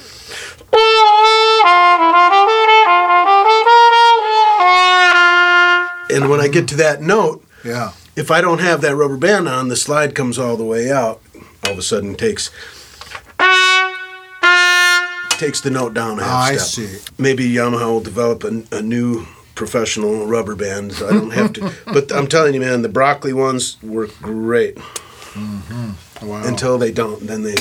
And 6.16 6.30
when 6.30 6.40
I 6.40 6.48
get 6.48 6.66
to 6.68 6.76
that 6.76 7.02
note, 7.02 7.44
Yeah. 7.64 7.92
if 8.16 8.30
I 8.30 8.40
don't 8.40 8.60
have 8.60 8.80
that 8.80 8.96
rubber 8.96 9.16
band 9.16 9.48
on, 9.48 9.68
the 9.68 9.76
slide 9.76 10.14
comes 10.14 10.38
all 10.38 10.56
the 10.56 10.64
way 10.64 10.90
out. 10.90 11.20
All 11.64 11.72
of 11.72 11.78
a 11.78 11.82
sudden, 11.82 12.14
takes 12.14 12.50
takes 15.38 15.60
the 15.60 15.70
note 15.70 15.92
down 15.92 16.18
a 16.18 16.24
half 16.24 16.32
I 16.52 16.56
step. 16.56 16.88
see. 16.88 17.12
Maybe 17.18 17.48
Yamaha 17.50 17.86
will 17.92 18.00
develop 18.00 18.42
a, 18.44 18.62
a 18.72 18.80
new 18.80 19.26
professional 19.54 20.26
rubber 20.26 20.54
band. 20.54 20.92
So 20.94 21.08
I 21.08 21.12
don't 21.12 21.30
have 21.32 21.52
to, 21.54 21.72
but 21.92 22.10
I'm 22.12 22.26
telling 22.26 22.54
you, 22.54 22.60
man, 22.60 22.82
the 22.82 22.88
broccoli 22.88 23.32
ones 23.32 23.76
work 23.82 24.10
great 24.22 24.76
Mm-hmm. 25.36 26.26
Wow. 26.26 26.44
until 26.46 26.78
they 26.78 26.90
don't. 26.90 27.26
Then 27.26 27.42
they. 27.42 27.56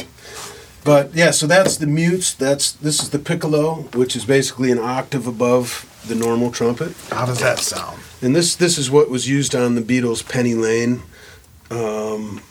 But 0.85 1.13
yeah, 1.13 1.31
so 1.31 1.45
that's 1.45 1.75
the 1.75 1.87
mutes. 1.87 2.33
That's 2.33 2.71
this 2.71 3.03
is 3.03 3.09
the 3.09 3.19
piccolo, 3.19 3.81
which 3.93 4.15
is 4.15 4.23
basically 4.23 4.71
an 4.71 4.79
octave 4.79 5.27
above 5.27 5.83
the 6.07 6.15
normal 6.15 6.51
trumpet. 6.51 6.95
How 7.11 7.25
does 7.25 7.39
that 7.41 7.59
sound? 7.59 7.99
And 8.21 8.35
this 8.35 8.55
this 8.55 8.77
is 8.77 8.89
what 8.89 9.09
was 9.09 9.27
used 9.27 9.55
on 9.55 9.75
the 9.75 9.81
Beatles' 9.81 10.27
Penny 10.27 10.55
Lane, 10.55 11.01
um, 11.69 12.41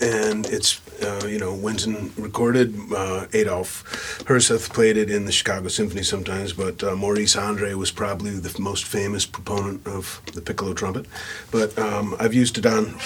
and 0.00 0.46
it's 0.46 0.80
uh, 1.02 1.26
you 1.26 1.38
know 1.38 1.54
Wynton 1.54 2.12
recorded. 2.16 2.74
Uh, 2.94 3.26
Adolph 3.32 4.24
Herseth 4.26 4.72
played 4.72 4.96
it 4.96 5.10
in 5.10 5.24
the 5.24 5.32
Chicago 5.32 5.68
Symphony 5.68 6.02
sometimes, 6.02 6.52
but 6.52 6.82
uh, 6.82 6.94
Maurice 6.94 7.36
Andre 7.36 7.74
was 7.74 7.90
probably 7.90 8.30
the 8.30 8.58
most 8.60 8.84
famous 8.84 9.26
proponent 9.26 9.86
of 9.86 10.22
the 10.34 10.40
piccolo 10.40 10.72
trumpet. 10.72 11.06
But 11.50 11.76
um, 11.78 12.14
I've 12.18 12.34
used 12.34 12.58
it 12.58 12.66
on 12.66 12.98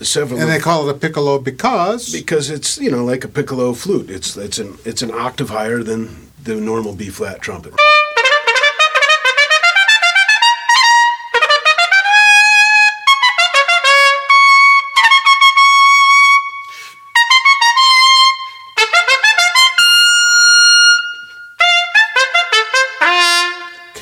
several. 0.00 0.40
And 0.40 0.50
they 0.50 0.58
call 0.58 0.88
it 0.88 0.96
a 0.96 0.98
piccolo 0.98 1.38
because 1.38 2.12
because 2.12 2.50
it's 2.50 2.78
you 2.78 2.90
know 2.90 3.04
like 3.04 3.24
a 3.24 3.28
piccolo 3.28 3.72
flute. 3.72 4.10
It's 4.10 4.36
it's 4.36 4.58
an 4.58 4.78
it's 4.84 5.02
an 5.02 5.10
octave 5.10 5.50
higher 5.50 5.82
than 5.82 6.30
the 6.42 6.56
normal 6.56 6.94
B 6.94 7.08
flat 7.08 7.40
trumpet. 7.40 7.74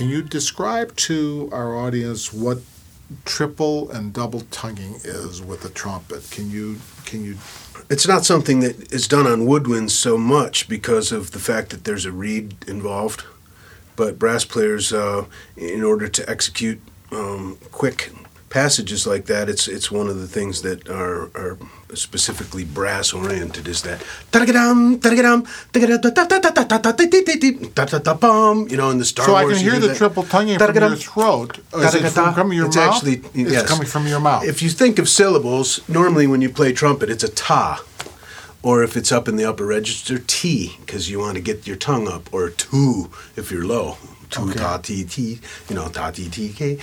Can 0.00 0.08
you 0.08 0.22
describe 0.22 0.96
to 0.96 1.50
our 1.52 1.76
audience 1.76 2.32
what 2.32 2.60
triple 3.26 3.90
and 3.90 4.14
double 4.14 4.40
tonguing 4.50 4.94
is 5.04 5.42
with 5.42 5.60
the 5.60 5.68
trumpet? 5.68 6.26
Can 6.30 6.50
you 6.50 6.78
can 7.04 7.22
you 7.22 7.36
It's 7.90 8.08
not 8.08 8.24
something 8.24 8.60
that 8.60 8.90
is 8.90 9.06
done 9.06 9.26
on 9.26 9.40
woodwinds 9.40 9.90
so 9.90 10.16
much 10.16 10.70
because 10.70 11.12
of 11.12 11.32
the 11.32 11.38
fact 11.38 11.68
that 11.68 11.84
there's 11.84 12.06
a 12.06 12.12
reed 12.12 12.54
involved. 12.66 13.24
But 13.94 14.18
brass 14.18 14.46
players, 14.46 14.90
uh, 14.90 15.26
in 15.54 15.84
order 15.84 16.08
to 16.08 16.30
execute 16.30 16.80
um, 17.12 17.58
quick 17.70 18.10
passages 18.50 19.06
like 19.06 19.24
that, 19.26 19.48
it's 19.48 19.66
it's 19.66 19.90
one 19.90 20.08
of 20.08 20.20
the 20.20 20.28
things 20.28 20.60
that 20.62 20.88
are, 20.90 21.30
are 21.34 21.56
specifically 21.94 22.64
brass 22.64 23.12
oriented 23.12 23.66
is 23.66 23.82
that 23.82 24.04
you 28.68 28.76
know 28.76 28.90
in 28.90 28.98
the 28.98 29.04
Star 29.04 29.24
so 29.24 29.32
Wars. 29.32 29.44
So 29.44 29.50
I 29.50 29.54
can 29.54 29.62
hear 29.62 29.80
the 29.80 29.88
that, 29.88 29.96
triple 29.96 30.24
tonguing 30.24 30.58
from 30.58 30.74
your 30.76 30.96
throat. 30.96 31.58
Is 31.74 31.94
it 31.94 32.10
from 32.10 32.34
coming 32.34 32.58
your 32.58 32.66
it's 32.66 32.76
mouth? 32.76 32.94
Actually, 32.94 33.22
yes. 33.34 33.62
It's 33.62 33.70
coming 33.70 33.86
from 33.86 34.06
your 34.06 34.20
mouth. 34.20 34.44
If 34.44 34.62
you 34.62 34.68
think 34.68 34.98
of 34.98 35.08
syllables, 35.08 35.80
normally 35.88 36.26
when 36.26 36.42
you 36.42 36.50
play 36.50 36.72
trumpet, 36.72 37.08
it's 37.08 37.24
a 37.24 37.30
ta. 37.30 37.82
Or 38.62 38.82
if 38.82 38.94
it's 38.94 39.10
up 39.10 39.26
in 39.26 39.36
the 39.36 39.44
upper 39.46 39.64
register, 39.64 40.18
T, 40.18 40.76
because 40.80 41.08
you 41.08 41.18
want 41.18 41.36
to 41.36 41.40
get 41.40 41.66
your 41.66 41.76
tongue 41.76 42.06
up, 42.06 42.28
or 42.30 42.50
two 42.50 43.08
if 43.34 43.50
you're 43.50 43.64
low. 43.64 43.96
Two 44.28 44.50
okay. 44.50 44.58
ta 44.58 44.76
ti 44.78 45.02
ti, 45.04 45.40
you 45.68 45.74
know, 45.74 45.88
ta 45.88 46.10
ti 46.10 46.28
ti 46.28 46.52
ke. 46.52 46.78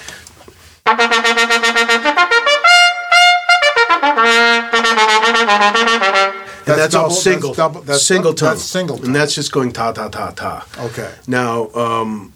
And 5.47 6.77
that's, 6.77 6.93
all 6.95 7.03
double- 7.03 7.15
single, 7.15 7.49
That's 7.53 7.57
double, 7.57 7.81
that's 7.81 8.03
single 8.03 8.31
that's 8.33 8.41
tongue, 8.41 8.57
single 8.57 8.97
tongue. 8.97 9.05
and 9.05 9.15
that's 9.15 9.33
just 9.33 9.51
going 9.53 9.71
ta 9.71 9.93
ta 9.93 10.09
ta 10.09 10.31
ta. 10.31 10.65
okay. 10.79 11.13
Now, 11.25 11.69
um, 11.73 12.33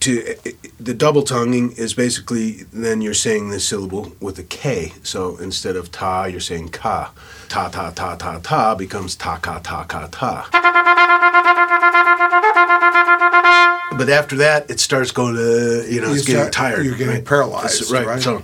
to 0.00 0.26
eh, 0.26 0.34
eh, 0.44 0.52
the 0.80 0.92
double 0.94 1.22
tonguing 1.22 1.70
is 1.72 1.94
basically 1.94 2.64
then 2.72 3.00
you're 3.00 3.14
saying 3.14 3.50
the 3.50 3.60
syllable 3.60 4.12
with 4.18 4.38
a 4.40 4.42
K. 4.42 4.92
So 5.04 5.36
instead 5.36 5.76
of 5.76 5.92
ta, 5.92 6.24
you're 6.24 6.40
saying 6.40 6.70
ka. 6.70 7.12
Ta 7.48 7.68
ta 7.68 7.90
ta 7.90 8.16
ta 8.16 8.40
ta 8.42 8.74
becomes 8.74 9.14
ta 9.14 9.36
ka 9.36 9.60
ta 9.60 9.84
ka 9.84 10.08
ta. 10.10 10.48
But 13.96 14.08
after 14.08 14.36
that, 14.36 14.70
it 14.70 14.80
starts 14.80 15.12
going 15.12 15.34
to 15.36 15.84
you 15.88 16.00
know 16.00 16.08
You 16.08 16.14
it's 16.14 16.26
getting 16.26 16.50
tired. 16.50 16.84
you're 16.86 16.96
getting 16.96 17.14
right? 17.14 17.24
paralyzed, 17.24 17.90
right? 17.92 18.06
right? 18.06 18.20
So. 18.22 18.42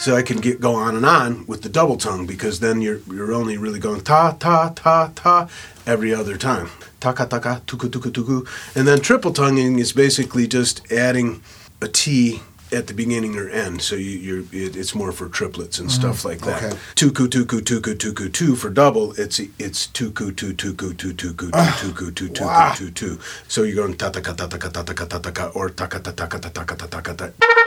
So 0.00 0.16
I 0.16 0.22
can 0.22 0.38
get 0.38 0.62
go 0.62 0.76
on 0.76 0.96
and 0.96 1.04
on 1.04 1.46
with 1.46 1.60
the 1.60 1.68
double 1.68 1.98
tongue 1.98 2.24
because 2.24 2.60
then 2.60 2.80
you're 2.80 3.00
you're 3.06 3.34
only 3.34 3.58
really 3.58 3.78
going 3.78 4.00
ta 4.00 4.34
ta 4.38 4.72
ta 4.74 5.12
ta 5.14 5.46
every 5.86 6.14
other 6.14 6.38
time. 6.38 6.70
Taka 7.00 7.26
taka 7.26 7.60
tuku 7.66 7.90
tuku 7.90 8.10
tuku. 8.10 8.46
And 8.74 8.88
then 8.88 9.00
triple 9.00 9.30
tonguing 9.30 9.78
is 9.78 9.92
basically 9.92 10.46
just 10.46 10.90
adding 10.90 11.42
a 11.82 11.88
T 11.88 12.40
at 12.72 12.86
the 12.86 12.94
beginning 12.94 13.36
or 13.36 13.50
end. 13.50 13.82
So 13.82 13.94
you, 13.94 14.18
you're 14.18 14.44
it, 14.52 14.74
it's 14.74 14.94
more 14.94 15.12
for 15.12 15.28
triplets 15.28 15.78
and 15.78 15.90
mm-hmm. 15.90 16.00
stuff 16.00 16.24
like 16.24 16.40
that. 16.40 16.62
okay. 16.62 16.76
Tuku 16.94 17.28
tuku 17.28 17.60
tuku 17.60 17.94
tuku 17.94 18.32
two 18.32 18.56
for 18.56 18.70
double. 18.70 19.12
It's 19.20 19.38
it's 19.58 19.88
tuku 19.88 20.34
tu 20.34 20.54
tuku 20.54 20.96
tu 20.96 21.12
tuku 21.12 21.50
tu 21.50 21.92
tuku 21.92 22.14
tu 22.14 22.28
tuku 22.30 22.76
tu 22.76 22.90
tu. 22.90 23.18
So 23.48 23.64
you're 23.64 23.76
going 23.76 23.98
ta 23.98 24.08
ta 24.08 24.20
ka 24.22 24.32
ta 24.32 24.46
ta 24.46 24.56
ka 24.56 24.70
ta 24.70 24.82
ta 24.82 24.94
ka 24.94 25.04
ta 25.04 25.18
ta 25.18 25.30
ka 25.30 25.48
or 25.48 25.68
ta 25.68 25.86
ka 25.86 25.98
ta 25.98 26.12
ta 26.12 26.26
ka 26.26 26.38
ta 26.38 26.48
ta 26.48 26.64
ka 26.64 26.74
ta 26.74 26.86
ta 26.86 27.00
ka 27.02 27.12
ta. 27.12 27.59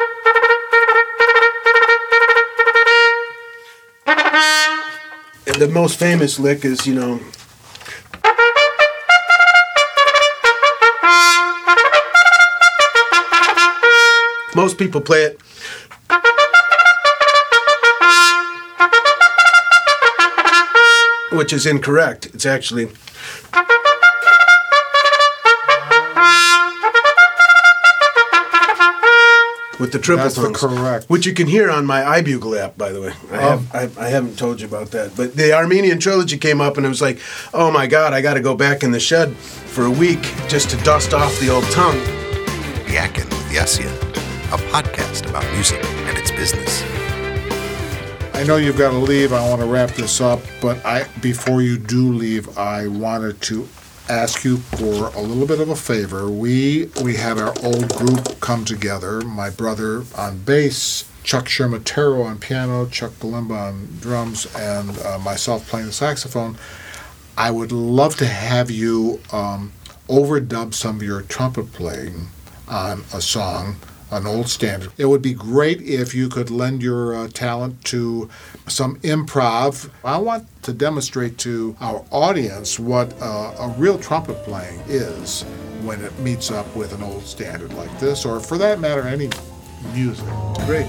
The 5.60 5.68
most 5.68 6.00
famous 6.00 6.40
lick 6.40 6.66
is, 6.66 6.88
you 6.88 6.96
know. 6.96 7.20
Most 14.56 14.78
people 14.78 15.02
play 15.02 15.24
it. 15.24 15.40
Which 21.32 21.52
is 21.52 21.66
incorrect. 21.66 22.28
It's 22.28 22.46
actually. 22.46 22.90
With 29.80 29.92
the 29.92 30.00
triple 30.00 30.26
That's 30.26 30.36
the 30.36 30.44
tongues, 30.44 30.60
correct. 30.60 31.10
which 31.10 31.26
you 31.26 31.34
can 31.34 31.48
hear 31.48 31.72
on 31.72 31.86
my 31.86 32.22
iBugle 32.22 32.60
app, 32.60 32.78
by 32.78 32.92
the 32.92 33.02
way. 33.02 33.14
I, 33.32 33.38
oh. 33.38 33.58
have, 33.58 33.98
I, 33.98 34.06
I 34.06 34.10
haven't 34.10 34.38
told 34.38 34.62
you 34.62 34.68
about 34.68 34.92
that, 34.92 35.16
but 35.18 35.36
the 35.36 35.54
Armenian 35.54 36.00
trilogy 36.00 36.38
came 36.38 36.62
up, 36.62 36.78
and 36.78 36.86
it 36.86 36.90
was 36.90 37.02
like, 37.02 37.20
oh 37.56 37.72
my 37.72 37.88
god, 37.88 38.14
I 38.14 38.22
got 38.22 38.36
to 38.36 38.40
go 38.40 38.56
back 38.56 38.84
in 38.84 38.92
the 38.92 39.00
shed 39.00 39.36
for 39.36 39.86
a 39.86 39.92
week 39.92 40.22
just 40.48 40.70
to 40.70 40.78
dust 40.84 41.14
off 41.14 41.38
the 41.40 41.50
old 41.50 41.64
tongue. 41.66 42.00
Yakkin 42.86 43.26
with 43.26 43.50
Yessian, 43.52 43.92
a 44.54 44.58
podcast 44.72 45.28
about 45.28 45.52
music 45.54 45.84
and 45.84 46.18
its 46.20 46.30
business. 46.30 46.84
I 48.36 48.44
know 48.44 48.58
you've 48.58 48.78
got 48.78 48.92
to 48.92 48.98
leave. 48.98 49.34
I 49.34 49.48
want 49.50 49.62
to 49.62 49.68
wrap 49.68 49.92
this 49.92 50.22
up, 50.22 50.42
but 50.62 50.86
I 50.86 51.08
before 51.22 51.64
you 51.64 51.78
do 51.78 52.14
leave, 52.14 52.58
I 52.58 52.88
wanted 52.88 53.42
to 53.44 53.68
ask 54.10 54.44
you 54.44 54.58
for 54.58 55.08
a 55.08 55.22
little 55.22 55.48
bit 55.48 55.60
of 55.60 55.70
a 55.70 55.76
favor. 55.76 56.30
We 56.30 56.90
we 57.02 57.16
had 57.16 57.38
our 57.38 57.54
old 57.64 57.94
group 57.96 58.40
come 58.40 58.66
together. 58.66 59.22
My 59.22 59.50
brother 59.50 60.04
on 60.18 60.40
bass, 60.40 61.10
Chuck 61.24 61.46
Shermatero 61.46 62.26
on 62.26 62.38
piano, 62.40 62.86
Chuck 62.88 63.12
Galimba 63.14 63.70
on 63.70 63.88
drums, 64.00 64.54
and 64.56 64.98
uh, 65.00 65.20
myself 65.20 65.68
playing 65.70 65.88
the 65.88 65.94
saxophone. 65.94 66.58
I 67.38 67.50
would 67.50 67.72
love 67.72 68.16
to 68.18 68.28
have 68.28 68.70
you 68.70 69.20
um, 69.32 69.72
overdub 70.08 70.74
some 70.74 70.98
of 70.98 71.04
your 71.04 71.22
trumpet 71.24 71.74
playing 71.74 72.28
on 72.68 73.04
a 73.14 73.22
song, 73.22 73.78
an 74.14 74.28
old 74.28 74.48
standard. 74.48 74.92
It 74.98 75.06
would 75.06 75.22
be 75.22 75.34
great 75.34 75.82
if 75.82 76.14
you 76.14 76.30
could 76.30 76.50
lend 76.50 76.82
your 76.82 77.16
uh, 77.16 77.28
talent 77.30 77.84
to 77.86 78.30
some 78.68 79.00
improv. 79.02 79.90
I 80.04 80.18
want 80.18 80.48
to 80.64 80.74
demonstrate 80.74 81.38
to 81.40 81.76
our 81.82 82.06
audience 82.12 82.80
what 82.80 83.14
uh, 83.22 83.54
a 83.60 83.76
real 83.78 83.98
trumpet 83.98 84.44
playing 84.44 84.80
is 84.88 85.44
when 85.84 86.02
it 86.02 86.18
meets 86.20 86.52
up 86.52 86.74
with 86.76 86.94
an 86.94 87.04
old 87.04 87.24
standard 87.24 87.74
like 87.74 88.00
this, 88.00 88.26
or 88.26 88.40
for 88.40 88.58
that 88.58 88.80
matter, 88.80 89.02
any 89.02 89.30
music. 89.94 90.26
Great. 90.66 90.88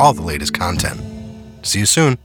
All 0.00 0.14
the 0.14 0.22
latest 0.22 0.54
content. 0.54 0.98
See 1.62 1.80
you 1.80 1.86
soon. 1.86 2.16